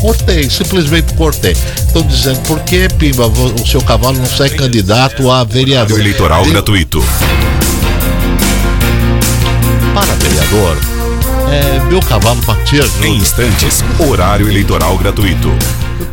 Cortei, 0.00 0.48
simplesmente 0.48 1.12
cortei. 1.14 1.56
Estão 1.76 2.02
dizendo, 2.02 2.38
por 2.42 2.60
que, 2.60 2.88
Pimba, 2.90 3.26
o 3.26 3.66
seu 3.66 3.82
cavalo 3.82 4.16
não 4.16 4.26
sai 4.26 4.50
candidato 4.50 5.28
a 5.28 5.42
vereador? 5.42 5.98
Eleitoral 5.98 6.44
gratuito. 6.46 7.02
Para 9.92 10.14
vereador, 10.14 10.97
é, 11.50 11.80
meu 11.88 12.00
cavalo 12.00 12.40
junto. 12.64 13.04
Em 13.04 13.16
instantes, 13.16 13.82
horário 13.98 14.48
eleitoral 14.48 14.96
gratuito. 14.98 15.48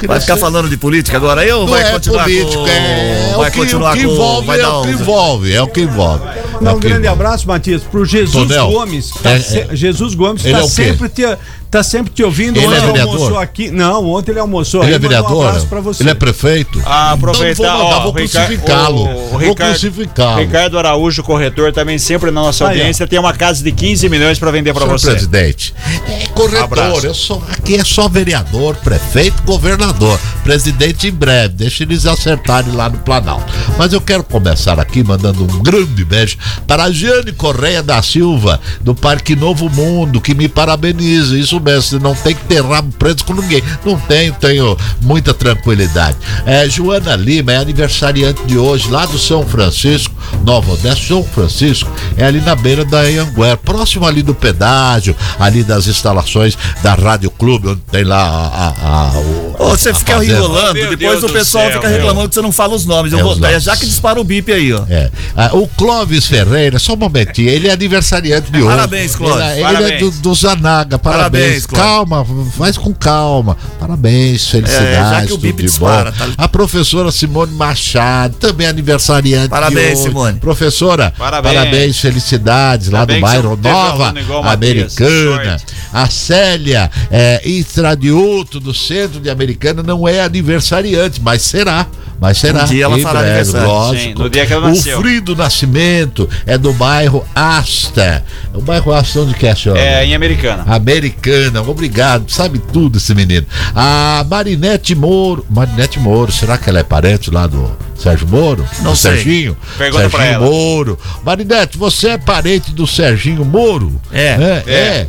Vai 0.07 0.19
ficar 0.19 0.35
ser- 0.35 0.39
falando 0.41 0.69
de 0.69 0.77
política 0.77 1.17
agora? 1.17 1.45
Eu 1.45 1.61
Não 1.61 1.67
vai 1.67 1.83
é 1.83 1.91
continuar 1.91 2.23
político, 2.23 2.53
com... 2.63 2.67
é, 2.67 3.33
vai 3.37 3.49
o 3.49 3.51
que, 3.51 3.59
continuar 3.59 3.91
o 3.93 3.97
que 3.97 4.03
com... 4.05 4.11
envolve, 4.13 4.47
vai 4.47 4.59
é 4.59 4.61
dar 4.61 4.77
o 4.79 4.81
que 4.83 4.89
envolve, 4.91 5.53
é 5.53 5.61
o 5.61 5.67
que 5.67 5.81
envolve. 5.81 6.25
Não, 6.61 6.71
É 6.71 6.73
um 6.75 6.79
grande 6.79 7.05
envolve. 7.05 7.07
abraço, 7.07 7.47
Matias, 7.47 7.83
pro 7.83 8.05
Jesus 8.05 8.47
Tonel, 8.47 8.71
Gomes. 8.71 9.11
Tá 9.21 9.31
é- 9.31 9.39
se- 9.39 9.59
é- 9.59 9.75
Jesus 9.75 10.15
Gomes 10.15 10.43
Ele 10.43 10.53
tá 10.53 10.59
é 10.63 10.67
sempre, 10.67 11.09
te, 11.09 11.23
tá 11.69 11.83
sempre 11.83 12.13
te 12.13 12.23
ouvindo. 12.23 12.57
Ele 12.57 12.67
ontem 12.67 12.75
é 12.75 12.77
ele 12.77 12.87
vereador? 12.87 13.13
almoçou 13.13 13.39
aqui. 13.39 13.71
Não, 13.71 14.05
ontem 14.09 14.31
ele 14.31 14.39
almoçou. 14.39 14.81
Ele 14.83 14.91
aí, 14.91 14.95
é 14.95 14.99
vereador? 14.99 15.45
Um 15.45 15.47
abraço 15.47 15.67
pra 15.67 15.79
você. 15.81 16.03
Ele 16.03 16.09
é 16.09 16.13
prefeito? 16.13 16.81
Ah, 16.85 17.11
aproveitar, 17.11 17.51
Então 17.51 17.77
vou 17.77 17.83
mandar, 17.83 17.97
ó, 17.97 18.03
vou 18.03 18.13
crucificá-lo. 18.13 19.05
Vou 19.29 19.55
crucificá-lo. 19.55 20.39
Ricardo 20.39 20.77
Araújo, 20.77 21.23
corretor, 21.23 21.73
também 21.73 21.97
sempre 21.97 22.31
na 22.31 22.41
nossa 22.41 22.67
Aí, 22.67 22.79
audiência, 22.79 23.07
tem 23.07 23.19
uma 23.19 23.33
casa 23.33 23.63
de 23.63 23.71
15 23.71 24.07
milhões 24.09 24.39
pra 24.39 24.51
vender 24.51 24.73
Senhor 24.73 24.87
você. 24.87 25.11
presidente, 25.11 25.73
é 26.07 26.27
corretor, 26.33 27.03
eu 27.03 27.13
sou, 27.13 27.43
aqui 27.51 27.75
é 27.75 27.83
só 27.83 28.07
vereador, 28.07 28.75
prefeito, 28.77 29.41
governador, 29.43 30.19
presidente 30.43 31.07
em 31.07 31.11
breve, 31.11 31.55
deixa 31.55 31.83
eles 31.83 32.05
acertarem 32.05 32.73
lá 32.73 32.89
no 32.89 32.97
Planalto. 32.99 33.51
Mas 33.77 33.93
eu 33.93 34.01
quero 34.01 34.23
começar 34.23 34.79
aqui 34.79 35.03
mandando 35.03 35.43
um 35.43 35.63
grande 35.63 36.05
beijo 36.05 36.37
para 36.67 36.83
a 36.83 36.91
Jane 36.91 37.31
Correia 37.31 37.81
da 37.83 38.01
Silva, 38.01 38.59
do 38.81 38.93
Parque 38.95 39.35
Novo 39.35 39.69
Mundo, 39.69 40.21
que 40.21 40.33
me 40.33 40.47
parabeniza, 40.47 41.37
isso 41.37 41.59
não 42.01 42.13
tem 42.15 42.35
que 42.35 42.43
ter 42.45 42.63
rabo 42.63 42.91
preso 42.97 43.23
com 43.25 43.33
ninguém, 43.33 43.61
não 43.85 43.97
tenho, 43.99 44.33
tenho 44.33 44.77
muita 45.01 45.33
tranquilidade. 45.33 46.17
É, 46.45 46.67
Joana 46.69 47.15
Lima 47.15 47.53
é 47.53 47.57
aniversariante 47.57 48.43
de 48.45 48.57
hoje, 48.57 48.89
lá 48.89 49.05
do 49.05 49.17
São 49.17 49.45
Francisco, 49.45 50.13
Nova 50.45 50.73
Odessa, 50.73 51.01
São 51.07 51.23
Francisco, 51.23 51.89
é 52.17 52.25
ali 52.25 52.41
na 52.41 52.55
beira 52.55 52.83
da 52.85 52.99
Anhanguera, 53.01 53.57
próximo 53.57 54.05
ali 54.05 54.21
do 54.21 54.33
pedágio, 54.35 55.15
ali 55.39 55.63
das 55.63 55.87
instalações 55.87 56.57
da 56.83 56.93
Rádio 56.93 57.29
Clube, 57.31 57.69
onde 57.69 57.81
tem 57.91 58.03
lá 58.03 58.17
a. 58.23 58.67
a- 58.67 59.09
a- 59.11 59.19
o- 59.19 59.55
Ô, 59.57 59.69
Você 59.69 59.89
a 59.89 59.93
fica 59.95 60.13
fazenda. 60.15 60.33
enrolando, 60.33 60.73
Meu 60.73 60.89
depois 60.95 61.19
Deus 61.21 61.31
o 61.31 61.33
pessoal 61.33 61.63
céu, 61.65 61.73
fica 61.75 61.87
meu. 61.89 61.97
reclamando 61.97 62.29
que 62.29 62.35
você 62.35 62.41
não 62.41 62.51
fala 62.51 62.75
os 62.75 62.85
nomes. 62.85 63.13
Eu 63.13 63.19
É, 63.19 63.23
vou, 63.23 63.31
os 63.33 63.37
é 63.37 63.41
nomes. 63.41 63.63
já 63.63 63.75
que 63.77 63.85
dispara 63.85 64.19
o 64.19 64.23
bip 64.23 64.51
aí, 64.51 64.73
ó. 64.73 64.83
É. 64.89 65.09
Ah, 65.35 65.49
o 65.53 65.67
Clóvis 65.67 66.25
Ferreira, 66.27 66.77
só 66.79 66.93
um 66.93 66.97
momentinho, 66.97 67.49
ele 67.49 67.67
é 67.67 67.71
aniversariante 67.71 68.51
de 68.51 68.59
hoje. 68.59 68.67
Parabéns, 68.67 69.15
Clóvis. 69.15 69.35
Ele, 69.37 69.43
é- 69.45 69.53
ele 69.53 69.61
é 69.61 69.63
Parabéns. 69.73 69.99
do, 70.01 70.11
do 70.21 70.35
Zanaga, 70.35 70.99
parabéns. 70.99 71.25
Parabéns, 71.25 71.44
Clóvis. 71.45 71.65
calma, 71.67 72.25
faz 72.57 72.77
com 72.77 72.93
calma. 72.93 73.57
Parabéns, 73.79 74.47
felicidades. 74.47 74.87
É, 74.87 74.95
já 74.95 75.19
que 75.19 75.25
o 75.33 75.37
tudo 75.37 75.41
de 75.53 75.63
dispara, 75.63 76.11
bom. 76.11 76.17
tá- 76.17 76.33
A 76.37 76.47
professora 76.47 77.11
Simone 77.11 77.53
Machado, 77.53 78.35
também 78.37 78.67
aniversariante. 78.67 79.49
Parabéns. 79.49 79.99
Simone. 79.99 80.39
Professora, 80.39 81.13
parabéns, 81.17 81.53
Parabéns. 81.55 81.99
felicidades 81.99 82.89
lá 82.89 83.01
Ainda 83.01 83.13
bem 83.13 83.21
do 83.21 83.21
bairro 83.21 83.59
Nova 83.61 84.13
Americana. 84.51 85.57
A 85.93 86.09
Célia 86.09 86.89
é, 87.09 87.41
Estradiuto, 87.47 88.59
do 88.59 88.73
centro 88.73 89.19
de 89.19 89.29
Americana, 89.29 89.81
não 89.83 90.07
é 90.07 90.21
aniversariante, 90.21 91.21
mas 91.21 91.41
será. 91.41 91.87
Mas 92.19 92.37
será? 92.37 92.63
Um 92.63 92.65
dia 92.65 92.85
ela 92.85 92.97
Em 92.97 93.01
fará 93.01 93.19
breve, 93.19 93.35
aniversário. 93.35 93.67
Lógico. 93.67 94.03
Sim, 94.03 94.13
no 94.23 94.29
dia 94.29 94.45
que 94.45 94.53
ela 94.53 94.65
o 94.65 94.69
nasceu. 94.69 95.01
Frido 95.01 95.35
Nascimento 95.35 96.29
é 96.45 96.57
do 96.57 96.73
bairro 96.73 97.25
Asta. 97.35 98.23
O 98.53 98.61
bairro 98.61 98.93
Asta 98.93 99.19
onde 99.19 99.33
que 99.33 99.45
é, 99.45 99.55
senhora? 99.55 99.79
É, 99.79 100.05
em 100.05 100.15
Americana. 100.15 100.63
Americana, 100.67 101.61
obrigado, 101.61 102.31
sabe 102.31 102.59
tudo 102.59 102.97
esse 102.97 103.13
menino. 103.13 103.45
A 103.75 104.25
Marinete 104.29 104.95
Moro, 104.95 105.45
Marinete 105.49 105.99
Moro, 105.99 106.31
será 106.31 106.57
que 106.57 106.69
ela 106.69 106.79
é 106.79 106.83
parente 106.83 107.29
lá 107.29 107.47
do 107.47 107.69
Sérgio 107.97 108.27
Moro? 108.27 108.65
Não 108.81 108.91
do 108.91 108.97
sei. 108.97 109.11
Serginho? 109.11 109.57
Pergunta 109.77 110.09
Serginho 110.09 110.19
pra 110.21 110.25
ela. 110.25 110.45
Moro. 110.45 110.99
Marinete, 111.23 111.77
você 111.77 112.09
é 112.09 112.17
parente 112.17 112.71
do 112.71 112.87
Serginho 112.87 113.43
Moro? 113.43 113.99
É. 114.11 114.27
É. 114.27 114.63
é. 114.67 115.07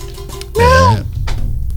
É. 0.59 1.16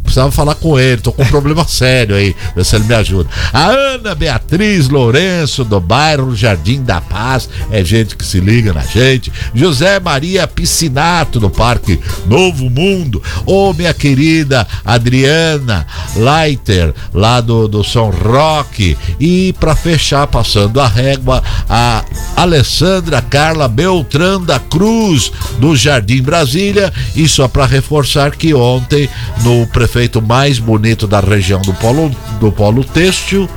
Precisava 0.09 0.31
falar 0.31 0.55
com 0.55 0.79
ele, 0.79 0.99
tô 0.99 1.11
com 1.11 1.21
um 1.21 1.27
problema 1.27 1.67
sério 1.67 2.15
aí, 2.15 2.35
ver 2.55 2.65
se 2.65 2.75
ele 2.75 2.85
me 2.85 2.95
ajuda. 2.95 3.29
A 3.53 3.67
Ana 3.67 4.15
Beatriz 4.15 4.89
Lourenço, 4.89 5.63
do 5.63 5.79
bairro 5.79 6.35
Jardim 6.35 6.81
da 6.81 6.99
Paz, 6.99 7.47
é 7.69 7.85
gente 7.85 8.15
que 8.15 8.25
se 8.25 8.39
liga 8.39 8.73
na 8.73 8.81
gente. 8.81 9.31
José 9.53 9.99
Maria 9.99 10.47
Piscinato, 10.47 11.39
do 11.39 11.47
Parque 11.47 11.99
Novo 12.25 12.71
Mundo. 12.71 13.21
Ô, 13.45 13.71
minha 13.71 13.93
querida 13.93 14.65
Adriana 14.83 15.85
Leiter, 16.15 16.91
lá 17.13 17.39
do, 17.39 17.67
do 17.67 17.83
São 17.83 18.09
Roque. 18.09 18.97
E 19.19 19.53
pra 19.59 19.75
fechar, 19.75 20.25
passando 20.25 20.81
a 20.81 20.87
régua, 20.87 21.43
a 21.69 22.03
Alessandra 22.35 23.21
Carla 23.21 23.67
Beltrão 23.67 24.43
da 24.43 24.59
Cruz, 24.59 25.31
do 25.59 25.75
Jardim 25.75 26.23
Brasília. 26.23 26.91
E 27.15 27.27
só 27.27 27.47
pra 27.47 27.67
reforçar 27.67 28.31
que 28.31 28.55
ontem, 28.55 29.07
no 29.43 29.67
prefeito 29.67 29.98
mais 30.21 30.59
bonito 30.59 31.07
da 31.07 31.19
região 31.19 31.61
do 31.61 31.73
Polo, 31.73 32.09
do 32.39 32.51
Polo 32.51 32.83
Têxtil, 32.83 33.49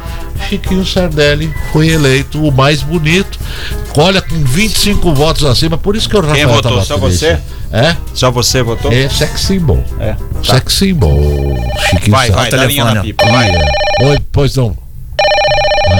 Chiquinho 0.48 0.84
Sardelli 0.84 1.52
foi 1.72 1.88
eleito 1.88 2.42
o 2.42 2.50
mais 2.50 2.82
bonito. 2.82 3.38
Olha, 3.96 4.20
com 4.20 4.34
25 4.36 5.14
votos 5.14 5.44
acima, 5.44 5.76
por 5.78 5.94
isso 5.94 6.08
que 6.08 6.16
o 6.16 6.20
Rafael 6.20 6.46
Quem 6.48 6.54
votou? 6.56 6.70
tava 6.72 6.84
Só 6.84 6.98
triste. 6.98 7.18
você? 7.20 7.38
É? 7.70 7.96
Só 8.14 8.30
você 8.30 8.62
votou? 8.62 8.92
É 8.92 9.08
sex 9.08 9.40
symbol. 9.42 9.82
É. 10.00 10.16
Sex 10.42 10.74
symbol. 10.74 11.56
Chiquinho 11.90 12.16
Vai, 12.16 12.30
vai, 12.30 12.50
Sardelli. 12.50 12.72
linha 12.72 12.84
na 12.84 12.90
telefone, 13.02 13.12
pipa, 13.14 13.30
vai. 13.30 13.50
Oi, 14.10 14.18
pois 14.32 14.56
não. 14.56 14.76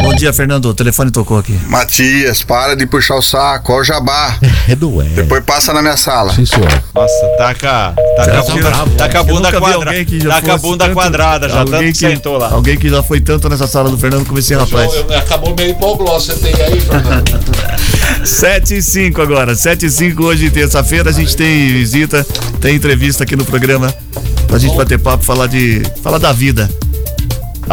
Bom 0.03 0.15
dia, 0.15 0.33
Fernando. 0.33 0.67
O 0.67 0.75
telefone 0.75 1.11
tocou 1.11 1.38
aqui. 1.38 1.53
Matias, 1.69 2.43
para 2.43 2.75
de 2.75 2.87
puxar 2.87 3.15
o 3.17 3.23
saco, 3.23 3.73
ó 3.73 3.79
o 3.81 3.85
jabá. 3.85 4.37
É 4.69 4.77
do 4.77 5.03
é. 5.03 5.05
Depois 5.07 5.43
passa 5.45 5.73
na 5.73 5.83
minha 5.83 5.97
sala. 5.97 6.33
Sim, 6.33 6.47
senhor. 6.47 6.69
Nossa, 6.95 7.27
tá 7.37 7.53
com 7.53 7.67
a, 7.67 7.93
tá 8.17 8.25
Já 8.25 8.33
com 8.33 8.38
a 8.38 8.55
bunda, 8.55 8.71
bravo. 8.71 8.91
tá 8.97 9.05
a 9.05 9.09
Eu 9.17 9.25
bunda 9.25 9.53
quadrada. 9.53 10.05
Tá 10.29 10.43
com 10.43 10.53
a 10.53 10.59
bunda 10.59 10.85
tanto- 10.85 10.95
quadrada, 10.95 11.49
já 11.49 11.59
alguém 11.61 11.73
tanto 11.73 11.93
que 11.93 11.95
sentou 11.99 12.38
lá. 12.38 12.51
Alguém 12.53 12.77
que 12.79 12.88
já 12.88 13.03
foi 13.03 13.21
tanto 13.21 13.49
nessa 13.49 13.67
sala 13.67 13.91
do 13.91 13.99
Fernando 13.99 14.25
como 14.25 14.38
esse 14.38 14.55
rapaz. 14.55 14.93
acabou 15.17 15.55
meio 15.57 15.71
hipoglós, 15.73 16.25
você 16.27 16.35
tem 16.37 16.55
aí, 16.62 16.81
Fernando? 16.81 17.41
7 18.25 18.77
e 18.77 18.83
5 18.83 19.21
agora, 19.21 19.55
7 19.57 19.87
e 19.87 19.91
5 19.91 20.25
hoje, 20.25 20.49
terça-feira, 20.49 21.11
a 21.11 21.12
gente 21.12 21.37
tem 21.37 21.73
visita, 21.73 22.25
tem 22.61 22.77
entrevista 22.77 23.25
aqui 23.25 23.35
no 23.35 23.45
programa 23.45 23.93
pra 24.47 24.59
gente 24.59 24.77
bater 24.77 24.99
papo, 25.01 25.25
falar 25.25 25.49
de. 25.49 25.83
falar 26.03 26.19
da 26.19 26.33
vida. 26.33 26.71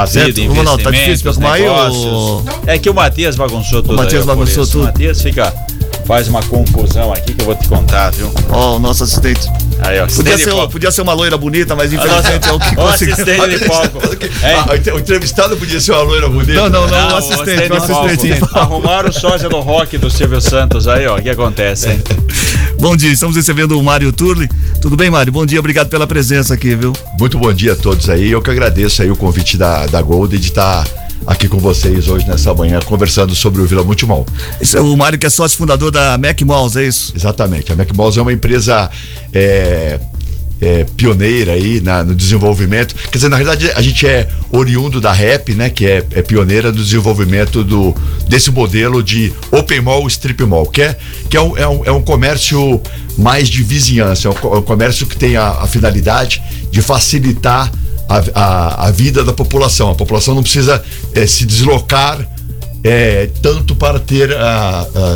A 0.03 0.07
Certo? 0.07 0.35
vida, 0.35 0.47
Vamos 0.53 0.65
lá, 0.71 0.77
tá 0.77 0.91
difícil 0.91 1.23
pra 1.23 1.31
arrumar 1.31 1.53
aí, 1.53 1.61
negócios. 1.63 2.43
É 2.67 2.77
que 2.79 2.89
o 2.89 2.93
Matias 2.93 3.35
bagunçou 3.35 3.81
tudo. 3.81 3.95
Matias 3.95 4.21
ó, 4.23 4.25
por 4.25 4.35
bagunçou 4.37 4.65
tudo. 4.67 4.81
O 4.81 4.85
Matias 4.85 5.21
fica. 5.21 5.53
Faz 6.05 6.27
uma 6.27 6.41
confusão 6.41 7.13
aqui 7.13 7.33
que 7.35 7.41
eu 7.41 7.45
vou 7.45 7.53
te 7.55 7.67
contar, 7.67 8.09
viu? 8.09 8.33
Ó, 8.49 8.77
o 8.77 8.79
nosso 8.79 9.03
assistente. 9.03 9.41
Aí, 9.79 9.99
ó. 9.99 10.05
Podia 10.07 10.33
assistente 10.33 10.43
ser, 10.43 10.51
palco. 10.51 10.71
podia 10.71 10.91
ser 10.91 11.01
uma 11.03 11.13
loira 11.13 11.37
bonita, 11.37 11.75
mas 11.75 11.93
infelizmente 11.93 12.49
é 12.49 12.51
o 12.51 12.59
que 12.59 12.75
conseguiu. 12.75 13.13
assistente 13.15 13.59
de 13.59 13.65
palco. 13.69 13.99
É. 14.41 14.53
Ah, 14.55 14.93
o 14.95 14.99
entrevistado 14.99 15.55
podia 15.55 15.79
ser 15.79 15.91
uma 15.91 16.01
loira 16.01 16.27
bonita. 16.27 16.53
Não, 16.53 16.69
não, 16.69 16.87
não, 16.87 17.09
Não, 17.09 17.13
o 17.15 17.17
assistente, 17.17 17.71
o 17.71 17.79
de 17.79 17.87
palco. 17.87 18.05
assistente. 18.07 18.41
Arrumaram 18.55 19.09
o 19.09 19.13
sósia 19.13 19.49
do 19.49 19.59
rock 19.59 19.99
do 19.99 20.09
Silvio 20.09 20.41
Santos 20.41 20.87
aí, 20.87 21.05
ó. 21.05 21.17
O 21.17 21.21
que 21.21 21.29
acontece, 21.29 21.89
hein? 21.89 22.01
Bom 22.79 22.95
dia, 22.95 23.11
estamos 23.11 23.35
recebendo 23.35 23.77
o 23.77 23.83
Mário 23.83 24.11
Turli. 24.13 24.47
Tudo 24.81 24.95
bem, 24.95 25.09
Mário? 25.09 25.33
Bom 25.33 25.45
dia, 25.45 25.59
obrigado 25.59 25.89
pela 25.89 26.07
presença 26.07 26.53
aqui, 26.53 26.75
viu? 26.75 26.93
Muito 27.19 27.37
bom 27.37 27.51
dia 27.51 27.73
a 27.73 27.75
todos 27.75 28.09
aí. 28.09 28.31
Eu 28.31 28.41
que 28.41 28.49
agradeço 28.49 29.01
aí 29.01 29.11
o 29.11 29.17
convite 29.17 29.57
da, 29.57 29.85
da 29.85 30.01
Gold 30.01 30.37
de 30.37 30.47
estar 30.47 30.87
aqui 31.27 31.49
com 31.49 31.57
vocês 31.57 32.07
hoje 32.07 32.25
nessa 32.25 32.53
manhã 32.53 32.79
conversando 32.79 33.35
sobre 33.35 33.61
o 33.61 33.65
Vila 33.65 33.83
Multimol. 33.83 34.25
Esse 34.61 34.77
é 34.77 34.81
o 34.81 34.95
Mário 34.95 35.19
que 35.19 35.25
é 35.25 35.29
sócio 35.29 35.57
fundador 35.57 35.91
da 35.91 36.17
Mac 36.17 36.41
Malls, 36.41 36.77
é 36.79 36.87
isso? 36.87 37.11
Exatamente. 37.13 37.69
A 37.69 37.75
McMalls 37.75 38.17
é 38.17 38.21
uma 38.21 38.31
empresa 38.31 38.89
é, 39.33 39.99
é, 40.61 40.85
pioneira 40.97 41.53
aí 41.53 41.79
na- 41.81 42.03
no 42.03 42.13
desenvolvimento. 42.13 42.93
Quer 42.95 43.17
dizer, 43.17 43.29
na 43.29 43.37
realidade, 43.37 43.71
a 43.75 43.81
gente 43.81 44.05
é 44.05 44.27
oriundo 44.51 44.99
da 44.99 45.11
REP, 45.13 45.49
né? 45.55 45.69
Que 45.69 45.85
é, 45.85 46.03
é 46.11 46.21
pioneira 46.21 46.71
do 46.71 46.83
desenvolvimento 46.83 47.63
do, 47.63 47.95
desse 48.27 48.51
modelo 48.51 49.01
de 49.01 49.31
Open 49.51 49.81
Mall, 49.81 50.07
Strip 50.07 50.41
Mall, 50.43 50.65
que 50.65 50.81
é, 50.81 50.97
que 51.29 51.37
é, 51.37 51.41
um, 51.41 51.57
é, 51.57 51.67
um, 51.67 51.85
é 51.85 51.91
um 51.91 52.01
comércio 52.01 52.81
mais 53.17 53.47
de 53.49 53.63
vizinhança, 53.63 54.27
é 54.27 54.31
um, 54.31 54.53
é 54.55 54.57
um 54.57 54.61
comércio 54.61 55.05
que 55.05 55.15
tem 55.15 55.35
a, 55.37 55.49
a 55.49 55.67
finalidade 55.67 56.41
de 56.71 56.81
facilitar 56.81 57.71
a, 58.09 58.23
a, 58.33 58.87
a 58.87 58.91
vida 58.91 59.23
da 59.23 59.31
população. 59.33 59.91
A 59.91 59.95
população 59.95 60.33
não 60.35 60.41
precisa 60.43 60.83
eh, 61.13 61.27
se 61.27 61.45
deslocar 61.45 62.19
é, 62.83 63.29
tanto 63.41 63.75
para 63.75 63.99
ter 63.99 64.29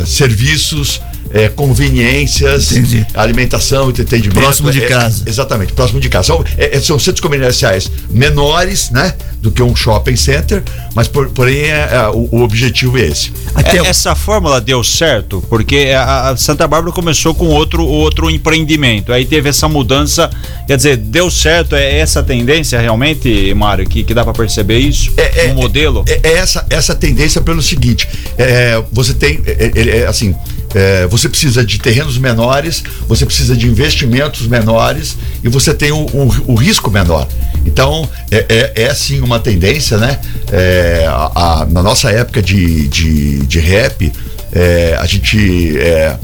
serviços, 0.06 1.00
é, 1.34 1.48
conveniências, 1.48 2.70
Entendi. 2.70 3.04
alimentação, 3.12 3.90
entretenimento. 3.90 4.38
Próximo 4.40 4.70
de 4.70 4.84
É, 4.84 4.86
casa. 4.86 5.24
exatamente, 5.26 5.72
próximo 5.72 5.98
de 5.98 6.08
casa. 6.08 6.28
São, 6.28 6.44
é, 6.56 6.76
é, 6.76 6.80
são 6.80 6.96
centros 6.96 7.20
comerciais 7.20 7.90
menores, 8.08 8.90
né? 8.90 9.12
Do 9.42 9.50
que 9.50 9.62
um 9.62 9.74
shopping 9.74 10.16
center, 10.16 10.62
mas 10.94 11.08
por, 11.08 11.28
porém 11.30 11.64
é, 11.64 11.88
é, 11.92 12.08
o, 12.08 12.28
o 12.30 12.42
objetivo 12.42 12.96
é 12.96 13.06
esse. 13.08 13.32
Até 13.54 13.78
É, 13.78 13.86
essa 13.88 14.14
fórmula 14.14 14.60
deu 14.60 14.82
certo 14.84 15.44
porque 15.50 15.88
a, 15.94 16.34
Santa 16.36 16.66
Bárbara 16.68 16.94
começou 16.94 17.34
com 17.34 17.46
outro, 17.48 17.84
outro 17.84 18.30
empreendimento. 18.30 19.12
Aí 19.12 19.26
teve 19.26 19.48
essa 19.48 19.68
mudança. 19.68 20.30
Quer 20.66 20.76
dizer, 20.76 20.96
deu 20.96 21.30
certo? 21.30 21.74
É 21.74 21.98
essa 21.98 22.22
tendência 22.22 22.80
realmente, 22.80 23.52
Mário, 23.54 23.86
que, 23.86 24.04
que 24.04 24.14
dá 24.14 24.22
para 24.24 24.32
perceber 24.32 24.78
isso? 24.78 25.12
É, 25.16 25.46
é, 25.46 25.48
no 25.48 25.56
modelo? 25.56 26.04
É, 26.08 26.20
é 26.22 26.32
essa, 26.38 26.64
essa 26.70 26.94
tendência 26.94 27.40
pelo 27.40 27.60
seguinte: 27.60 28.08
é, 28.38 28.82
você 28.92 29.12
tem, 29.12 29.42
é, 29.46 29.72
é, 29.74 29.98
é, 29.98 30.06
assim, 30.06 30.34
é, 30.74 31.06
você 31.06 31.28
precisa 31.28 31.64
de 31.64 31.78
terrenos 31.78 32.18
menores, 32.18 32.82
você 33.08 33.24
precisa 33.24 33.56
de 33.56 33.66
investimentos 33.68 34.46
menores 34.46 35.16
e 35.42 35.48
você 35.48 35.72
tem 35.72 35.92
o, 35.92 36.04
o- 36.06 36.52
o 36.52 36.54
risco 36.54 36.90
menor. 36.90 37.26
Então, 37.64 38.08
é, 38.30 38.44
é, 38.48 38.82
é 38.82 38.94
sim 38.94 39.20
uma 39.20 39.38
tendência, 39.38 39.96
né? 39.96 40.18
É, 40.52 41.06
a- 41.08 41.32
a- 41.62 41.66
na 41.70 41.82
nossa 41.82 42.10
época 42.10 42.42
de, 42.42 42.88
de, 42.88 43.38
de 43.46 43.58
rap, 43.60 44.12
é, 44.52 44.96
a 45.00 45.06
gente. 45.06 45.78
é, 45.78 46.16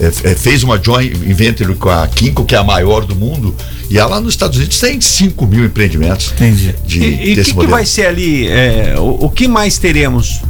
é, 0.00 0.06
é, 0.30 0.34
fez 0.36 0.62
uma 0.62 0.80
joint 0.80 1.12
venture 1.12 1.74
com 1.74 1.88
a 1.90 2.06
Kinko, 2.06 2.44
que 2.44 2.54
é 2.54 2.58
a 2.58 2.62
maior 2.62 3.04
do 3.04 3.16
mundo, 3.16 3.52
e 3.90 3.98
ela 3.98 4.20
nos 4.20 4.34
Estados 4.34 4.56
Unidos 4.56 4.78
tem 4.78 5.00
5 5.00 5.44
mil 5.44 5.64
empreendimentos. 5.64 6.30
Entendi. 6.36 6.72
De, 6.86 7.00
E 7.00 7.32
o 7.32 7.44
que, 7.44 7.54
que 7.54 7.66
vai 7.66 7.84
ser 7.84 8.06
ali? 8.06 8.46
é, 8.46 8.94
o, 8.96 9.24
o 9.24 9.28
que 9.30 9.48
mais 9.48 9.76
teremos? 9.76 10.40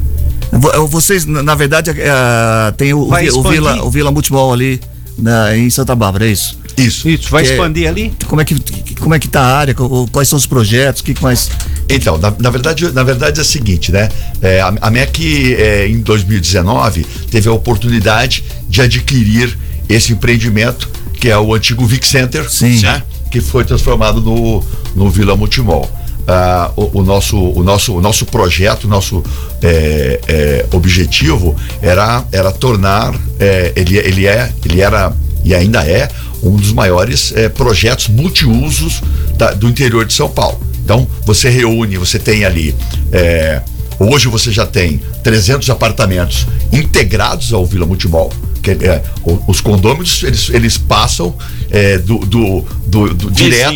Vo- 0.53 0.87
Vocês, 0.89 1.25
na 1.27 1.55
verdade, 1.55 1.91
é, 1.91 2.73
tem 2.77 2.93
o, 2.95 3.01
o? 3.01 3.43
Vila, 3.43 3.83
o 3.85 3.91
Vila 3.91 4.11
Multimol 4.11 4.53
ali 4.53 4.81
na- 5.19 5.57
em 5.57 5.69
Santa 5.71 5.95
Bárbara, 5.95 6.27
é 6.27 6.31
isso? 6.33 6.59
Isso. 6.77 7.09
Isso, 7.09 7.29
vai 7.31 7.43
Que 7.43 7.51
é- 7.51 7.53
expandir 7.53 7.89
ali? 7.89 8.15
Como 8.29 8.41
é 8.41 8.45
que, 8.45 8.55
como 9.01 9.15
é 9.15 9.19
que 9.19 9.27
tá 9.29 9.41
a 9.41 9.57
área? 9.59 9.75
Quais 10.13 10.29
são 10.29 10.37
os 10.39 10.47
projetos? 10.47 11.01
O 11.01 11.05
que, 11.05 11.13
que 11.13 11.23
mais. 11.23 11.51
Então, 11.89 12.17
na, 12.19 12.33
na 12.39 12.51
verdade, 12.51 12.91
na 12.93 13.03
verdade 13.03 13.39
é 13.41 13.43
o 13.43 13.45
seguinte, 13.45 13.91
né? 13.91 14.09
É, 14.41 14.61
a, 14.61 14.73
a 14.83 14.91
MEC, 14.91 15.55
é, 15.55 15.89
em 15.89 16.01
2019, 16.01 17.05
teve 17.31 17.49
a 17.49 17.53
oportunidade 17.53 18.45
de 18.69 18.81
adquirir 18.81 19.59
esse 19.89 20.13
empreendimento, 20.13 20.89
que 21.15 21.29
é 21.29 21.37
o 21.39 21.53
antigo 21.53 21.85
Vic 21.85 22.07
Center, 22.07 22.49
Sim. 22.49 22.81
né? 22.83 23.03
que 23.31 23.41
foi 23.43 23.63
transformado 23.65 24.21
no, 24.23 24.65
no 24.95 25.11
Vila 25.11 25.37
Multimol. 25.37 25.91
Ah, 26.31 26.71
o, 26.77 26.99
o 26.99 27.03
nosso, 27.03 27.39
o, 27.39 27.63
nosso, 27.65 27.97
o 27.97 28.01
nosso 28.03 28.27
projeto, 28.27 28.85
o 28.85 28.89
nosso 28.89 29.25
é, 29.63 30.21
é, 30.29 30.67
objetivo 30.73 31.57
era, 31.81 32.23
era 32.31 32.53
tornar, 32.53 33.15
é, 33.41 33.73
ele, 33.75 33.97
ele, 33.97 34.27
é, 34.27 34.53
ele 34.63 34.83
era 34.83 35.11
e 35.43 35.55
ainda 35.55 35.83
é 35.89 36.07
um 36.43 36.55
dos 36.55 36.71
maiores 36.73 37.33
é, 37.35 37.49
projetos 37.49 38.09
multiusos 38.09 39.01
da- 39.39 39.53
do 39.55 39.67
interior 39.69 40.05
de 40.05 40.13
São 40.13 40.29
Paulo. 40.29 40.61
Então, 40.85 41.07
você 41.25 41.49
reúne, 41.49 41.97
você 41.97 42.19
tem 42.19 42.45
ali. 42.45 42.75
Hoje 43.99 44.29
você 44.29 44.51
já 44.53 44.67
tem 44.67 45.01
300 45.23 45.69
apartamentos 45.71 46.47
integrados 46.73 47.53
ao 47.53 47.65
Vila 47.67 47.87
Multimol. 47.87 48.33
Que, 48.63 48.73
é, 48.73 49.03
os 49.47 49.61
condôminos 49.61 50.23
eles, 50.25 50.49
eles 50.51 50.77
passam 50.77 51.35
é, 51.71 51.97
do, 51.97 52.19
do, 52.19 52.67
do, 52.87 53.15
do 53.15 53.31
direto 53.31 53.71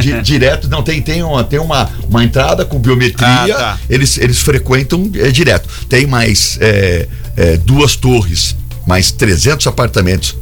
di- 0.00 0.20
direto 0.22 0.68
não 0.68 0.82
tem 0.82 1.02
tem 1.02 1.22
uma 1.22 1.44
tem 1.44 1.58
uma, 1.58 1.88
uma 2.08 2.24
entrada 2.24 2.64
com 2.64 2.78
biometria 2.78 3.28
Ah, 3.28 3.46
tá. 3.46 3.78
eles 3.90 4.16
eles 4.16 4.38
frequentam 4.40 5.08
é, 5.16 5.30
direto 5.30 5.68
tem 5.86 6.06
mais 6.06 6.56
é, 6.62 7.06
é, 7.36 7.56
duas 7.58 7.94
torres 7.94 8.56
mais 8.86 9.12
300 9.12 9.66
apartamentos 9.66 10.34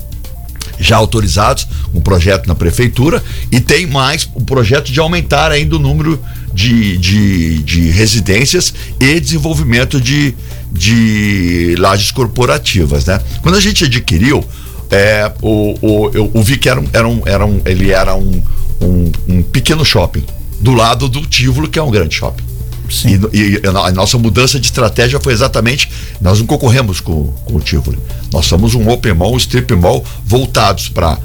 já 0.78 0.96
autorizados, 0.96 1.68
um 1.92 2.00
projeto 2.00 2.46
na 2.46 2.54
prefeitura, 2.54 3.22
e 3.52 3.60
tem 3.60 3.86
mais 3.86 4.26
o 4.34 4.40
projeto 4.42 4.90
de 4.90 4.98
aumentar 4.98 5.52
ainda 5.52 5.76
o 5.76 5.78
número 5.78 6.18
de, 6.52 6.96
de, 6.98 7.58
de 7.62 7.90
residências 7.90 8.74
e 8.98 9.20
desenvolvimento 9.20 10.00
de, 10.00 10.34
de 10.72 11.76
lajes 11.78 12.10
corporativas, 12.10 13.06
né? 13.06 13.20
Quando 13.42 13.56
a 13.56 13.60
gente 13.60 13.84
adquiriu, 13.84 14.44
é, 14.90 15.30
o, 15.40 15.76
o, 15.80 16.10
eu, 16.12 16.42
vi 16.42 16.56
que 16.56 16.68
era 16.68 16.80
um, 16.80 16.88
era 16.92 17.08
um, 17.08 17.22
era 17.24 17.46
um, 17.46 17.60
ele 17.64 17.90
era 17.90 18.14
um, 18.14 18.42
um, 18.80 19.12
um 19.28 19.42
pequeno 19.42 19.84
shopping 19.84 20.24
do 20.60 20.74
lado 20.74 21.08
do 21.08 21.22
Tívolo, 21.22 21.68
que 21.68 21.78
é 21.78 21.82
um 21.82 21.90
grande 21.90 22.14
shopping. 22.14 22.44
Sim. 22.90 23.20
E, 23.32 23.60
e 23.62 23.66
a 23.66 23.92
nossa 23.92 24.18
mudança 24.18 24.58
de 24.58 24.66
estratégia 24.66 25.20
foi 25.20 25.32
exatamente, 25.32 25.88
nós 26.20 26.40
não 26.40 26.46
concorremos 26.46 27.00
com, 27.00 27.28
com 27.44 27.56
o 27.56 27.60
Tivoli. 27.60 27.98
Nós 28.32 28.46
somos 28.46 28.74
um 28.74 28.88
open 28.88 29.14
mall, 29.14 29.34
um 29.34 29.36
strip 29.36 29.72
mall 29.74 30.04
voltados 30.26 30.88
para 30.88 31.16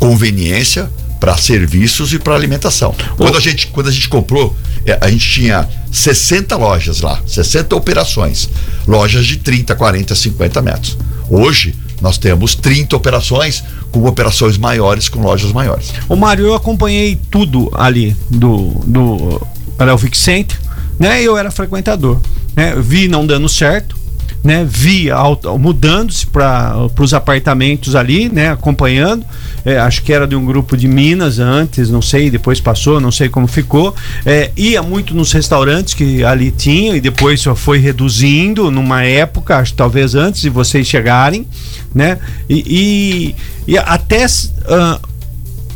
conveniência, 0.00 0.90
para 1.24 1.38
serviços 1.38 2.12
e 2.12 2.18
para 2.18 2.34
alimentação. 2.34 2.94
Quando 3.16 3.38
a 3.38 3.40
gente 3.40 3.68
quando 3.68 3.88
a 3.88 3.90
gente 3.90 4.10
comprou, 4.10 4.54
é, 4.84 4.98
a 5.00 5.10
gente 5.10 5.26
tinha 5.26 5.66
60 5.90 6.54
lojas 6.54 7.00
lá, 7.00 7.18
60 7.26 7.74
operações, 7.74 8.50
lojas 8.86 9.24
de 9.24 9.38
30, 9.38 9.74
40, 9.74 10.14
50 10.14 10.60
metros. 10.60 10.98
Hoje 11.30 11.74
nós 11.98 12.18
temos 12.18 12.54
30 12.54 12.94
operações 12.94 13.64
com 13.90 14.04
operações 14.04 14.58
maiores, 14.58 15.08
com 15.08 15.22
lojas 15.22 15.50
maiores. 15.50 15.94
O 16.10 16.14
Mário, 16.14 16.44
eu 16.44 16.54
acompanhei 16.54 17.18
tudo 17.30 17.70
ali 17.74 18.14
do 18.28 18.82
do 18.86 19.40
Arelvic 19.78 20.18
Center, 20.18 20.58
né? 20.98 21.22
Eu 21.22 21.38
era 21.38 21.50
frequentador, 21.50 22.20
né? 22.54 22.74
Vi 22.76 23.08
não 23.08 23.26
dando 23.26 23.48
certo, 23.48 23.96
né? 24.44 24.66
Vi 24.68 25.10
auto- 25.10 25.58
mudando-se 25.58 26.26
para 26.26 26.76
os 27.00 27.14
apartamentos 27.14 27.96
ali, 27.96 28.28
né? 28.28 28.50
Acompanhando. 28.50 29.24
É, 29.64 29.78
acho 29.78 30.02
que 30.02 30.12
era 30.12 30.26
de 30.26 30.36
um 30.36 30.44
grupo 30.44 30.76
de 30.76 30.86
Minas 30.86 31.38
antes, 31.38 31.88
não 31.88 32.02
sei, 32.02 32.30
depois 32.30 32.60
passou, 32.60 33.00
não 33.00 33.10
sei 33.10 33.30
como 33.30 33.46
ficou. 33.46 33.94
É, 34.26 34.50
ia 34.54 34.82
muito 34.82 35.14
nos 35.14 35.32
restaurantes 35.32 35.94
que 35.94 36.22
ali 36.22 36.50
tinham 36.50 36.94
e 36.94 37.00
depois 37.00 37.40
só 37.40 37.56
foi 37.56 37.78
reduzindo 37.78 38.70
numa 38.70 39.02
época, 39.02 39.56
acho 39.56 39.72
talvez 39.72 40.14
antes 40.14 40.42
de 40.42 40.50
vocês 40.50 40.86
chegarem, 40.86 41.46
né? 41.94 42.18
E, 42.48 43.34
e, 43.66 43.72
e 43.72 43.78
até 43.78 44.26
ah, 44.68 45.00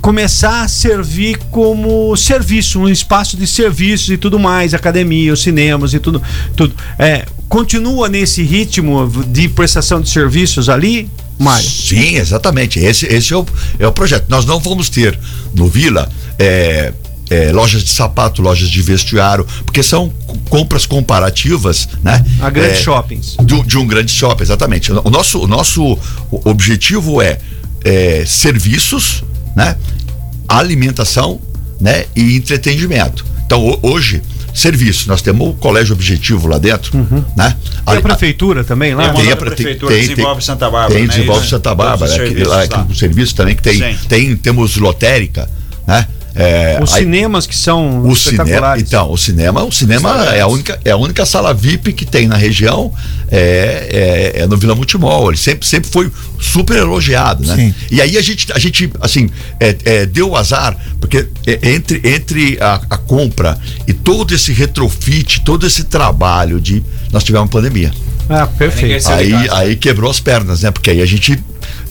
começar 0.03 0.62
a 0.62 0.69
servir 0.69 1.39
como 1.51 2.14
serviço, 2.16 2.81
um 2.81 2.89
espaço 2.89 3.37
de 3.37 3.47
serviços 3.47 4.11
e 4.11 4.19
tudo 4.19 4.39
mais, 4.39 4.75
academia, 4.75 5.33
os 5.33 5.43
cinemas 5.43 5.95
e 5.95 5.99
tudo, 5.99 6.23
tudo. 6.55 6.75
É, 6.99 7.25
continua 7.49 8.09
nesse 8.09 8.42
ritmo 8.42 9.09
de 9.28 9.49
prestação 9.49 10.01
de 10.01 10.09
serviços 10.11 10.68
ali, 10.68 11.09
Mário? 11.38 11.68
Sim, 11.68 12.16
exatamente. 12.16 12.78
Esse, 12.78 13.07
esse 13.07 13.32
é, 13.32 13.36
o, 13.36 13.46
é 13.78 13.86
o 13.86 13.92
projeto. 13.92 14.26
Nós 14.28 14.44
não 14.44 14.59
vamos 14.59 14.88
ter 14.88 15.18
no 15.55 15.68
Vila 15.68 16.09
é, 16.38 16.92
é, 17.30 17.53
lojas 17.53 17.84
de 17.84 17.90
sapato, 17.90 18.42
lojas 18.42 18.68
de 18.68 18.82
vestiário, 18.82 19.46
porque 19.64 19.82
são 19.82 20.12
compras 20.51 20.84
comparativas, 20.84 21.88
né? 22.03 22.24
A 22.40 22.51
grandes 22.51 22.78
É, 22.78 22.82
shoppings. 22.82 23.36
do- 23.36 23.64
de 23.64 23.78
um 23.78 23.86
grande 23.86 24.11
shopping, 24.12 24.42
exatamente. 24.42 24.90
O 24.92 25.11
nosso, 25.11 25.38
o 25.40 25.46
nosso 25.46 25.96
objetivo 26.44 27.22
é, 27.22 27.38
é 27.84 28.24
serviços, 28.26 29.22
né? 29.55 29.76
Alimentação, 30.49 31.40
né? 31.80 32.07
E 32.16 32.36
entretenimento. 32.36 33.24
Então, 33.46 33.64
ho- 33.66 33.78
hoje, 33.82 34.22
serviços. 34.61 35.07
Nós 35.07 35.23
temos 35.23 35.49
o 35.49 35.53
colégio 35.55 35.95
objetivo 35.95 36.49
lá 36.49 36.59
dentro, 36.59 36.97
né? 37.37 37.57
Tem 37.87 37.97
a 37.97 38.01
prefeitura 38.01 38.65
também 38.65 38.95
lá? 38.95 39.13
Tem 39.13 39.31
a 39.33 39.37
prefeitura, 39.37 39.95
Desenvolve 39.95 40.43
Santa 40.43 40.71
Bárbara, 40.71 40.95
Tem 40.95 41.03
né? 41.03 41.09
desenvolve 41.09 41.49
Santa 41.49 41.75
Bárbara, 41.75 42.13
aquele 42.13 42.29
serviços 42.29 42.49
lá, 42.49 42.57
lá. 42.57 42.63
aquele 42.63 42.99
serviço 42.99 43.35
também 43.35 43.55
que 43.57 43.63
tem, 43.63 43.79
Sim. 43.79 43.99
tem 44.09 44.37
temos 44.37 44.77
lotérica, 44.77 45.49
né? 45.87 46.07
É, 46.39 46.78
Os 46.80 46.95
aí- 46.95 47.03
cinemas 47.03 47.49
que 47.49 47.57
são 47.57 48.07
o 48.07 48.14
cinema, 48.14 48.45
espetaculares. 48.45 48.82
então, 48.84 49.11
o 49.11 49.18
cinema, 49.18 49.64
o 49.64 49.72
cinema 49.72 50.24
é 50.32 50.41
a 50.41 50.47
única, 50.47 50.80
é 50.84 50.93
a 50.93 50.97
única 50.97 51.26
sala 51.26 51.53
VIP 51.53 51.93
que 51.93 52.07
tem 52.07 52.28
na 52.28 52.36
região, 52.36 52.93
é, 53.28 54.32
é, 54.36 54.43
é 54.43 54.47
no 54.47 54.57
Vila 54.57 54.76
Multimol. 54.76 55.30
Ele 55.30 55.36
sempre, 55.36 55.66
sempre 55.66 55.91
foi 55.91 56.09
super 56.41 56.76
elogiado, 56.76 57.45
né? 57.45 57.57
Sim. 57.57 57.74
E 57.91 58.01
aí 58.01 58.16
a 58.16 58.22
gente, 58.22 58.53
a 58.53 58.59
gente 58.59 58.89
assim, 59.01 59.28
é, 59.59 59.76
é, 59.84 60.07
deu 60.07 60.36
azar, 60.36 60.76
porque 61.01 61.26
é, 61.45 61.70
entre, 61.70 62.01
entre 62.05 62.57
a, 62.61 62.74
a 62.89 62.97
compra 62.97 63.59
e 63.89 63.93
todo 63.93 64.32
esse 64.32 64.53
retrofit, 64.53 65.41
todo 65.41 65.66
esse 65.66 65.82
trabalho 65.84 66.61
de. 66.61 66.84
Nós 67.11 67.24
tivemos 67.24 67.51
pandemia. 67.51 67.93
Ah, 68.28 68.47
perfeito. 68.47 69.09
Aí, 69.09 69.32
aí 69.51 69.76
quebrou 69.76 70.09
as 70.09 70.20
pernas, 70.20 70.62
né? 70.62 70.70
Porque 70.70 70.91
aí 70.91 71.03
a 71.03 71.07
gente 71.07 71.43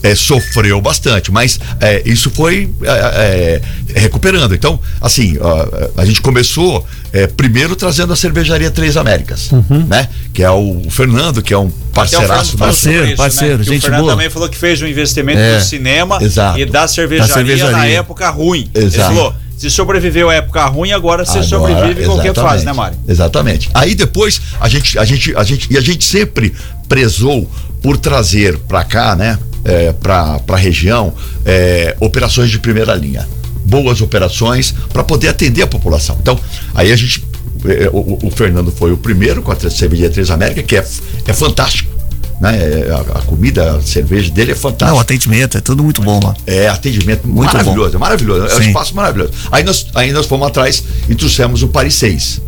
é, 0.02 0.14
sofreu 0.14 0.80
bastante, 0.80 1.30
mas 1.32 1.58
é, 1.80 2.02
isso 2.04 2.30
foi 2.30 2.70
é, 2.82 3.60
é, 3.94 4.00
recuperando. 4.00 4.54
Então, 4.54 4.78
assim, 5.00 5.36
ó, 5.40 5.66
a 6.00 6.04
gente 6.04 6.20
começou 6.20 6.86
é, 7.12 7.26
primeiro 7.26 7.74
trazendo 7.74 8.12
a 8.12 8.16
cervejaria 8.16 8.70
Três 8.70 8.96
Américas, 8.96 9.50
né? 9.88 10.08
Que 10.32 10.42
é 10.42 10.50
o 10.50 10.82
Fernando, 10.90 11.42
que 11.42 11.52
é 11.52 11.58
um 11.58 11.70
parceiraço 11.92 12.54
Até 12.54 12.64
o 12.64 12.66
nosso. 12.66 12.80
Fernando 12.82 13.16
falou 13.16 13.30
sobre 13.32 13.42
isso, 13.42 13.44
né? 13.44 13.64
Que 13.64 13.76
o 13.76 13.80
Fernando 13.80 14.06
também 14.06 14.30
falou 14.30 14.48
que 14.48 14.56
fez 14.56 14.80
um 14.82 14.86
investimento 14.86 15.38
É, 15.40 15.56
no 15.56 15.60
cinema 15.64 16.18
exato. 16.22 16.58
e 16.58 16.64
da 16.66 16.86
cervejaria, 16.86 17.28
Da 17.28 17.34
cervejaria. 17.34 17.76
na 17.76 17.86
época 17.86 18.28
ruim. 18.30 18.70
Ele 18.74 18.86
Exato. 18.86 19.14
falou: 19.14 19.34
se 19.56 19.68
sobreviveu 19.70 20.30
a 20.30 20.34
época 20.34 20.64
ruim, 20.66 20.92
agora 20.92 21.24
você 21.24 21.38
Agora, 21.38 21.48
sobrevive 21.48 22.02
em 22.02 22.06
qualquer 22.06 22.34
fase, 22.34 22.64
né, 22.64 22.72
Mário? 22.72 22.96
Exatamente. 23.08 23.68
Aí 23.74 23.94
depois 23.96 24.40
a 24.60 24.68
gente, 24.68 24.96
a 24.98 25.04
gente, 25.04 25.34
a 25.34 25.42
gente 25.42 25.66
e 25.72 25.76
a 25.76 25.80
gente 25.80 26.04
sempre 26.04 26.54
prezou 26.88 27.50
por 27.82 27.96
trazer 27.96 28.58
para 28.58 28.84
cá, 28.84 29.14
né, 29.16 29.38
é, 29.68 29.92
para 29.92 30.40
a 30.48 30.56
região, 30.56 31.12
é, 31.44 31.94
operações 32.00 32.50
de 32.50 32.58
primeira 32.58 32.94
linha, 32.94 33.28
boas 33.64 34.00
operações 34.00 34.74
para 34.92 35.04
poder 35.04 35.28
atender 35.28 35.62
a 35.62 35.66
população. 35.66 36.16
Então, 36.20 36.38
aí 36.74 36.90
a 36.90 36.96
gente, 36.96 37.24
é, 37.66 37.88
o, 37.92 38.18
o 38.26 38.30
Fernando 38.30 38.72
foi 38.72 38.92
o 38.92 38.96
primeiro 38.96 39.42
com 39.42 39.52
a 39.52 39.56
cervejaria 39.70 40.10
Três 40.10 40.30
América, 40.30 40.62
que 40.62 40.76
é, 40.76 40.84
é 41.26 41.32
fantástico. 41.32 41.96
Né? 42.40 42.56
É, 42.56 42.90
A, 42.92 43.18
a 43.18 43.22
comida, 43.22 43.76
a 43.76 43.82
cerveja 43.82 44.30
dele 44.30 44.52
é 44.52 44.54
fantástica. 44.54 44.90
Não, 44.90 44.96
o 44.96 45.00
atendimento 45.00 45.58
é 45.58 45.60
tudo 45.60 45.82
muito 45.82 46.00
bom 46.00 46.20
lá. 46.22 46.34
É, 46.46 46.68
atendimento 46.68 47.26
Muito 47.26 47.52
maravilhoso, 47.52 47.92
bom. 47.92 47.98
maravilhoso. 47.98 48.46
É 48.46 48.54
um 48.56 48.62
Sim. 48.62 48.68
espaço 48.68 48.94
maravilhoso. 48.94 49.32
Aí 49.50 49.64
nós, 49.64 49.86
aí 49.94 50.12
nós 50.12 50.24
fomos 50.26 50.46
atrás 50.46 50.82
e 51.08 51.14
trouxemos 51.16 51.62
o 51.64 51.68
Paris 51.68 51.94
6, 51.94 52.40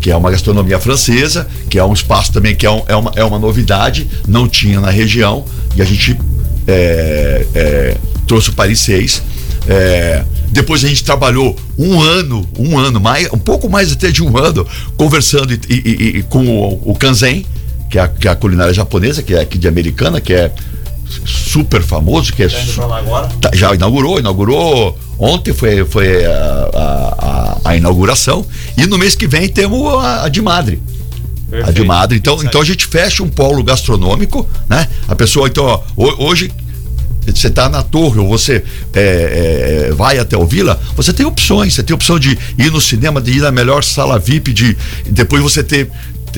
que 0.00 0.10
é 0.10 0.16
uma 0.16 0.30
gastronomia 0.30 0.78
francesa, 0.78 1.46
que 1.70 1.78
é 1.78 1.84
um 1.84 1.94
espaço 1.94 2.32
também 2.32 2.54
que 2.54 2.66
é, 2.66 2.70
um- 2.70 2.82
é 2.86 2.94
uma, 2.94 3.12
é 3.16 3.24
uma 3.24 3.38
novidade, 3.38 4.06
não 4.28 4.46
tinha 4.46 4.78
na 4.78 4.90
região, 4.90 5.46
e 5.74 5.80
a 5.80 5.84
gente 5.86 6.14
é, 6.66 7.46
é, 7.54 7.96
trouxe 8.26 8.50
o 8.50 8.52
Paris 8.52 8.80
6. 8.80 9.22
É, 9.68 10.24
depois 10.50 10.84
a 10.84 10.88
gente 10.88 11.02
trabalhou 11.04 11.56
um 11.78 12.00
ano, 12.00 12.46
um 12.58 12.78
ano, 12.78 13.00
mais, 13.00 13.32
um 13.32 13.38
pouco 13.38 13.68
mais 13.68 13.90
até 13.92 14.10
de 14.10 14.22
um 14.22 14.36
ano, 14.36 14.66
conversando 14.96 15.52
e, 15.52 15.58
e- 15.68 16.18
e- 16.18 16.22
com 16.24 16.46
o, 16.46 16.90
o 16.92 16.94
Kanzen, 16.94 17.44
que 17.90 17.98
é, 17.98 18.02
a, 18.02 18.08
que 18.08 18.28
é 18.28 18.30
a 18.30 18.36
culinária 18.36 18.72
japonesa, 18.74 19.22
que 19.22 19.34
é 19.34 19.40
aqui 19.40 19.56
de 19.58 19.66
americana, 19.66 20.20
que 20.20 20.32
é 20.34 20.52
super 21.26 21.82
famoso, 21.82 22.32
que 22.32 22.42
é 22.42 22.48
Tá? 22.48 23.48
Tá, 23.50 23.50
já 23.56 23.74
inaugurou, 23.74 24.18
inaugurou 24.18 24.98
ontem 25.18 25.52
foi, 25.52 25.84
foi 25.84 26.24
a, 26.24 26.30
a- 26.74 27.14
a- 27.64 27.70
a 27.70 27.76
inauguração 27.76 28.44
e 28.76 28.86
no 28.86 28.98
mês 28.98 29.14
que 29.14 29.26
vem 29.26 29.48
temos 29.48 29.94
a, 30.04 30.24
a 30.24 30.28
de 30.28 30.42
Madre. 30.42 30.82
A 31.54 31.60
de 31.60 31.64
Perfeito. 31.66 31.86
Madre. 31.86 32.18
Então, 32.18 32.42
então 32.42 32.60
a 32.60 32.64
gente 32.64 32.86
fecha 32.86 33.22
um 33.22 33.28
polo 33.28 33.62
gastronômico, 33.62 34.48
né? 34.68 34.88
A 35.08 35.14
pessoa, 35.14 35.48
então, 35.48 35.64
ó, 35.64 35.82
ho- 35.96 36.24
hoje 36.26 36.50
você 37.26 37.46
está 37.48 37.70
na 37.70 37.82
torre 37.82 38.18
ou 38.20 38.28
você 38.28 38.62
é, 38.92 39.86
é, 39.88 39.94
vai 39.94 40.18
até 40.18 40.36
o 40.36 40.46
Vila, 40.46 40.78
você 40.94 41.10
tem 41.12 41.24
opções. 41.24 41.72
Você 41.74 41.82
tem 41.82 41.94
opção 41.94 42.18
de 42.18 42.38
ir 42.58 42.70
no 42.70 42.80
cinema, 42.80 43.20
de 43.20 43.30
ir 43.32 43.40
na 43.40 43.50
melhor 43.50 43.82
sala 43.82 44.18
VIP, 44.18 44.52
de 44.52 44.76
depois 45.06 45.42
você 45.42 45.62
ter, 45.62 45.90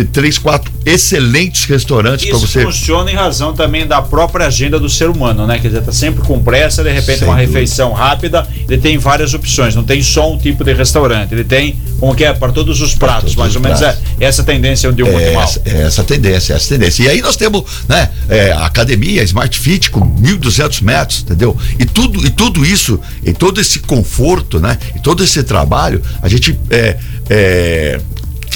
três, 0.04 0.38
quatro 0.38 0.70
excelentes 0.84 1.64
restaurantes 1.64 2.26
para 2.26 2.36
Isso 2.36 2.46
você. 2.46 2.62
funciona 2.62 3.10
em 3.10 3.14
razão 3.14 3.52
também 3.54 3.86
da 3.86 4.00
própria 4.02 4.46
agenda 4.46 4.78
do 4.78 4.88
ser 4.88 5.08
humano, 5.10 5.46
né? 5.46 5.58
Quer 5.58 5.68
dizer, 5.68 5.82
tá 5.82 5.92
sempre 5.92 6.22
com 6.22 6.42
pressa, 6.42 6.82
de 6.82 6.90
repente 6.90 7.18
Sem 7.20 7.28
uma 7.28 7.34
dúvida. 7.36 7.52
refeição 7.52 7.92
rápida, 7.92 8.46
ele 8.68 8.80
tem 8.80 8.98
várias 8.98 9.34
opções, 9.34 9.74
não 9.74 9.84
tem 9.84 10.02
só 10.02 10.32
um 10.32 10.38
tipo 10.38 10.62
de 10.64 10.72
restaurante, 10.72 11.32
ele 11.32 11.44
tem, 11.44 11.76
como 11.98 12.14
que 12.14 12.24
é, 12.24 12.32
para 12.32 12.52
todos 12.52 12.80
os 12.80 12.94
pratos, 12.94 13.34
todos 13.34 13.36
mais 13.36 13.50
os 13.50 13.56
ou 13.56 13.62
menos 13.62 13.78
pratos. 13.80 14.00
é 14.20 14.24
essa 14.24 14.42
tendência 14.42 14.90
deu 14.92 15.06
muito 15.06 15.20
É 15.20 15.32
mal. 15.32 15.42
essa, 15.44 15.60
é 15.64 15.82
essa 15.82 16.04
tendência, 16.04 16.54
essa 16.54 16.68
tendência. 16.68 17.02
E 17.04 17.08
aí 17.08 17.20
nós 17.22 17.36
temos, 17.36 17.62
né, 17.88 18.10
é, 18.28 18.52
a 18.52 18.66
academia 18.66 19.22
Smart 19.24 19.58
Fit 19.58 19.90
com 19.90 20.00
1.200 20.00 20.82
metros, 20.82 21.20
entendeu? 21.22 21.56
E 21.78 21.84
tudo, 21.84 22.24
e 22.26 22.30
tudo 22.30 22.64
isso, 22.64 23.00
e 23.24 23.32
todo 23.32 23.60
esse 23.60 23.80
conforto, 23.80 24.58
né, 24.60 24.78
e 24.94 25.00
todo 25.00 25.22
esse 25.24 25.42
trabalho, 25.42 26.00
a 26.22 26.28
gente 26.28 26.58
é, 26.70 26.96
é, 27.28 28.00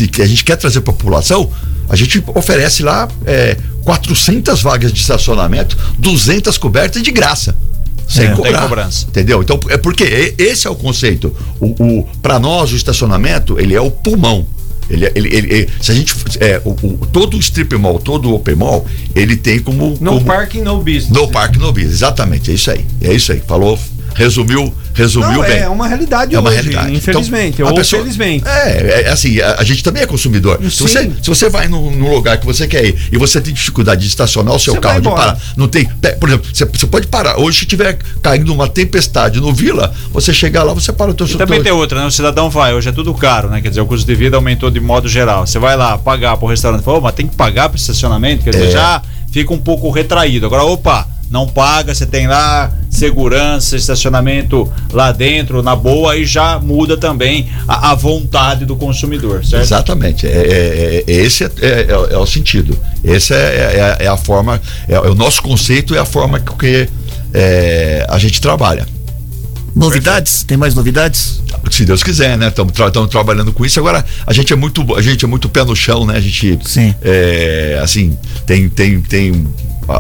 que, 0.07 0.09
que 0.09 0.23
a 0.23 0.27
gente 0.27 0.45
quer 0.45 0.57
trazer 0.57 0.81
para 0.81 0.93
a 0.93 0.97
população, 0.97 1.51
a 1.89 1.97
gente 1.97 2.23
oferece 2.35 2.83
lá 2.83 3.09
é, 3.27 3.57
400 3.85 4.63
vagas 4.63 4.93
de 4.93 5.01
estacionamento, 5.01 5.77
200 5.99 6.57
cobertas 6.59 7.03
de 7.03 7.11
graça. 7.11 7.57
Sem 8.09 8.27
É, 8.27 8.31
cobrar. 8.35 8.63
cobrança. 8.63 9.07
Entendeu? 9.09 9.41
Então, 9.43 9.59
é 9.69 9.77
porque 9.77 10.35
esse 10.37 10.67
é 10.67 10.71
o 10.71 10.75
conceito. 10.75 11.35
O, 11.61 11.67
o, 12.01 12.09
para 12.21 12.41
nós, 12.41 12.73
o 12.73 12.77
estacionamento, 12.77 13.59
ele 13.61 13.75
é 13.75 13.81
o 13.81 13.91
pulmão. 13.91 14.45
Ele, 14.89 15.07
ele, 15.15 15.29
ele- 15.29 15.53
ele- 15.55 15.69
se 15.81 15.93
a 15.93 15.95
gente. 15.95 16.13
É, 16.41 16.61
o, 16.65 16.71
o- 16.71 17.07
todo 17.13 17.37
o 17.37 17.41
strip 17.41 17.73
mall, 17.77 18.01
todo 18.01 18.29
o 18.29 18.35
open 18.35 18.57
mall, 18.57 18.85
ele 19.15 19.37
tem 19.37 19.61
como. 19.61 19.97
No 20.01 20.15
como 20.15 20.25
parking, 20.25 20.63
no 20.63 20.79
business. 20.79 21.09
no 21.11 21.29
parque, 21.29 21.59
no 21.61 21.73
business. 21.73 21.93
Exatamente, 21.95 22.51
é 22.51 22.55
isso 22.55 22.71
aí. 22.73 22.85
É 23.01 23.13
isso 23.15 23.31
aí. 23.31 23.41
Falou, 23.47 23.79
resumiu, 24.15 24.73
resumiu 24.95 25.33
Não, 25.33 25.43
bem. 25.43 25.59
é 25.59 25.69
uma 25.69 25.87
realidade 25.89 26.35
É 26.35 26.39
uma 26.39 26.51
hoje, 26.51 26.61
realidade. 26.61 26.95
infelizmente, 26.97 27.55
Então, 27.55 27.67
a 27.67 27.71
ou 27.71 27.77
pessoa- 27.77 28.03
felizmente. 28.03 28.47
É, 28.47 29.03
é 29.07 29.09
assim, 29.11 29.41
a, 29.41 29.57
a 29.59 29.65
gente 29.65 29.83
também 29.83 30.03
é 30.03 30.07
consumidor. 30.07 30.59
Se 30.71 30.83
você, 30.83 31.11
se 31.23 31.29
você 31.29 31.49
vai 31.49 31.69
num, 31.69 31.91
num 31.91 32.11
lugar 32.13 32.39
que 32.39 32.47
você 32.47 32.67
quer 32.67 32.85
ir 32.85 32.97
e 33.13 33.17
você 33.19 33.41
tem 33.41 33.53
dificuldade 33.55 34.01
de 34.03 34.09
estacionar 34.09 34.55
o 34.55 34.59
seu 34.59 34.75
Você 34.75 34.81
carro, 34.81 35.01
de 35.01 35.09
parar, 35.09 35.39
não 35.57 35.69
tem. 35.69 35.89
Por 36.19 36.29
exemplo, 36.29 36.49
você, 36.53 36.65
você 36.65 36.87
pode 36.87 37.07
parar. 37.07 37.39
Hoje, 37.39 37.61
se 37.61 37.67
tiver 37.67 37.99
caindo 38.23 38.53
uma 38.53 38.69
tempestade 38.69 39.41
no 39.41 39.53
Vila, 39.53 39.93
você 40.13 40.33
chegar 40.33 40.63
lá, 40.63 40.73
você 40.75 40.93
para 40.93 41.11
o 41.11 41.15
teu 41.15 41.27
E 41.27 41.35
também 41.37 41.63
tem 41.63 41.73
outra, 41.73 42.01
né? 42.01 42.07
O 42.07 42.11
cidadão 42.11 42.51
vai, 42.51 42.75
hoje 42.75 42.89
é 42.89 42.93
tudo 42.93 43.13
caro, 43.15 43.49
né? 43.49 43.61
Quer 43.61 43.69
dizer, 43.71 43.81
o 43.81 43.87
custo 43.87 44.07
de 44.07 44.15
vida 44.15 44.37
aumentou 44.37 44.71
de 44.71 44.81
modo 44.81 45.09
geral. 45.09 45.47
Você 45.47 45.59
vai 45.59 45.77
lá 45.77 45.97
pagar 45.97 46.37
pro 46.37 46.47
restaurante, 46.49 46.83
fala, 46.83 46.99
"Ô, 46.99 47.01
mas 47.01 47.15
tem 47.15 47.27
que 47.27 47.37
pagar 47.37 47.69
pro 47.69 47.79
estacionamento, 47.79 48.45
quer 48.45 48.51
dizer, 48.51 48.69
É. 48.69 48.71
já 48.71 49.03
fica 49.31 49.53
um 49.55 49.59
pouco 49.59 49.91
retraído. 49.91 50.47
Agora, 50.47 50.65
opa, 50.65 51.07
não 51.31 51.47
paga, 51.47 51.95
você 51.95 52.05
tem 52.05 52.27
lá 52.27 52.73
segurança, 52.91 53.77
estacionamento 53.77 54.71
lá 54.93 55.13
dentro, 55.13 55.63
na 55.63 55.77
boa, 55.77 56.17
e 56.17 56.25
já 56.25 56.59
muda 56.59 56.97
também 56.97 57.49
a, 57.69 57.93
a 57.93 57.95
vontade 57.95 58.65
do 58.65 58.75
consumidor, 58.75 59.45
certo? 59.45 59.63
Exatamente. 59.63 60.27
É, 60.27 60.31
é- 60.31 61.05
é- 61.07 61.11
esse 61.13 61.45
é, 61.45 61.51
é- 61.61 61.69
é- 61.89 62.15
é 62.15 62.19
o 62.19 62.27
sentido. 62.27 62.77
Esse 63.05 63.33
é, 63.33 63.97
é- 64.01 64.05
é 64.05 64.09
a 64.09 64.17
forma, 64.17 64.61
é, 64.89 64.99
o 64.99 65.15
nosso 65.15 65.41
conceito 65.41 65.95
é 65.95 65.99
a 66.01 66.05
forma 66.05 66.41
que 66.41 66.89
é, 67.33 68.05
a 68.09 68.19
gente 68.19 68.41
trabalha. 68.41 68.85
Novidades? 69.75 70.43
Tem 70.43 70.57
mais 70.57 70.75
novidades? 70.75 71.41
Se 71.71 71.85
Deus 71.85 72.03
quiser, 72.03 72.37
né? 72.37 72.49
Estamos 72.49 72.73
trabalhando 73.09 73.53
com 73.53 73.65
isso. 73.65 73.79
Agora, 73.79 74.05
a 74.27 74.33
gente 74.33 74.53
é 74.53 74.57
muito, 74.57 74.97
a 74.97 75.01
gente 75.01 75.25
é 75.25 75.29
muito 75.29 75.49
pé 75.49 75.63
no 75.65 75.77
chão, 75.77 76.05
né? 76.05 76.17
A 76.17 76.21
gente, 76.21 76.59
Sim. 76.65 76.93
é, 77.03 77.79
assim, 77.81 78.19
tem, 78.45 78.69
tem, 78.69 79.01
tem 79.01 79.47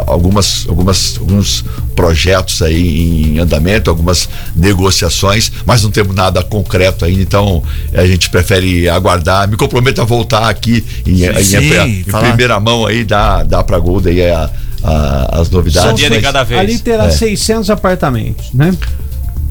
algumas, 0.07 0.66
algumas, 0.68 1.16
alguns 1.18 1.64
projetos 1.95 2.62
aí 2.62 3.34
em 3.34 3.38
andamento, 3.38 3.91
algumas 3.91 4.28
negociações, 4.55 5.51
mas 5.66 5.82
não 5.82 5.91
temos 5.91 6.14
nada 6.14 6.43
concreto 6.43 7.05
ainda. 7.05 7.20
Então, 7.20 7.62
a 7.93 8.07
gente 8.07 8.30
prefere 8.30 8.88
aguardar. 8.88 9.49
Me 9.49 9.57
comprometo 9.57 10.01
a 10.01 10.05
voltar 10.05 10.49
aqui 10.49 10.84
em, 11.07 11.24
em- 11.24 11.43
Sim, 11.45 11.57
em- 11.59 12.01
em 12.01 12.05
falar. 12.05 12.28
primeira 12.28 12.59
mão 12.61 12.86
aí, 12.86 13.05
dar, 13.05 13.45
dar 13.45 13.62
para 13.64 13.78
Gold 13.78 14.09
aí 14.09 14.30
a- 14.30 14.51
a- 14.82 15.41
as 15.41 15.51
novidades. 15.51 15.93
Um 15.93 15.95
dia 15.95 16.11
de 16.11 16.20
cada 16.20 16.43
vez. 16.43 16.61
Ali 16.61 16.78
terá 16.78 17.05
É. 17.05 17.11
600 17.11 17.68
apartamentos, 17.70 18.47
né? 18.55 18.72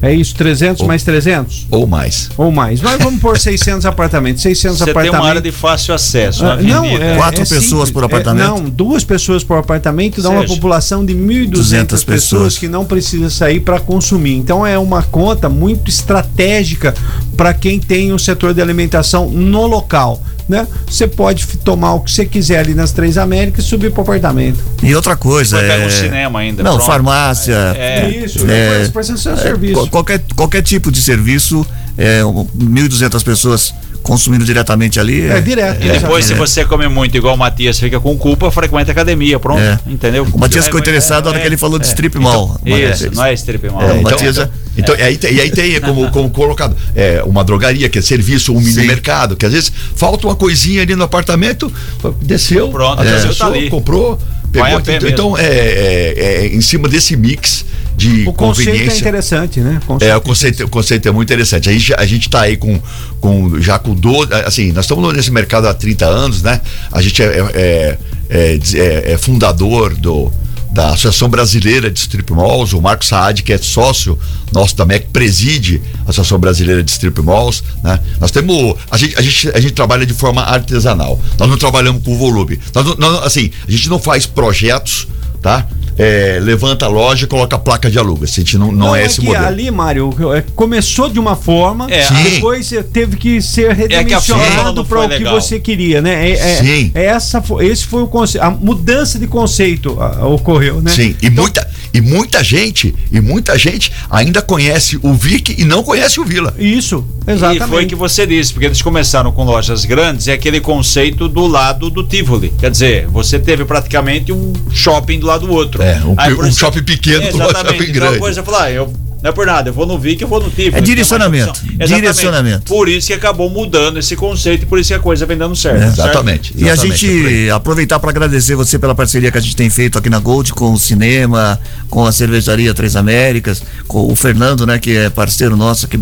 É 0.02 0.14
isso, 0.14 0.34
300 0.34 0.86
mais 0.86 1.02
300? 1.02 1.66
Ou 1.70 1.86
mais. 1.86 2.30
Ou 2.38 2.50
mais. 2.50 2.80
Mas 2.80 2.98
vamos 3.02 3.20
pôr 3.20 3.38
600 3.38 3.84
apartamentos. 3.84 4.42
600 4.42 4.78
Você 4.78 4.84
tem 4.84 4.90
apartamentos. 4.92 5.20
uma 5.20 5.28
área 5.28 5.40
de 5.42 5.52
fácil 5.52 5.92
acesso, 5.94 6.44
Ah, 6.46 6.56
não, 6.56 6.84
é, 6.86 7.16
Quatro 7.16 7.42
é 7.42 7.44
pessoas 7.44 7.60
simples. 7.88 7.90
por 7.90 8.02
É, 8.02 8.06
apartamento? 8.06 8.46
não, 8.48 8.64
duas 8.70 9.04
pessoas 9.04 9.44
por 9.44 9.58
apartamento 9.58 10.22
dá 10.22 10.30
uma 10.30 10.46
população 10.46 11.04
de 11.04 11.14
1.200 11.14 11.50
200 11.50 12.04
pessoas 12.04 12.22
pessoas. 12.30 12.58
que 12.58 12.66
não 12.68 12.84
precisa 12.84 13.28
sair 13.30 13.60
para 13.60 13.78
consumir. 13.78 14.36
Então 14.36 14.66
é 14.66 14.78
uma 14.78 15.02
conta 15.02 15.48
muito 15.48 15.88
estratégica 15.90 16.94
para 17.36 17.52
quem 17.52 17.78
tem 17.78 18.12
o 18.12 18.18
setor 18.18 18.54
de 18.54 18.60
alimentação 18.62 19.28
no 19.30 19.66
local. 19.66 20.22
Né? 20.50 20.66
Você 20.84 21.06
pode 21.06 21.46
tomar 21.58 21.94
o 21.94 22.00
que 22.00 22.10
você 22.10 22.26
quiser 22.26 22.58
ali 22.58 22.74
nas 22.74 22.90
Três 22.90 23.16
Américas 23.16 23.64
e 23.64 23.68
subir 23.68 23.92
para 23.92 24.00
o 24.00 24.02
apartamento. 24.02 24.58
E 24.82 24.92
outra 24.96 25.14
coisa. 25.14 25.58
Pega 25.60 25.74
é... 25.74 25.86
um 25.86 25.90
cinema 25.90 26.38
ainda, 26.40 26.62
Não, 26.64 26.72
pronto. 26.72 26.86
farmácia. 26.86 27.54
É. 27.76 28.10
Isso, 28.24 28.44
É, 28.50 28.82
é, 28.82 28.82
é, 28.82 29.36
serviço. 29.36 29.74
qual- 29.74 29.86
qualquer, 29.88 30.20
qualquer 30.34 30.62
tipo 30.62 30.90
de 30.90 31.00
serviço, 31.00 31.64
é, 31.96 32.24
um, 32.24 32.44
1.200 32.58 33.22
pessoas 33.22 33.72
consumindo 34.10 34.44
diretamente 34.44 34.98
ali. 34.98 35.28
É 35.28 35.40
direto. 35.40 35.86
E 35.86 35.88
depois, 35.88 36.24
se 36.24 36.32
É. 36.32 36.36
você 36.36 36.64
come 36.64 36.88
muito 36.88 37.16
igual 37.16 37.36
o 37.36 37.38
Matias 37.38 37.78
fica 37.78 38.00
com 38.00 38.18
culpa, 38.18 38.50
frequenta 38.50 38.90
a 38.90 38.92
academia, 38.92 39.38
pronto. 39.38 39.60
É. 39.60 39.78
Entendeu? 39.86 40.26
O 40.32 40.36
Matias 40.36 40.64
ficou 40.64 40.80
É, 40.80 40.82
interessado 40.82 41.26
na 41.26 41.30
hora 41.30 41.38
é, 41.38 41.42
que 41.42 41.46
ele 41.46 41.56
falou 41.56 41.78
de 41.78 41.86
é. 41.86 41.88
strip 41.88 42.18
mall. 42.18 42.60
Isso, 42.66 42.76
Matias. 43.04 43.16
não 43.16 43.24
é 43.24 43.32
strip 43.34 43.68
mall. 43.70 43.82
É, 43.82 43.84
É, 43.84 43.92
o 43.92 43.96
então, 43.98 44.10
Matias 44.10 44.36
então, 44.36 44.50
então, 44.76 44.96
e 44.96 45.02
aí, 45.02 45.16
tem- 45.16 45.32
e 45.32 45.40
aí 45.40 45.50
tem 45.52 45.80
como, 45.80 46.10
como 46.10 46.28
colocado 46.30 46.76
é, 46.96 47.22
uma 47.24 47.44
drogaria, 47.44 47.88
que 47.88 48.00
é 48.00 48.02
serviço, 48.02 48.52
um 48.52 48.60
mini 48.60 48.84
mercado, 48.84 49.36
que 49.36 49.46
às 49.46 49.52
vezes 49.52 49.72
falta 49.94 50.26
uma 50.26 50.34
coisinha 50.34 50.82
ali 50.82 50.96
no 50.96 51.04
apartamento, 51.04 51.72
desceu, 52.20 52.68
Pronto, 52.68 53.04
desceu, 53.04 53.32
tá 53.36 53.46
ali. 53.46 53.70
comprou, 53.70 54.18
pegou. 54.50 54.68
Então, 54.80 55.08
então 55.08 55.38
é, 55.38 55.44
é- 55.44 56.14
é 56.18 56.46
em 56.48 56.60
cima 56.60 56.88
desse 56.88 57.16
mix 57.16 57.64
de 57.96 58.26
O 58.28 58.32
conceito 58.32 58.68
é 58.68 58.72
conveniência. 58.72 59.00
interessante, 59.00 59.60
né? 59.60 59.80
É, 60.00 60.16
o 60.16 60.20
conceito, 60.20 60.64
o 60.64 60.68
conceito 60.68 61.08
é 61.08 61.12
muito 61.12 61.28
interessante. 61.28 61.68
A 61.68 61.72
gente, 61.72 61.94
a 61.94 62.06
gente 62.06 62.30
tá 62.30 62.42
aí 62.42 62.56
com, 62.56 62.80
com 63.20 63.60
já 63.60 63.78
com 63.78 63.94
12, 63.94 64.32
assim, 64.46 64.72
nós 64.72 64.84
estamos 64.84 65.12
nesse 65.14 65.30
mercado 65.30 65.66
há 65.68 65.74
30 65.74 66.06
anos, 66.06 66.42
né? 66.42 66.60
A 66.90 67.02
gente 67.02 67.22
é, 67.22 67.26
é, 67.26 67.98
é, 68.28 68.58
é- 68.74 69.12
é 69.12 69.18
fundador 69.18 69.94
do, 69.94 70.32
da 70.70 70.90
Associação 70.90 71.28
Brasileira 71.28 71.90
de 71.90 71.98
Strip 71.98 72.32
Malls, 72.32 72.72
o 72.74 72.80
Marcos 72.80 73.08
Saad, 73.08 73.42
que 73.42 73.52
é 73.52 73.58
sócio 73.58 74.18
nosso 74.52 74.74
também, 74.76 75.00
que 75.00 75.08
preside 75.08 75.82
a 76.00 76.10
Associação 76.10 76.38
Brasileira 76.38 76.82
de 76.82 76.90
Strip 76.90 77.20
Malls, 77.22 77.62
né? 77.82 77.98
Nós 78.20 78.30
temos, 78.30 78.76
a 78.90 78.96
gente, 78.96 79.18
a 79.18 79.20
gente, 79.22 79.48
a 79.52 79.60
gente 79.60 79.72
trabalha 79.72 80.06
de 80.06 80.14
forma 80.14 80.42
artesanal, 80.42 81.20
nós 81.38 81.48
não 81.50 81.58
trabalhamos 81.58 82.02
com 82.04 82.16
volume. 82.16 82.58
Nós, 82.74 82.86
não- 82.86 82.94
nós- 82.96 83.26
assim, 83.26 83.50
a 83.66 83.70
gente 83.70 83.88
não 83.88 83.98
faz 83.98 84.26
projetos, 84.26 85.08
tá? 85.42 85.66
É, 86.00 86.38
levanta 86.40 86.86
a 86.86 86.88
loja 86.88 87.24
e 87.24 87.28
coloca 87.28 87.56
a 87.56 87.58
placa 87.58 87.90
de 87.90 87.98
aluga. 87.98 88.24
A 88.24 88.28
gente 88.28 88.56
não, 88.56 88.72
não, 88.72 88.96
é 88.96 89.04
esse 89.04 89.20
que 89.20 89.26
modelo. 89.26 89.46
ali, 89.46 89.70
Mário, 89.70 90.10
é, 90.34 90.42
começou 90.54 91.10
de 91.10 91.18
uma 91.18 91.36
forma, 91.36 91.86
É, 91.90 92.06
depois 92.22 92.72
é, 92.72 92.82
teve 92.82 93.16
que 93.16 93.42
ser 93.42 93.66
forma 93.66 93.74
redimensionado 93.74 94.72
não 94.76 94.84
para 94.84 95.00
o 95.00 95.02
que 95.08 95.14
legal. 95.18 95.40
você 95.40 95.60
queria, 95.60 96.00
né? 96.00 96.30
É, 96.30 96.32
é- 96.32 96.56
Sim. 96.62 96.90
é 96.94 97.04
essa, 97.04 97.42
esse 97.60 97.84
foi 97.86 98.02
o 98.02 98.06
conceito. 98.06 98.42
A 98.44 98.50
mudança 98.50 99.18
de 99.18 99.26
conceito 99.26 99.98
ocorreu, 100.22 100.80
né? 100.80 100.90
Sim, 100.90 101.14
e 101.20 101.28
muita, 101.28 101.68
e 101.92 102.00
muita 102.00 102.42
gente, 102.42 102.94
e 103.10 103.20
muita 103.20 103.58
gente 103.58 103.92
ainda 104.10 104.40
conhece 104.40 104.98
o 105.02 105.12
Vic 105.12 105.54
e 105.58 105.64
não 105.64 105.82
conhece 105.82 106.20
o 106.20 106.24
Vila. 106.24 106.54
Isso, 106.58 107.04
exatamente. 107.26 107.62
E 107.64 107.68
foi 107.68 107.84
o 107.84 107.88
que 107.88 107.94
você 107.94 108.26
disse, 108.26 108.52
porque 108.52 108.66
eles 108.66 108.80
começaram 108.80 109.32
com 109.32 109.44
lojas 109.44 109.84
grandes 109.84 110.26
e 110.28 110.30
aquele 110.32 110.60
conceito 110.60 111.28
do 111.28 111.46
lado 111.46 111.90
do 111.90 112.02
Tivoli. 112.04 112.52
Quer 112.58 112.70
dizer, 112.70 113.06
você 113.08 113.38
teve 113.38 113.64
praticamente 113.64 114.32
um 114.32 114.52
shopping 114.72 115.18
do 115.18 115.26
lado 115.26 115.46
do 115.46 115.52
outro. 115.52 115.82
É, 115.82 115.89
um 116.04 116.14
Aí, 116.16 116.34
um 116.34 116.52
shopping 116.52 116.82
pequeno 116.82 117.20
com 117.30 117.38
um 117.38 117.42
Exatamente. 117.42 117.72
shopping 117.72 117.82
Então, 117.82 117.94
grande. 117.94 118.12
depois 118.14 118.34
você 118.34 118.42
falar, 118.42 118.72
eu 118.72 118.92
não 119.22 119.28
é 119.28 119.32
por 119.32 119.46
nada, 119.46 119.68
eu 119.68 119.74
vou 119.74 119.86
no 119.86 119.98
Vic, 119.98 120.22
eu 120.22 120.28
vou 120.28 120.42
no 120.42 120.48
Tivoli. 120.48 120.76
É 120.76 120.80
direcionamento, 120.80 121.60
direcionamento. 121.62 122.62
Por 122.62 122.88
isso 122.88 123.08
que 123.08 123.12
acabou 123.12 123.50
mudando 123.50 123.98
esse 123.98 124.16
conceito 124.16 124.62
e 124.62 124.66
por 124.66 124.78
isso 124.78 124.88
que 124.88 124.94
a 124.94 124.98
coisa 124.98 125.26
vem 125.26 125.36
dando 125.36 125.54
certo. 125.54 125.78
certo? 125.78 125.92
Exatamente. 125.92 126.54
E 126.56 126.68
a 126.68 126.72
exatamente, 126.72 127.04
é 127.04 127.08
por 127.08 127.26
aí. 127.26 127.34
gente 127.34 127.50
aproveitar 127.50 128.00
para 128.00 128.10
agradecer 128.10 128.54
você 128.54 128.78
pela 128.78 128.94
parceria 128.94 129.30
que 129.30 129.36
a 129.36 129.40
gente 129.40 129.54
tem 129.54 129.68
feito 129.68 129.98
aqui 129.98 130.08
na 130.08 130.18
Gold 130.18 130.54
com 130.54 130.72
o 130.72 130.78
cinema, 130.78 131.60
com 131.90 132.06
a 132.06 132.12
cervejaria 132.12 132.72
Três 132.72 132.96
Américas, 132.96 133.62
com 133.86 134.10
o 134.10 134.16
Fernando, 134.16 134.66
né, 134.66 134.78
que 134.78 134.96
é 134.96 135.10
parceiro 135.10 135.54
nosso 135.54 135.84
aqui 135.84 135.98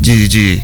de, 0.00 0.26
de, 0.26 0.62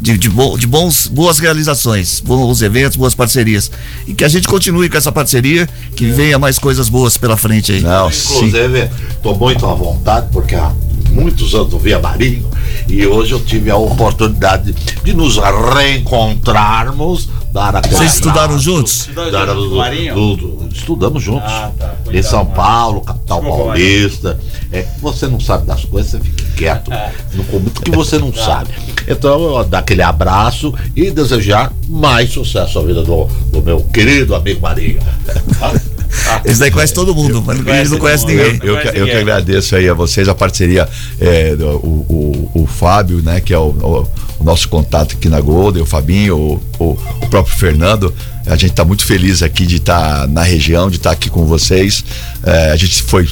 de, 0.00 0.16
de, 0.16 0.28
bo- 0.30 0.56
de 0.56 0.66
bons, 0.66 1.06
boas 1.06 1.38
realizações, 1.38 2.20
bons 2.20 2.62
eventos, 2.62 2.96
boas 2.96 3.14
parcerias. 3.14 3.70
E 4.06 4.14
que 4.14 4.24
a 4.24 4.28
gente 4.28 4.48
continue 4.48 4.88
com 4.88 4.96
essa 4.96 5.12
parceria, 5.12 5.68
que 5.94 6.06
venha 6.06 6.38
mais 6.38 6.58
coisas 6.58 6.88
boas 6.88 7.16
pela 7.16 7.36
frente 7.36 7.72
aí. 7.72 7.80
Não. 7.80 8.08
Inclusive, 8.08 8.88
estou 9.10 9.36
muito 9.36 9.66
à 9.66 9.74
vontade, 9.74 10.28
porque 10.32 10.54
há 10.54 10.72
muitos 11.10 11.54
anos 11.54 11.72
não 11.72 11.78
via 11.78 11.98
Marinho 11.98 12.48
e 12.88 13.04
hoje 13.04 13.32
eu 13.32 13.40
tive 13.40 13.68
a 13.70 13.76
oportunidade 13.76 14.74
de 15.04 15.12
nos 15.12 15.38
reencontrarmos. 15.74 17.28
Dar 17.52 17.74
aquele 17.74 17.96
Vocês 17.96 18.14
estudaram 18.14 18.58
juntos? 18.58 19.08
dar- 19.14 19.24
Estudaram 19.24 20.14
juntos. 20.14 20.78
Estudamos 20.78 21.22
juntos. 21.22 21.50
Ah, 21.50 21.70
tá. 21.76 21.94
Em 22.12 22.22
São 22.22 22.46
Paulo, 22.46 23.00
capital 23.00 23.40
Desculpa, 23.40 23.64
paulista. 23.64 24.40
É, 24.72 24.86
você 25.02 25.26
não 25.26 25.40
sabe 25.40 25.66
das 25.66 25.84
coisas, 25.84 26.12
você 26.12 26.20
fica 26.20 26.44
quieto. 26.56 26.90
Não 27.34 27.44
comenta 27.44 27.70
porque 27.72 27.90
você 27.90 28.18
não 28.18 28.32
sabe. 28.34 28.70
Então, 29.08 29.56
eu 29.56 29.64
dar 29.64 29.78
aquele 29.78 30.02
abraço 30.02 30.72
e 30.94 31.10
desejar 31.10 31.72
mais 31.88 32.30
sucesso 32.30 32.78
à 32.78 32.82
vida 32.82 33.02
do, 33.02 33.24
do 33.50 33.62
meu 33.62 33.80
querido 33.84 34.34
amigo 34.34 34.60
Marinho. 34.60 35.00
Esse 36.44 36.60
daí 36.60 36.70
conhece 36.70 36.92
todo 36.94 37.14
mundo, 37.14 37.42
mas 37.44 37.56
ele 37.58 37.64
Conhece 37.64 37.90
não 37.90 37.98
conhece 37.98 38.24
todo 38.26 38.32
mundo. 38.34 38.42
ninguém. 38.52 38.68
Eu, 38.68 38.78
que, 38.80 38.88
eu 38.98 39.06
que 39.06 39.12
agradeço 39.12 39.76
aí 39.76 39.88
a 39.88 39.94
vocês 39.94 40.28
a 40.28 40.34
parceria, 40.34 40.88
é, 41.20 41.54
o, 41.60 41.64
o, 41.64 42.50
o 42.62 42.66
Fábio, 42.66 43.22
né, 43.22 43.40
que 43.40 43.52
é 43.54 43.58
o, 43.58 43.68
o- 43.70 44.08
o 44.40 44.44
nosso 44.44 44.68
contato 44.70 45.16
aqui 45.16 45.28
na 45.28 45.38
Golden, 45.38 45.82
o 45.82 45.86
Fabinho, 45.86 46.34
o, 46.34 46.62
o, 46.78 46.98
o 47.20 47.26
próprio 47.28 47.54
Fernando. 47.54 48.14
A 48.46 48.56
gente 48.56 48.70
está 48.70 48.86
muito 48.86 49.04
feliz 49.04 49.42
aqui 49.42 49.66
de 49.66 49.76
estar 49.76 50.26
na 50.28 50.42
região, 50.42 50.88
de 50.88 50.96
estar 50.96 51.10
aqui 51.10 51.28
com 51.28 51.44
vocês. 51.44 52.02
É, 52.42 52.70
a 52.70 52.76
gente 52.76 53.02
foi 53.02 53.28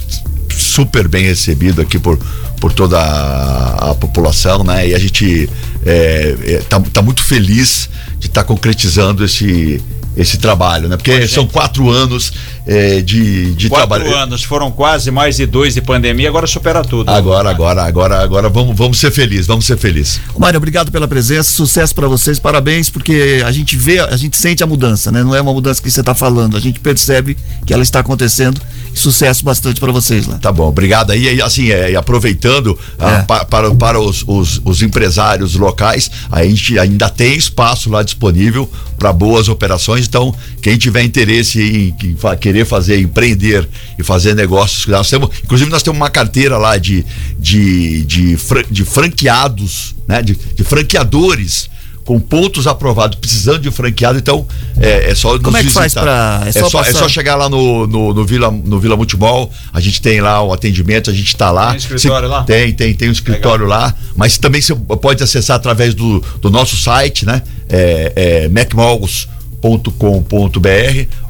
super 0.59 1.09
bem 1.09 1.25
recebido 1.25 1.81
aqui 1.81 1.99
por, 1.99 2.19
por 2.61 2.73
toda 2.73 2.99
a, 2.99 3.91
a 3.91 3.95
população, 3.95 4.63
né? 4.65 4.89
E 4.89 4.95
a 4.95 4.99
gente 4.99 5.49
é, 5.85 6.37
é, 6.45 6.63
tá, 6.69 6.81
tá 6.81 7.03
muito 7.03 7.23
feliz 7.25 7.89
de 8.19 8.27
estar 8.27 8.45
concretizando 8.45 9.25
esse 9.25 9.81
esse 10.19 10.37
trabalho, 10.37 10.89
né? 10.89 10.97
Porque 10.97 11.29
são 11.29 11.47
quatro 11.47 11.89
anos 11.89 12.33
é, 12.67 13.01
de, 13.01 13.55
de 13.55 13.69
Quatro 13.69 13.87
trabalho. 13.89 14.17
anos, 14.17 14.43
foram 14.43 14.71
quase 14.71 15.13
mais 15.13 15.37
de 15.37 15.47
dois 15.47 15.75
de 15.75 15.81
pandemia, 15.81 16.29
agora 16.29 16.47
supera 16.47 16.83
tudo. 16.83 17.09
Agora, 17.09 17.49
agora, 17.49 17.85
agora, 17.85 18.21
agora 18.21 18.49
vamos, 18.49 18.77
vamos 18.77 18.99
ser 18.99 19.13
felizes, 19.13 19.47
vamos 19.47 19.65
ser 19.65 19.79
felizes. 19.79 20.21
Mário, 20.37 20.59
obrigado 20.59 20.91
pela 20.91 21.07
presença, 21.07 21.51
sucesso 21.53 21.95
para 21.95 22.09
vocês, 22.09 22.39
parabéns, 22.41 22.91
porque 22.91 23.43
a 23.47 23.53
gente 23.53 23.77
vê, 23.77 24.01
a 24.01 24.17
gente 24.17 24.37
sente 24.37 24.63
a 24.63 24.67
mudança, 24.67 25.13
né? 25.13 25.23
Não 25.23 25.35
é 25.35 25.41
uma 25.41 25.53
mudança 25.53 25.81
que 25.81 25.91
você 25.91 26.01
está 26.01 26.15
falando, 26.15 26.57
a 26.57 26.61
gente 26.61 26.81
percebe 26.81 27.37
que 27.65 27.73
ela 27.73 27.85
está 27.85 28.01
acontecendo. 28.01 28.61
Sucesso 28.99 29.45
bastante 29.45 29.79
para 29.81 29.93
vocês 29.93 30.27
lá. 30.27 30.39
Tá 30.39 30.51
bom, 30.53 30.67
obrigado 30.69 31.11
aí. 31.13 31.37
E, 31.37 31.43
Assim, 31.43 31.71
é, 31.71 31.95
aproveitando 31.95 32.79
ah, 32.99 33.25
pa- 33.27 33.45
para, 33.45 33.75
para 33.75 34.01
os, 34.01 34.25
os, 34.27 34.61
os 34.65 34.83
empresários 34.83 35.55
locais, 35.55 36.11
a 36.31 36.43
gente 36.45 36.79
ainda 36.79 37.09
tem 37.09 37.37
espaço 37.37 37.89
lá 37.91 38.03
disponível 38.03 38.69
para 38.99 39.13
boas 39.13 39.49
operações. 39.49 40.07
Então, 40.07 40.35
quem 40.61 40.77
tiver 40.77 41.03
interesse 41.05 41.61
em, 41.63 41.95
em 42.09 42.17
querer 42.41 42.67
fazer, 42.67 42.99
empreender 43.01 43.69
e 43.99 44.03
fazer 44.03 44.35
negócios, 44.35 44.87
nós 44.87 45.09
temos, 45.09 45.31
inclusive 45.45 45.71
nós 45.71 45.83
temos 45.83 45.97
uma 45.99 46.11
carteira 46.11 46.59
lá 46.59 46.77
de, 46.77 47.05
de, 47.39 48.05
de, 48.05 48.37
fran- 48.37 48.65
de 48.71 48.85
franqueados, 48.85 49.95
né? 50.07 50.23
De, 50.23 50.35
de 50.35 50.65
franqueadores. 50.65 51.71
Com 52.09 52.19
pontos 52.19 52.67
aprovados, 52.67 53.19
precisando 53.19 53.59
de 53.59 53.71
franqueado, 53.71 54.19
então 54.19 54.47
é, 54.81 55.11
é 55.11 55.15
só 55.15 55.35
nos 55.35 55.43
Como 55.43 55.59
é 55.59 55.63
que 55.63 55.69
faz 55.69 55.93
visitar. 55.93 56.01
pra- 56.01 56.43
é 56.47 56.49
é, 56.49 56.53
só 56.53 56.71
só, 56.71 56.81
é 56.81 56.91
só 56.91 57.07
chegar 57.07 57.37
lá 57.37 57.51
no, 57.51 57.87
no, 57.87 58.15
no 58.15 58.25
Vila, 58.25 58.51
no 58.51 58.81
Vila 58.81 58.97
Multimol, 58.97 59.53
a 59.75 59.79
gente 59.79 60.01
tem 60.01 60.19
lá 60.23 60.43
o 60.43 60.51
atendimento, 60.51 61.11
a 61.11 61.13
gente 61.13 61.27
está 61.27 61.51
lá. 61.51 61.69
Tem 61.69 61.77
escritório 61.77 62.27
Se- 62.27 62.33
lá? 62.33 62.45
Tem, 62.45 62.73
tem, 62.73 62.95
tem 62.95 63.11
um 63.11 63.13
escritório 63.13 63.67
lá, 63.67 63.95
mas 64.17 64.39
também 64.39 64.63
você 64.63 64.75
pode 64.75 65.23
acessar 65.23 65.57
através 65.57 65.93
do, 65.93 66.25
do 66.41 66.49
nosso 66.49 66.79
site, 66.79 67.27
né? 67.27 67.43
É, 67.69 68.47
é 68.47 68.49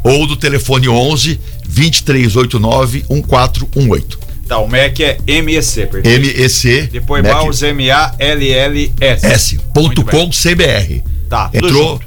ou 0.05 0.27
do 0.29 0.37
telefone 0.37 0.89
11 0.89 1.41
2389 1.67 3.05
1418. 3.11 4.28
Tá, 4.49 4.59
o 4.59 4.67
MEC 4.67 5.03
é 5.05 5.19
MEC, 5.43 5.87
perfeito. 5.87 6.09
MEC. 6.39 6.89
Depois 6.91 7.23
Mac- 7.23 7.33
Maus, 7.35 7.63
M-A-L-L-S. 7.63 9.27
S. 9.27 9.61
Ponto 9.75 10.03
com 10.05 10.31
CBR. 10.31 11.03
Tá, 11.29 11.51
Entrou, 11.53 12.01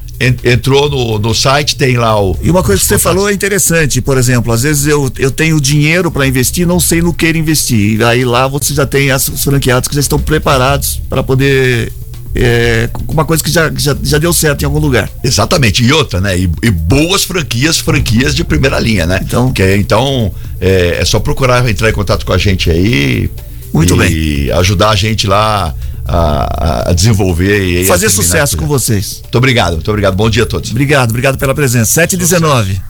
entrou 0.44 0.90
no, 0.90 1.18
no 1.20 1.34
site, 1.34 1.76
tem 1.76 1.96
lá 1.96 2.20
o. 2.20 2.36
E 2.42 2.50
uma 2.50 2.62
coisa 2.62 2.80
que 2.80 2.86
você 2.88 2.98
falou 2.98 3.28
é 3.28 3.32
interessante, 3.32 4.00
por 4.00 4.18
exemplo, 4.18 4.52
às 4.52 4.62
vezes 4.62 4.86
eu, 4.86 5.10
eu 5.18 5.30
tenho 5.30 5.60
dinheiro 5.60 6.10
para 6.10 6.26
investir, 6.26 6.66
não 6.66 6.80
sei 6.80 7.00
no 7.00 7.14
que 7.14 7.28
investir. 7.28 8.00
E 8.00 8.04
aí 8.04 8.24
lá 8.24 8.48
você 8.48 8.74
já 8.74 8.84
tem 8.86 9.10
as- 9.12 9.28
os 9.28 9.44
franqueados 9.44 9.88
que 9.88 9.94
já 9.94 10.00
estão 10.00 10.18
preparados 10.18 11.00
para 11.08 11.22
poder. 11.22 11.92
É, 12.34 12.88
com 12.92 13.12
uma 13.12 13.24
coisa 13.26 13.42
que 13.44 13.50
já, 13.50 13.70
já, 13.76 13.94
já 14.02 14.16
deu 14.18 14.32
certo 14.32 14.62
em 14.62 14.64
algum 14.64 14.78
lugar. 14.78 15.10
Exatamente, 15.22 15.84
e 15.84 15.92
outra, 15.92 16.18
né? 16.20 16.38
E, 16.38 16.50
e 16.62 16.70
boas 16.70 17.24
franquias, 17.24 17.78
franquias 17.78 18.34
de 18.34 18.42
primeira 18.42 18.78
linha, 18.80 19.06
né? 19.06 19.20
Então, 19.22 19.52
que, 19.52 19.62
é- 19.62 19.76
então 19.76 20.32
é, 20.60 20.98
é 21.00 21.04
só 21.04 21.20
procurar 21.20 21.68
entrar 21.68 21.90
em 21.90 21.92
contato 21.92 22.24
com 22.24 22.32
a 22.32 22.38
gente 22.38 22.70
aí. 22.70 23.30
Muito 23.72 24.02
e 24.04 24.50
ajudar 24.52 24.90
a 24.90 24.96
gente 24.96 25.26
lá 25.26 25.74
a, 26.06 26.88
a- 26.90 26.92
desenvolver 26.94 27.82
e 27.82 27.84
Fazer 27.86 28.08
sucesso 28.08 28.56
com 28.56 28.66
vocês. 28.66 29.20
Muito 29.22 29.36
obrigado, 29.38 29.74
muito 29.74 29.90
obrigado. 29.90 30.14
Bom 30.14 30.30
dia 30.30 30.44
a 30.44 30.46
todos. 30.46 30.70
Obrigado, 30.70 31.10
obrigado 31.10 31.36
pela 31.36 31.54
presença. 31.54 31.92
7 31.92 32.14
e 32.14 32.16
19 32.16 32.80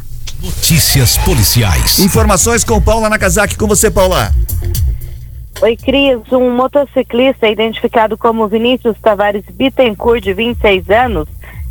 Notícias 0.43 1.17
policiais. 1.19 1.99
Informações 2.01 2.65
com 2.65 2.81
Paula 2.81 3.09
Nakazaki. 3.09 3.57
Com 3.57 3.69
você, 3.69 3.91
Paula. 3.91 4.33
Oi, 5.61 5.77
Cris. 5.77 6.21
Um 6.33 6.51
motociclista 6.57 7.49
identificado 7.49 8.17
como 8.17 8.49
Vinícius 8.49 8.97
Tavares 9.01 9.45
Bittencourt, 9.53 10.23
de 10.23 10.33
26 10.33 10.91
anos, 10.91 11.29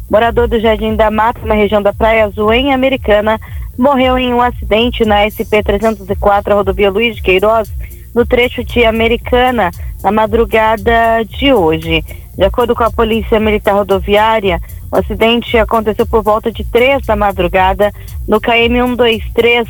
morador 0.10 0.48
do 0.48 0.60
Jardim 0.60 0.96
da 0.96 1.12
Mata, 1.12 1.46
na 1.46 1.56
região 1.56 1.82
da 1.82 1.92
Praia 1.92 2.26
Azul, 2.26 2.54
em 2.54 2.74
Americana, 2.74 3.40
morreu 3.78 4.18
em 4.18 4.34
um 4.34 4.42
acidente 4.42 5.04
na 5.04 5.26
SP-304, 5.26 6.54
rodovia 6.54 6.92
Luiz 6.92 7.16
de 7.16 7.22
Queiroz, 7.22 7.72
no 8.14 8.26
trecho 8.26 8.64
de 8.64 8.86
Americana, 8.86 9.72
na 10.04 10.12
madrugada 10.12 11.24
de 11.26 11.54
hoje. 11.54 12.04
De 12.38 12.44
acordo 12.46 12.74
com 12.74 12.84
a 12.84 12.92
Polícia 12.92 13.40
Militar 13.40 13.74
Rodoviária, 13.74 14.62
o 14.92 14.98
acidente 14.98 15.58
aconteceu 15.58 16.06
por 16.06 16.24
volta 16.24 16.52
de 16.52 16.64
três 16.64 17.06
da 17.06 17.16
madrugada 17.16 17.92
no 18.28 18.40
KM 18.40 18.80
123, 18.96 19.68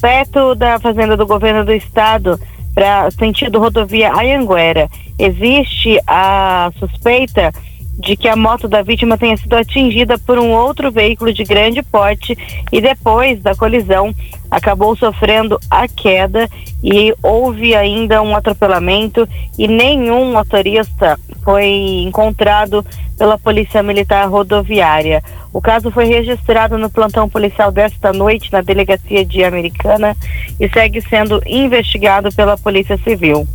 perto 0.00 0.54
da 0.54 0.78
fazenda 0.78 1.16
do 1.16 1.26
governo 1.26 1.64
do 1.64 1.72
estado, 1.72 2.38
para 2.74 3.10
sentido 3.10 3.58
rodovia 3.58 4.12
Anhanguera. 4.12 4.88
Existe 5.18 6.00
a 6.06 6.70
suspeita 6.78 7.52
de 7.98 8.16
que 8.16 8.28
a 8.28 8.36
moto 8.36 8.68
da 8.68 8.82
vítima 8.82 9.18
tenha 9.18 9.36
sido 9.36 9.54
atingida 9.54 10.18
por 10.18 10.38
um 10.38 10.50
outro 10.50 10.90
veículo 10.90 11.32
de 11.32 11.44
grande 11.44 11.82
porte 11.82 12.36
e 12.70 12.80
depois 12.80 13.40
da 13.42 13.54
colisão 13.54 14.14
acabou 14.50 14.96
sofrendo 14.96 15.58
a 15.70 15.86
queda 15.86 16.48
e 16.82 17.14
houve 17.22 17.74
ainda 17.74 18.22
um 18.22 18.34
atropelamento 18.34 19.28
e 19.58 19.68
nenhum 19.68 20.32
motorista 20.32 21.18
foi 21.44 22.02
encontrado 22.06 22.84
pela 23.16 23.38
Polícia 23.38 23.82
Militar 23.82 24.28
Rodoviária. 24.28 25.22
O 25.52 25.60
caso 25.60 25.90
foi 25.90 26.06
registrado 26.06 26.78
no 26.78 26.90
plantão 26.90 27.28
policial 27.28 27.70
desta 27.70 28.12
noite 28.12 28.52
na 28.52 28.62
delegacia 28.62 29.24
de 29.24 29.44
Americana 29.44 30.16
e 30.58 30.68
segue 30.68 31.00
sendo 31.02 31.40
investigado 31.46 32.30
pela 32.34 32.56
Polícia 32.56 32.96
Civil. 32.98 33.46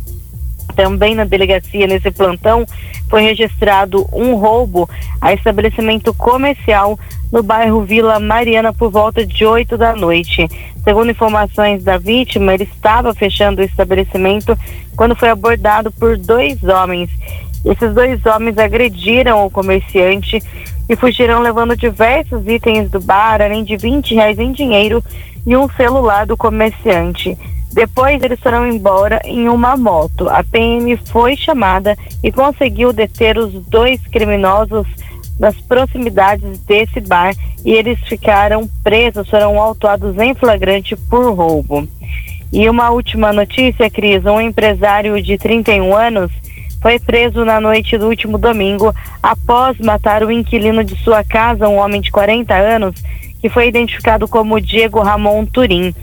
Também 0.78 1.12
na 1.12 1.24
delegacia, 1.24 1.88
nesse 1.88 2.08
plantão, 2.08 2.64
foi 3.10 3.22
registrado 3.22 4.08
um 4.12 4.36
roubo 4.36 4.88
a 5.20 5.34
estabelecimento 5.34 6.14
comercial 6.14 6.96
no 7.32 7.42
bairro 7.42 7.82
Vila 7.82 8.20
Mariana 8.20 8.72
por 8.72 8.88
volta 8.88 9.26
de 9.26 9.44
8 9.44 9.76
da 9.76 9.96
noite. 9.96 10.46
Segundo 10.84 11.10
informações 11.10 11.82
da 11.82 11.98
vítima, 11.98 12.54
ele 12.54 12.62
estava 12.62 13.12
fechando 13.12 13.60
o 13.60 13.64
estabelecimento 13.64 14.56
quando 14.94 15.16
foi 15.16 15.30
abordado 15.30 15.90
por 15.90 16.16
dois 16.16 16.62
homens. 16.62 17.10
Esses 17.64 17.92
dois 17.92 18.24
homens 18.24 18.56
agrediram 18.56 19.44
o 19.44 19.50
comerciante 19.50 20.40
e 20.88 20.94
fugiram 20.94 21.40
levando 21.40 21.76
diversos 21.76 22.46
itens 22.46 22.88
do 22.88 23.00
bar, 23.00 23.42
além 23.42 23.64
de 23.64 23.76
20 23.76 24.14
reais 24.14 24.38
em 24.38 24.52
dinheiro 24.52 25.02
e 25.44 25.56
um 25.56 25.68
celular 25.70 26.24
do 26.24 26.36
comerciante. 26.36 27.36
Depois 27.72 28.22
eles 28.22 28.40
foram 28.40 28.66
embora 28.66 29.20
em 29.24 29.48
uma 29.48 29.76
moto. 29.76 30.28
A 30.28 30.42
PM 30.42 30.96
foi 30.96 31.36
chamada 31.36 31.96
e 32.22 32.32
conseguiu 32.32 32.92
deter 32.92 33.38
os 33.38 33.52
dois 33.66 34.00
criminosos 34.06 34.86
nas 35.38 35.54
proximidades 35.60 36.58
desse 36.60 37.00
bar 37.00 37.34
e 37.64 37.72
eles 37.72 37.98
ficaram 38.00 38.68
presos, 38.82 39.28
foram 39.28 39.60
autuados 39.60 40.16
em 40.18 40.34
flagrante 40.34 40.96
por 40.96 41.32
roubo. 41.34 41.86
E 42.52 42.68
uma 42.68 42.90
última 42.90 43.32
notícia, 43.32 43.90
Cris, 43.90 44.24
um 44.24 44.40
empresário 44.40 45.22
de 45.22 45.36
31 45.36 45.94
anos 45.94 46.32
foi 46.80 46.98
preso 46.98 47.44
na 47.44 47.60
noite 47.60 47.98
do 47.98 48.06
último 48.06 48.38
domingo 48.38 48.94
após 49.22 49.78
matar 49.78 50.22
o 50.22 50.30
inquilino 50.30 50.82
de 50.82 50.96
sua 51.02 51.22
casa, 51.24 51.68
um 51.68 51.76
homem 51.76 52.00
de 52.00 52.10
40 52.10 52.54
anos, 52.54 52.94
que 53.40 53.48
foi 53.48 53.68
identificado 53.68 54.26
como 54.26 54.60
Diego 54.60 55.00
Ramon 55.00 55.44
Turim. 55.44 55.94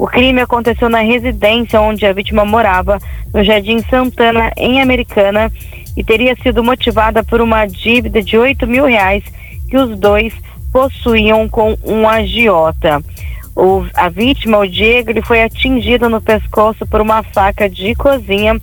O 0.00 0.06
crime 0.06 0.40
aconteceu 0.40 0.88
na 0.88 1.00
residência 1.00 1.78
onde 1.78 2.06
a 2.06 2.12
vítima 2.14 2.42
morava, 2.42 2.98
no 3.34 3.44
Jardim 3.44 3.82
Santana, 3.82 4.50
em 4.56 4.80
Americana, 4.80 5.52
e 5.94 6.02
teria 6.02 6.34
sido 6.42 6.64
motivada 6.64 7.22
por 7.22 7.42
uma 7.42 7.66
dívida 7.66 8.22
de 8.22 8.34
8 8.34 8.66
mil 8.66 8.86
reais 8.86 9.22
que 9.68 9.76
os 9.76 9.98
dois 9.98 10.32
possuíam 10.72 11.46
com 11.50 11.76
um 11.84 12.08
agiota. 12.08 13.02
O, 13.54 13.84
a 13.92 14.08
vítima, 14.08 14.56
o 14.56 14.66
Diego, 14.66 15.10
ele 15.10 15.20
foi 15.20 15.42
atingido 15.42 16.08
no 16.08 16.22
pescoço 16.22 16.86
por 16.86 17.02
uma 17.02 17.22
faca 17.22 17.68
de 17.68 17.94
cozinha 17.94 18.58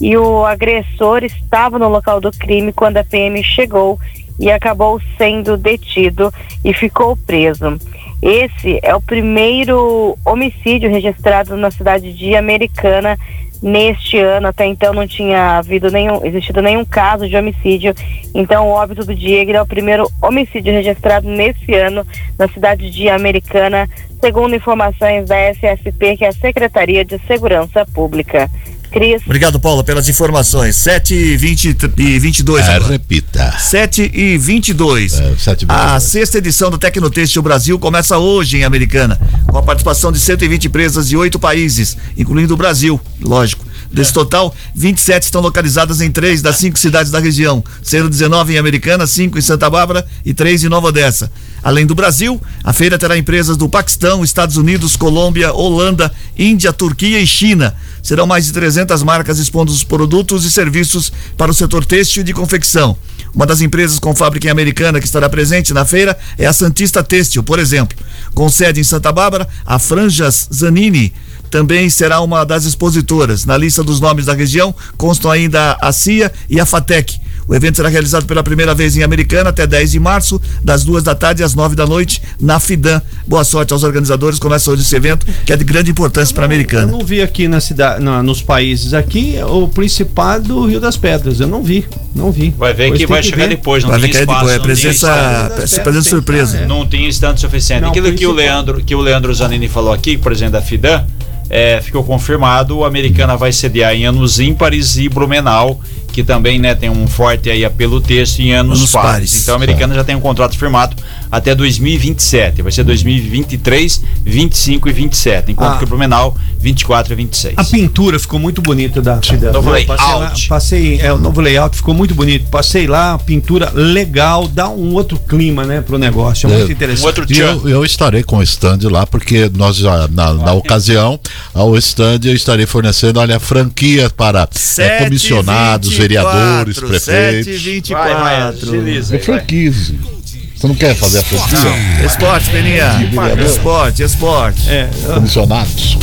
e 0.00 0.16
o 0.16 0.44
agressor 0.44 1.22
estava 1.22 1.78
no 1.78 1.88
local 1.88 2.20
do 2.20 2.32
crime 2.32 2.72
quando 2.72 2.96
a 2.96 3.04
PM 3.04 3.40
chegou 3.44 4.00
e 4.36 4.50
acabou 4.50 5.00
sendo 5.16 5.56
detido 5.56 6.34
e 6.64 6.74
ficou 6.74 7.16
preso. 7.16 7.78
Esse 8.22 8.78
é 8.84 8.94
o 8.94 9.00
primeiro 9.00 10.16
homicídio 10.24 10.88
registrado 10.88 11.56
na 11.56 11.72
cidade 11.72 12.12
de 12.12 12.36
Americana 12.36 13.18
neste 13.60 14.16
ano. 14.16 14.46
Até 14.46 14.64
então 14.64 14.92
não 14.92 15.08
tinha 15.08 15.58
havido 15.58 15.90
nenhum, 15.90 16.24
existido 16.24 16.62
nenhum 16.62 16.84
caso 16.84 17.28
de 17.28 17.36
homicídio. 17.36 17.92
Então 18.32 18.68
o 18.68 18.70
óbito 18.70 19.04
do 19.04 19.12
Diego 19.12 19.50
é 19.50 19.60
o 19.60 19.66
primeiro 19.66 20.08
homicídio 20.22 20.72
registrado 20.72 21.28
nesse 21.28 21.74
ano 21.74 22.06
na 22.38 22.46
cidade 22.46 22.90
de 22.90 23.08
Americana, 23.08 23.88
segundo 24.20 24.54
informações 24.54 25.26
da 25.26 25.36
SSP, 25.50 26.16
que 26.16 26.24
é 26.24 26.28
a 26.28 26.32
Secretaria 26.32 27.04
de 27.04 27.18
Segurança 27.26 27.84
Pública. 27.86 28.48
Cris. 28.92 29.22
Obrigado, 29.24 29.58
Paula, 29.58 29.82
pelas 29.82 30.08
informações. 30.08 30.76
7 30.76 31.14
e 31.14 31.36
20 31.36 31.76
e 31.96 32.18
22 32.18 32.66
É, 32.66 32.74
agora. 32.74 32.92
repita. 32.92 33.54
7 33.58 34.10
e 34.14 34.38
22. 34.38 35.14
É, 35.14 35.34
sete 35.38 35.66
a 35.68 35.98
sexta 36.00 36.38
edição 36.38 36.70
do 36.70 36.78
Tecnotêxtil 36.78 37.42
Brasil 37.42 37.78
começa 37.78 38.18
hoje 38.18 38.58
em 38.58 38.64
Americana, 38.64 39.18
com 39.48 39.58
a 39.58 39.62
participação 39.62 40.12
de 40.12 40.20
120 40.20 40.66
empresas 40.66 41.08
de 41.08 41.16
oito 41.16 41.38
países, 41.38 41.96
incluindo 42.16 42.54
o 42.54 42.56
Brasil, 42.56 43.00
lógico. 43.20 43.64
Desse 43.92 44.12
total, 44.12 44.54
27 44.74 45.24
estão 45.24 45.42
localizadas 45.42 46.00
em 46.00 46.10
três 46.10 46.40
das 46.40 46.56
cinco 46.56 46.78
cidades 46.78 47.12
da 47.12 47.18
região, 47.18 47.62
sendo 47.82 48.08
19 48.08 48.54
em 48.54 48.56
Americana, 48.56 49.06
5 49.06 49.38
em 49.38 49.42
Santa 49.42 49.68
Bárbara 49.68 50.06
e 50.24 50.32
3 50.32 50.64
em 50.64 50.68
Nova 50.70 50.88
Odessa. 50.88 51.30
Além 51.62 51.86
do 51.86 51.94
Brasil, 51.94 52.40
a 52.64 52.72
feira 52.72 52.98
terá 52.98 53.16
empresas 53.16 53.56
do 53.56 53.68
Paquistão, 53.68 54.24
Estados 54.24 54.56
Unidos, 54.56 54.96
Colômbia, 54.96 55.52
Holanda, 55.52 56.12
Índia, 56.36 56.72
Turquia 56.72 57.20
e 57.20 57.26
China. 57.26 57.74
Serão 58.02 58.26
mais 58.26 58.46
de 58.46 58.52
300 58.52 59.02
marcas 59.02 59.38
expondo 59.38 59.70
os 59.70 59.84
produtos 59.84 60.44
e 60.44 60.50
serviços 60.50 61.12
para 61.36 61.50
o 61.50 61.54
setor 61.54 61.84
têxtil 61.84 62.22
e 62.22 62.24
de 62.24 62.32
confecção. 62.32 62.96
Uma 63.34 63.46
das 63.46 63.60
empresas 63.60 63.98
com 63.98 64.14
fábrica 64.14 64.48
em 64.48 64.50
Americana 64.50 65.00
que 65.00 65.06
estará 65.06 65.28
presente 65.28 65.72
na 65.72 65.84
feira 65.84 66.18
é 66.36 66.46
a 66.46 66.52
Santista 66.52 67.02
Têxtil, 67.02 67.42
por 67.42 67.58
exemplo. 67.58 67.96
Com 68.34 68.48
sede 68.48 68.80
em 68.80 68.84
Santa 68.84 69.12
Bárbara, 69.12 69.48
a 69.64 69.78
Franjas 69.78 70.48
Zanini 70.52 71.12
também 71.52 71.88
será 71.90 72.18
uma 72.22 72.44
das 72.46 72.64
expositoras. 72.64 73.44
Na 73.44 73.58
lista 73.58 73.84
dos 73.84 74.00
nomes 74.00 74.24
da 74.24 74.32
região 74.32 74.74
constam 74.96 75.30
ainda 75.30 75.76
a 75.82 75.92
CIA 75.92 76.32
e 76.48 76.58
a 76.58 76.64
FATEC. 76.64 77.20
O 77.46 77.54
evento 77.54 77.76
será 77.76 77.88
realizado 77.88 78.24
pela 78.24 78.42
primeira 78.42 78.72
vez 78.74 78.96
em 78.96 79.02
Americana 79.02 79.50
até 79.50 79.66
10 79.66 79.90
de 79.90 80.00
março, 80.00 80.40
das 80.64 80.84
duas 80.84 81.02
da 81.02 81.12
tarde 81.14 81.42
às 81.42 81.54
nove 81.54 81.74
da 81.76 81.84
noite, 81.84 82.22
na 82.40 82.58
FIDAN. 82.58 83.02
Boa 83.26 83.44
sorte 83.44 83.72
aos 83.72 83.82
organizadores. 83.82 84.38
Começa 84.38 84.70
hoje 84.70 84.82
esse 84.82 84.94
evento, 84.96 85.26
que 85.44 85.52
é 85.52 85.56
de 85.56 85.64
grande 85.64 85.90
importância 85.90 86.32
para 86.34 86.44
a 86.44 86.46
Americana. 86.46 86.90
Eu 86.90 86.98
não 86.98 87.04
vi 87.04 87.20
aqui 87.20 87.48
na 87.48 87.60
cidade, 87.60 88.02
na- 88.02 88.22
nos 88.22 88.40
países 88.40 88.94
aqui, 88.94 89.34
o 89.46 89.68
Principado 89.68 90.48
do 90.48 90.66
Rio 90.66 90.80
das 90.80 90.96
Pedras. 90.96 91.40
Eu 91.40 91.48
não 91.48 91.62
vi, 91.62 91.84
não 92.14 92.30
vi. 92.32 92.54
Vai 92.56 92.72
ver 92.72 92.88
Pois 92.88 92.92
que 93.00 93.06
tem 93.06 93.14
vai 93.14 93.22
chegar 93.22 93.36
ver. 93.36 93.48
depois, 93.48 93.82
não 93.82 93.90
Vai 93.90 94.00
tem 94.00 94.06
ver 94.08 94.12
que 94.12 94.18
é 94.18 94.20
espaço. 94.22 94.40
é 94.48 94.52
não 94.52 94.56
tem 94.58 94.62
presença, 94.64 95.52
espaço. 95.64 95.80
presença 95.82 96.08
surpresa. 96.08 96.66
Não 96.66 96.86
tinha 96.88 97.08
instante 97.08 97.40
suficiente. 97.40 97.82
Não, 97.82 97.90
Aquilo 97.90 98.12
que 98.14 98.26
o 98.26 98.32
Leandro, 98.32 98.82
que 98.84 98.94
o 98.94 99.00
Leandro 99.00 99.34
Zanini 99.34 99.68
falou 99.68 99.92
aqui, 99.92 100.16
por 100.16 100.30
exemplo, 100.32 100.52
da 100.52 100.62
FIDAN, 100.62 101.04
é, 101.52 101.78
ficou 101.82 102.02
confirmado. 102.02 102.78
O 102.78 102.84
Americana 102.84 103.36
vai 103.36 103.52
sediar 103.52 103.94
em 103.94 104.06
anos 104.06 104.40
ímpares 104.40 104.96
e 104.96 105.06
Blumenau, 105.06 105.78
que 106.12 106.22
também 106.22 106.58
né, 106.58 106.74
tem 106.74 106.90
um 106.90 107.06
forte 107.06 107.48
aí 107.50 107.64
apelo 107.64 108.00
texto 108.00 108.40
em 108.40 108.52
anos, 108.52 108.78
Anos 108.78 108.92
pares. 108.92 109.10
pares. 109.10 109.42
Então 109.42 109.54
a 109.54 109.56
Americana 109.56 109.94
já 109.94 110.04
tem 110.04 110.14
um 110.14 110.20
contrato 110.20 110.56
firmado 110.58 110.94
até 111.30 111.54
2027. 111.54 112.62
Vai 112.62 112.70
ser 112.72 112.84
2023, 112.84 114.02
25 114.24 114.88
e 114.88 114.92
27. 114.92 115.52
Enquanto 115.52 115.74
Ah. 115.74 115.78
que 115.78 115.84
o 115.84 115.86
Blumenau, 115.86 116.36
24 116.60 117.12
e 117.12 117.16
26. 117.16 117.54
A 117.56 117.64
pintura 117.64 118.18
ficou 118.18 118.38
muito 118.38 118.60
bonita 118.62 119.00
da 119.00 119.20
Fidel. 119.20 119.52
Novo 119.52 119.74
Eu 119.76 119.86
passei 119.86 120.06
lá, 120.06 120.18
layout. 120.18 120.48
passei, 120.48 121.00
é, 121.00 121.12
o 121.12 121.18
novo 121.18 121.40
layout 121.40 121.76
ficou 121.76 121.94
muito 121.94 122.14
bonito. 122.14 122.48
Passei 122.50 122.86
lá, 122.86 123.18
pintura 123.18 123.70
legal, 123.74 124.46
dá 124.48 124.68
um 124.68 124.92
outro 124.94 125.18
clima, 125.18 125.64
né, 125.64 125.80
pro 125.80 125.98
negócio. 125.98 126.48
É, 126.48 126.52
É, 126.52 126.56
muito 126.58 126.68
Um 126.68 126.72
interessante. 126.72 127.06
outro 127.06 127.26
E 127.32 127.38
eu, 127.38 127.68
eu 127.68 127.84
estarei 127.84 128.22
com 128.22 128.36
o 128.38 128.42
stand 128.42 128.78
lá, 128.90 129.06
porque 129.06 129.50
nós 129.56 129.76
já, 129.76 130.06
na, 130.08 130.34
na 130.34 130.52
ocasião, 130.52 131.18
ao 131.54 131.76
stand 131.78 132.20
eu 132.24 132.34
estarei 132.34 132.66
fornecendo, 132.66 133.18
olha, 133.20 133.40
franquia 133.40 134.10
para 134.10 134.46
é, 134.78 135.04
comissionados, 135.04 135.90
vereadores, 136.02 136.78
prefeitos. 136.78 137.44
724. 137.62 137.94
Vai, 138.14 138.14
vai, 138.22 138.42
agiliza 138.48 139.14
É 139.14 139.18
aí, 139.18 139.24
vai. 139.24 139.36
franquia. 139.36 139.72
Você 139.72 140.66
não 140.68 140.74
quer 140.76 140.94
fazer 140.94 141.18
a 141.18 141.22
franquia? 141.22 142.06
Esporte, 142.06 142.50
Peninha. 142.50 143.10
Esporte, 143.44 144.02
esporte. 144.02 144.70
É, 144.70 144.88
Comissionados? 145.14 145.98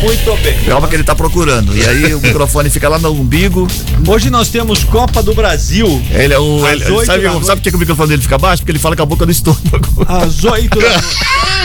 Muito 0.00 0.36
bem. 0.42 0.54
Calma 0.64 0.86
que 0.86 0.94
ele 0.94 1.02
tá 1.04 1.14
procurando. 1.14 1.76
E 1.76 1.84
aí 1.86 2.14
o 2.14 2.20
microfone 2.20 2.70
fica 2.70 2.88
lá 2.88 2.98
no 2.98 3.10
umbigo. 3.12 3.66
hoje 4.06 4.30
nós 4.30 4.48
temos 4.48 4.84
Copa 4.84 5.22
do 5.22 5.34
Brasil. 5.34 6.00
Ele 6.12 6.32
é 6.34 6.38
o. 6.38 6.66
Ele- 6.68 6.84
oito 6.92 7.06
sabe, 7.06 7.22
sabe 7.44 7.60
por 7.60 7.70
que 7.70 7.76
o 7.76 7.78
microfone 7.78 8.08
dele 8.10 8.22
fica 8.22 8.38
baixo? 8.38 8.62
Porque 8.62 8.72
ele 8.72 8.78
fala 8.78 8.94
com 8.94 9.02
a 9.02 9.06
boca 9.06 9.26
do 9.26 9.32
estômago. 9.32 10.06
Às 10.06 10.44
8 10.44 10.78
da 10.78 10.88
noite. 10.88 11.18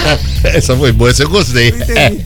Essa 0.43 0.75
foi 0.75 0.91
boa, 0.91 1.09
essa 1.09 1.23
eu 1.23 1.29
gostei. 1.29 1.69
Entendi. 1.69 2.23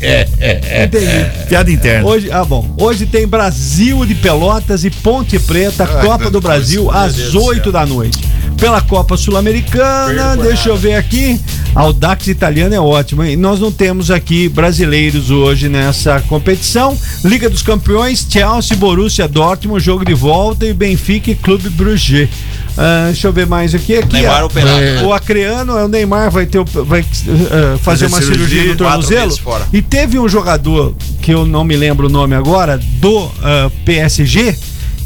Entendi. 0.84 1.48
Piada 1.48 1.72
interna. 1.72 2.08
Hoje, 2.08 2.32
ah, 2.32 2.44
bom. 2.44 2.74
Hoje 2.80 3.06
tem 3.06 3.28
Brasil 3.28 4.04
de 4.04 4.16
Pelotas 4.16 4.84
e 4.84 4.90
Ponte 4.90 5.38
Preta, 5.38 5.86
Copa 5.86 6.32
do 6.32 6.42
Brasil, 6.42 6.90
às 6.90 7.36
8 7.36 7.72
da 7.72 7.86
noite. 7.86 8.18
Pela 8.58 8.82
Copa 8.82 9.16
Sul-Americana, 9.16 10.36
deixa 10.36 10.70
eu 10.70 10.76
ver 10.76 10.96
aqui. 10.96 11.40
Audax 11.76 12.26
italiano 12.26 12.74
é 12.74 12.80
ótimo, 12.80 13.24
hein? 13.24 13.36
Nós 13.36 13.60
não 13.60 13.72
temos 13.72 14.10
aqui 14.10 14.50
brasileiros 14.50 15.30
hoje 15.30 15.70
nessa 15.70 15.97
competição. 16.28 16.98
Liga 17.24 17.50
dos 17.50 17.62
Campeões, 17.62 18.26
Chelsea, 18.30 18.76
Borussia 18.78 19.28
Dortmund, 19.28 19.84
jogo 19.84 20.06
de 20.06 20.14
volta 20.14 20.66
e 20.66 20.74
Benfica 20.74 21.32
e 21.32 21.36
Clube 21.36 21.70
Bruges. 21.70 22.30
Ah, 22.78 23.06
deixa 23.08 23.28
eu 23.28 23.34
ver 23.34 23.48
mais 23.48 23.74
aqui. 23.74 23.96
aqui 23.96 24.14
Neymar 24.14 24.44
ó. 24.44 24.46
operado. 24.46 25.06
O 25.08 25.14
Acreano, 25.14 25.78
é 25.78 25.84
o 25.84 25.88
Neymar, 25.88 26.30
vai, 26.30 26.46
ter, 26.46 26.60
o- 26.60 26.66
vai 26.66 27.02
ah, 27.04 27.78
fazer 27.80 28.06
uma 28.06 28.22
cirurgia, 28.22 28.48
cirurgia 28.48 28.72
no 28.72 28.78
tornozelo. 28.78 29.36
E 29.74 29.82
teve 29.82 30.20
um 30.20 30.30
jogador, 30.30 30.94
que 31.22 31.34
eu 31.34 31.44
não 31.46 31.64
me 31.64 31.76
lembro 31.76 32.06
o 32.06 32.10
nome 32.10 32.36
agora, 32.36 32.78
do 32.78 33.32
ah, 33.42 33.72
PSG, 33.84 34.56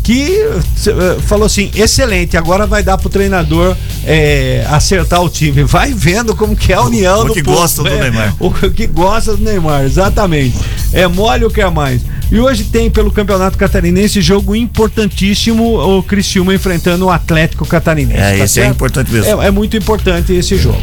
que 0.03 0.29
eh, 0.41 1.17
falou 1.25 1.45
assim: 1.45 1.71
excelente, 1.75 2.35
agora 2.35 2.65
vai 2.65 2.83
dar 2.83 2.97
pro 2.97 3.09
treinador 3.09 3.75
eh, 4.05 4.65
acertar 4.69 5.21
o 5.21 5.29
time. 5.29 5.63
Vai 5.63 5.93
vendo 5.93 6.35
como 6.35 6.55
que 6.55 6.73
é 6.73 6.75
a 6.75 6.81
união 6.81 7.21
O 7.21 7.25
do 7.25 7.33
que 7.33 7.43
povo, 7.43 7.57
gosta 7.57 7.83
do 7.83 7.89
né? 7.89 8.01
Neymar. 8.01 8.35
O 8.39 8.51
que 8.51 8.87
gosta 8.87 9.35
do 9.35 9.43
Neymar, 9.43 9.83
exatamente. 9.83 10.57
É 10.93 11.07
mole 11.07 11.45
ou 11.45 11.51
quer 11.51 11.69
mais. 11.71 12.01
E 12.31 12.39
hoje 12.39 12.63
tem 12.63 12.89
pelo 12.89 13.11
Campeonato 13.11 13.57
Catarinense 13.57 14.21
jogo 14.21 14.55
importantíssimo, 14.55 15.77
o 15.77 16.01
Criciúma 16.01 16.55
enfrentando 16.55 17.05
o 17.05 17.09
Atlético 17.09 17.65
Catarinense. 17.65 18.17
É, 18.17 18.37
tá 18.37 18.43
esse 18.45 18.59
é 18.59 18.63
certo? 18.63 18.75
importante 18.75 19.11
mesmo. 19.11 19.41
É, 19.41 19.47
é 19.47 19.51
muito 19.51 19.75
importante 19.75 20.33
esse 20.33 20.55
jogo. 20.57 20.81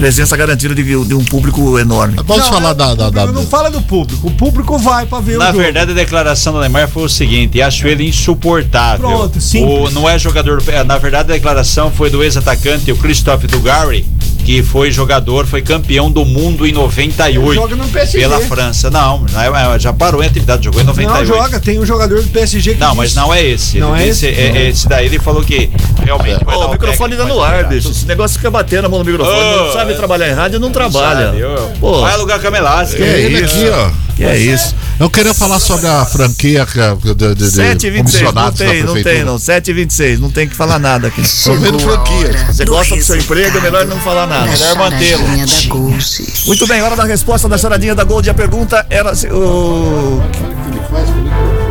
Presença 0.00 0.34
garantida 0.34 0.74
de, 0.74 0.82
de 0.82 1.14
um 1.14 1.22
público 1.22 1.78
enorme. 1.78 2.16
Vamos 2.24 2.48
falar 2.48 2.72
da, 2.72 2.94
da, 2.94 3.10
da- 3.10 3.26
Não 3.26 3.46
fala 3.46 3.70
do 3.70 3.82
público, 3.82 4.26
o 4.26 4.30
público 4.30 4.78
vai 4.78 5.04
pra 5.04 5.20
ver 5.20 5.36
o 5.36 5.38
Na 5.38 5.48
jogo. 5.48 5.58
verdade, 5.58 5.90
a 5.90 5.94
declaração 5.94 6.54
do 6.54 6.60
Neymar 6.60 6.88
foi 6.88 7.02
o 7.04 7.08
seguinte: 7.08 7.60
acho 7.60 7.86
ele 7.86 8.08
insuportável. 8.08 9.06
Pronto. 9.06 9.38
O, 9.58 9.90
não 9.90 10.08
é 10.08 10.18
jogador. 10.18 10.62
é, 10.68 10.82
Na 10.82 10.96
verdade, 10.96 11.30
a 11.30 11.34
declaração 11.34 11.90
foi 11.90 12.08
do 12.08 12.22
ex-atacante, 12.24 12.90
o 12.90 12.96
Christophe 12.96 13.46
Dugarry, 13.46 14.06
que 14.44 14.62
foi 14.62 14.90
jogador, 14.90 15.46
foi 15.46 15.62
campeão 15.62 16.10
do 16.10 16.24
mundo 16.24 16.66
em 16.66 16.72
98. 16.72 17.54
Joga 17.54 17.76
no 17.76 17.88
PSG. 17.88 18.18
Pela 18.18 18.40
França. 18.40 18.90
Não, 18.90 19.24
não 19.32 19.40
é- 19.74 19.78
já 19.78 19.92
parou 19.92 20.22
em 20.22 20.26
atividade, 20.26 20.64
jogou 20.64 20.80
em 20.80 20.84
98. 20.84 21.28
Não 21.28 21.36
joga, 21.36 21.60
tem 21.60 21.78
um 21.78 21.86
jogador 21.86 22.22
do 22.22 22.28
PSG 22.28 22.74
que 22.74 22.80
Não, 22.80 22.88
diz- 22.88 22.96
mas 22.96 23.14
não 23.14 23.32
é 23.32 23.44
esse. 23.44 23.78
Não 23.78 23.94
Ele 23.96 24.04
é 24.04 24.08
disse- 24.10 24.26
esse? 24.26 24.40
é- 24.40 24.56
é 24.56 24.68
esse 24.68 24.88
daí 24.88 25.06
ele 25.06 25.18
falou 25.18 25.42
que 25.42 25.70
realmente. 26.04 26.44
dar 26.44 26.56
o 26.56 26.70
microfone 26.72 27.16
técnico, 27.16 27.28
tá 27.28 27.34
no 27.34 27.42
ar, 27.42 27.64
bicho. 27.64 27.90
Esse 27.90 28.06
negócio 28.06 28.36
fica 28.38 28.50
batendo 28.50 28.86
a 28.86 28.88
mão 28.88 28.98
no 29.00 29.04
microfone. 29.04 29.36
Ô, 29.38 29.64
não 29.66 29.72
sabe 29.72 29.92
é. 29.92 29.94
trabalhar 29.96 30.28
em 30.30 30.34
rádio, 30.34 30.58
não 30.58 30.70
trabalha. 30.70 31.26
Sabe, 31.26 31.40
eu- 31.40 31.70
Pô, 31.80 32.00
Vai 32.00 32.12
alugar 32.14 32.40
camelás. 32.40 32.94
que 32.94 33.02
é 33.02 33.20
Ele 33.20 33.40
isso? 33.44 33.56
aqui, 33.56 33.68
ó. 33.70 33.90
Que 34.16 34.24
é 34.24 34.36
isso? 34.36 34.74
Eu 34.98 35.08
queria 35.08 35.32
falar 35.32 35.58
sobre 35.58 35.86
a 35.86 36.04
franquia 36.04 36.66
de, 37.02 37.14
de, 37.14 37.34
de 37.34 37.50
7 37.50 37.88
26, 37.88 38.34
não 38.34 38.52
tem, 38.52 38.82
não 38.82 39.02
tem, 39.02 39.24
não. 39.24 39.38
7 39.38 39.70
e 39.70 39.72
26, 39.72 40.20
não 40.20 40.30
tem 40.30 40.46
que 40.46 40.54
falar 40.54 40.78
nada 40.78 41.08
aqui. 41.08 41.22
Tô 41.44 41.54
vendo 41.54 41.78
franquias. 41.78 42.36
Você 42.54 42.66
gosta 42.66 42.94
do 42.96 43.02
seu 43.02 43.16
emprego, 43.16 43.56
é 43.56 43.60
melhor 43.62 43.86
não 43.86 43.98
falar 44.00 44.26
nada. 44.30 44.56
Da 44.56 45.68
Gold. 45.68 46.32
Muito 46.46 46.66
bem, 46.66 46.82
hora 46.82 46.96
da 46.96 47.04
resposta 47.04 47.48
da 47.48 47.58
charadinha 47.58 47.94
da 47.94 48.04
Gold. 48.04 48.30
A 48.30 48.34
pergunta 48.34 48.86
era 48.88 49.14
se 49.14 49.28
o. 49.28 50.22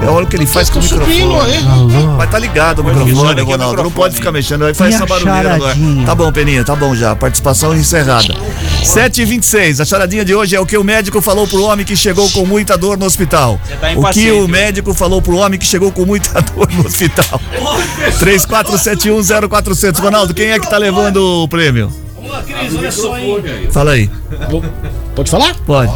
É 0.02 0.10
o 0.10 0.26
que 0.26 0.36
ele 0.38 0.46
faz 0.46 0.70
com 0.70 0.80
o 0.80 0.82
microfone. 0.84 1.64
Mas 2.18 2.30
tá 2.30 2.40
ligado 2.40 2.80
o 2.80 2.84
microfone, 2.84 3.42
Ronaldo. 3.42 3.84
Não 3.84 3.92
pode 3.92 4.16
ficar 4.16 4.32
mexendo, 4.32 4.66
aí 4.66 4.74
faz 4.74 4.94
E 4.94 4.96
essa 4.96 5.04
a 5.04 5.08
barulheira 5.08 5.56
agora. 5.56 5.76
Tá 6.06 6.16
bom, 6.16 6.32
Peninha, 6.32 6.64
tá 6.64 6.76
bom 6.76 6.96
já. 6.96 7.16
Participação 7.16 7.76
encerrada. 7.76 8.34
7 8.84 9.22
e 9.22 9.26
26 9.26 9.82
a 9.82 9.86
charadinha 9.86 10.24
de 10.24 10.34
hoje 10.34 10.56
é 10.56 10.60
o 10.60 10.66
que 10.66 10.78
o 10.78 10.84
médico 10.84 11.22
falou 11.22 11.46
pro 11.48 11.64
homem 11.64 11.86
que 11.86 11.96
chegou 11.96 12.30
com 12.32 12.46
muita 12.46 12.78
dor 12.78 12.98
no 12.98 13.06
hospital. 13.06 13.60
Tá 13.80 13.92
o 13.96 14.10
que 14.10 14.32
o 14.32 14.48
né? 14.48 14.60
médico 14.60 14.94
falou 14.94 15.22
pro 15.22 15.36
homem 15.36 15.60
que 15.60 15.66
chegou 15.66 15.92
com 15.92 16.06
muita 16.06 16.42
dor 16.56 16.70
no 16.72 16.86
hospital. 16.86 17.42
34710400. 18.20 20.00
Ronaldo, 20.00 20.34
quem 20.34 20.52
é 20.52 20.60
que 20.60 20.70
tá 20.70 20.78
levando 20.78 21.44
o 21.44 21.48
prêmio? 21.48 21.92
Fala 23.72 23.92
aí. 23.92 24.10
Pode 25.16 25.30
falar? 25.32 25.56
Pode. 25.66 25.92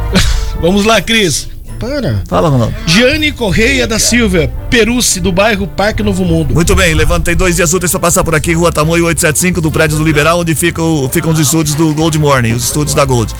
Vamos 0.60 0.84
lá, 0.84 1.00
Cris. 1.00 1.48
Para. 1.78 2.22
Fala, 2.28 2.48
Ronaldo. 2.48 2.74
Gianni 2.86 3.32
Correia 3.32 3.86
da 3.86 3.98
Silva, 3.98 4.48
Peruce, 4.70 5.20
do 5.20 5.32
bairro 5.32 5.66
Parque 5.66 6.02
Novo 6.04 6.24
Mundo. 6.24 6.54
Muito 6.54 6.74
bem, 6.74 6.94
levantei 6.94 7.34
dois 7.34 7.56
dias 7.56 7.74
úteis 7.74 7.90
para 7.90 8.00
passar 8.00 8.22
por 8.24 8.34
aqui, 8.34 8.52
Rua 8.54 8.72
Tamoio 8.72 9.04
875, 9.06 9.60
do 9.60 9.70
prédio 9.70 9.98
do 9.98 10.04
Liberal, 10.04 10.40
onde 10.40 10.54
ficam, 10.54 11.10
ficam 11.12 11.32
os 11.32 11.38
estúdios 11.38 11.74
do 11.74 11.92
Gold 11.92 12.16
Morning, 12.18 12.52
os 12.52 12.64
estúdios 12.64 12.94
da 12.94 13.04
Gold. 13.04 13.34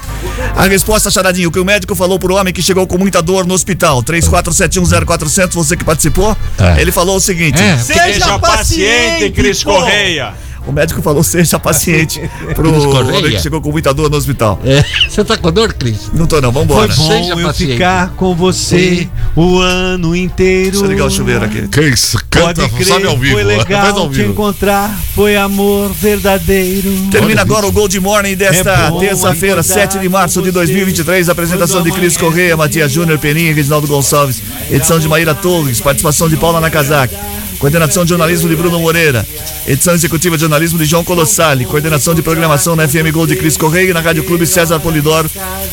A 0.55 0.65
resposta, 0.67 1.11
charadinho, 1.11 1.49
o 1.49 1.53
que 1.53 1.61
o 1.61 1.65
médico 1.65 1.95
falou 1.95 2.19
pro 2.19 2.35
homem 2.35 2.53
que 2.53 2.61
chegou 2.61 2.87
com 2.87 2.99
muita 2.99 3.23
dor 3.23 3.47
no 3.47 3.55
hospital, 3.55 4.03
34710400, 4.03 5.55
você 5.55 5.77
que 5.77 5.85
participou, 5.85 6.37
É. 6.59 6.81
ele 6.83 6.91
falou 6.93 7.17
o 7.17 7.21
seguinte: 7.21 7.63
É. 7.63 7.79
Seja 7.79 8.39
paciente, 8.39 9.31
Cris 9.31 9.63
pô. 9.63 9.75
Correia. 9.75 10.35
O 10.67 10.73
médico 10.73 11.03
falou, 11.03 11.23
seja 11.23 11.59
paciente 11.59 12.21
pro 12.55 12.73
homem 12.91 13.31
que 13.33 13.41
chegou 13.41 13.61
com 13.61 13.71
muita 13.71 13.93
dor 13.93 14.11
no 14.11 14.17
hospital. 14.17 14.59
É. 14.65 14.85
Você 15.09 15.25
tá 15.25 15.37
com 15.37 15.51
dor, 15.53 15.73
Cris? 15.75 16.11
Não 16.13 16.27
tô 16.27 16.41
não, 16.41 16.53
Foi 16.53 16.63
vambora. 16.63 16.95
bom 16.95 17.07
Seja 17.07 17.33
eu 17.35 17.47
paciente. 17.47 17.73
ficar 17.73 18.11
com 18.17 18.35
você 18.35 19.09
o 19.37 19.59
ano 19.59 20.15
inteiro. 20.17 20.73
Deixa 20.73 20.87
eu 20.87 20.91
ligar 20.91 21.05
o 21.07 21.11
chuveiro 21.11 21.45
aqui. 21.45 21.69
Que 21.69 21.81
isso? 21.83 22.19
Pode 22.31 22.61
Canta, 22.61 22.69
crer, 22.75 22.87
sabe 22.87 23.07
ao 23.07 23.17
vivo. 23.17 23.35
foi 23.35 23.45
legal 23.45 23.99
ao 23.99 24.09
te 24.09 24.17
vivo. 24.17 24.33
encontrar, 24.33 24.99
foi 25.15 25.37
amor 25.37 25.91
verdadeiro. 25.93 26.91
Termina 27.11 27.43
agora 27.43 27.67
o 27.67 27.73
Gold 27.73 27.99
Morning 28.01 28.35
desta 28.35 28.71
É 28.71 28.91
terça-feira, 29.01 29.61
acordar 29.61 29.75
7 29.75 29.99
de 30.01 30.09
março 30.09 30.41
de 30.43 30.49
com 30.49 30.53
você. 30.53 30.67
2023. 30.67 31.29
Apresentação 31.29 31.83
de 31.83 31.93
Cris 31.93 32.17
Correia, 32.17 32.57
Matias 32.57 32.91
Júnior, 32.91 33.19
Peninha 33.19 33.55
Reginaldo 33.55 33.87
Gonçalves. 33.87 34.43
Edição 34.71 34.99
de 34.99 35.09
Maíra 35.09 35.35
Torres, 35.35 35.81
participação 35.81 36.29
de 36.29 36.37
Paula 36.37 36.61
Nakazaki. 36.61 37.15
Coordenação 37.59 38.05
de 38.05 38.11
jornalismo 38.11 38.49
de 38.49 38.57
Bruno 38.57 38.79
Moreira. 38.79 39.27
Edição 39.67 39.95
executiva 39.95 40.37
de 40.37 40.43
jornalismo 40.43 40.79
de 40.79 40.85
João 40.85 41.05
Colossali. 41.05 41.65
Coordenação 41.65 42.15
de 42.15 42.23
programação 42.23 42.77
na 42.77 42.87
FM 42.87 43.11
Gol 43.13 43.27
de 43.27 43.37
Cris 43.37 43.57
Correia 43.57 43.91
e 43.91 43.93
na 43.95 44.01
Rádio 44.01 44.25
Clube 44.25 44.47
César 44.47 44.79
Polidoro. 44.81 45.31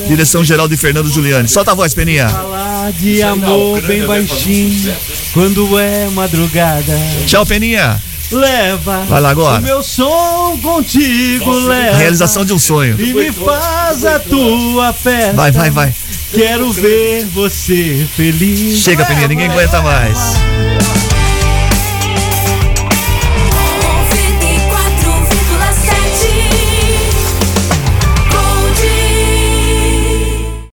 Direção 0.08 0.44
geral 0.44 0.68
de 0.68 0.78
Fernando 0.78 1.10
Giuliani. 1.10 1.48
Solta 1.48 1.72
a 1.72 1.76
voz, 1.76 1.94
Peninha. 1.94 2.30
Falar 2.30 2.92
de 2.94 3.22
amor 3.22 3.82
bem 3.82 4.06
baixinho 4.06 4.94
quando 5.34 5.78
é 5.80 6.08
madrugada. 6.10 6.98
Tchau, 7.26 7.46
Peninha. 7.46 8.02
Leva 8.32 9.04
Vai 9.10 9.20
lá 9.20 9.30
agora. 9.32 9.60
o 9.60 9.62
meu 9.62 9.84
som 9.84 10.58
contigo, 10.64 11.52
leva. 11.52 11.98
Realização 11.98 12.46
de 12.46 12.54
um 12.54 12.60
sonho. 12.60 12.96
E 12.98 13.14
me 13.14 13.30
faz 13.30 14.06
a 14.06 14.20
tua 14.20 14.94
festa. 14.94 15.34
Vai, 15.34 15.52
vai, 15.52 15.70
vai. 15.70 15.94
Quero 16.32 16.72
ver 16.72 17.26
você 17.26 18.08
feliz. 18.16 18.80
Chega, 18.80 19.04
Peninha, 19.04 19.28
ninguém 19.28 19.50
aguenta 19.50 19.82
mais. 19.82 20.18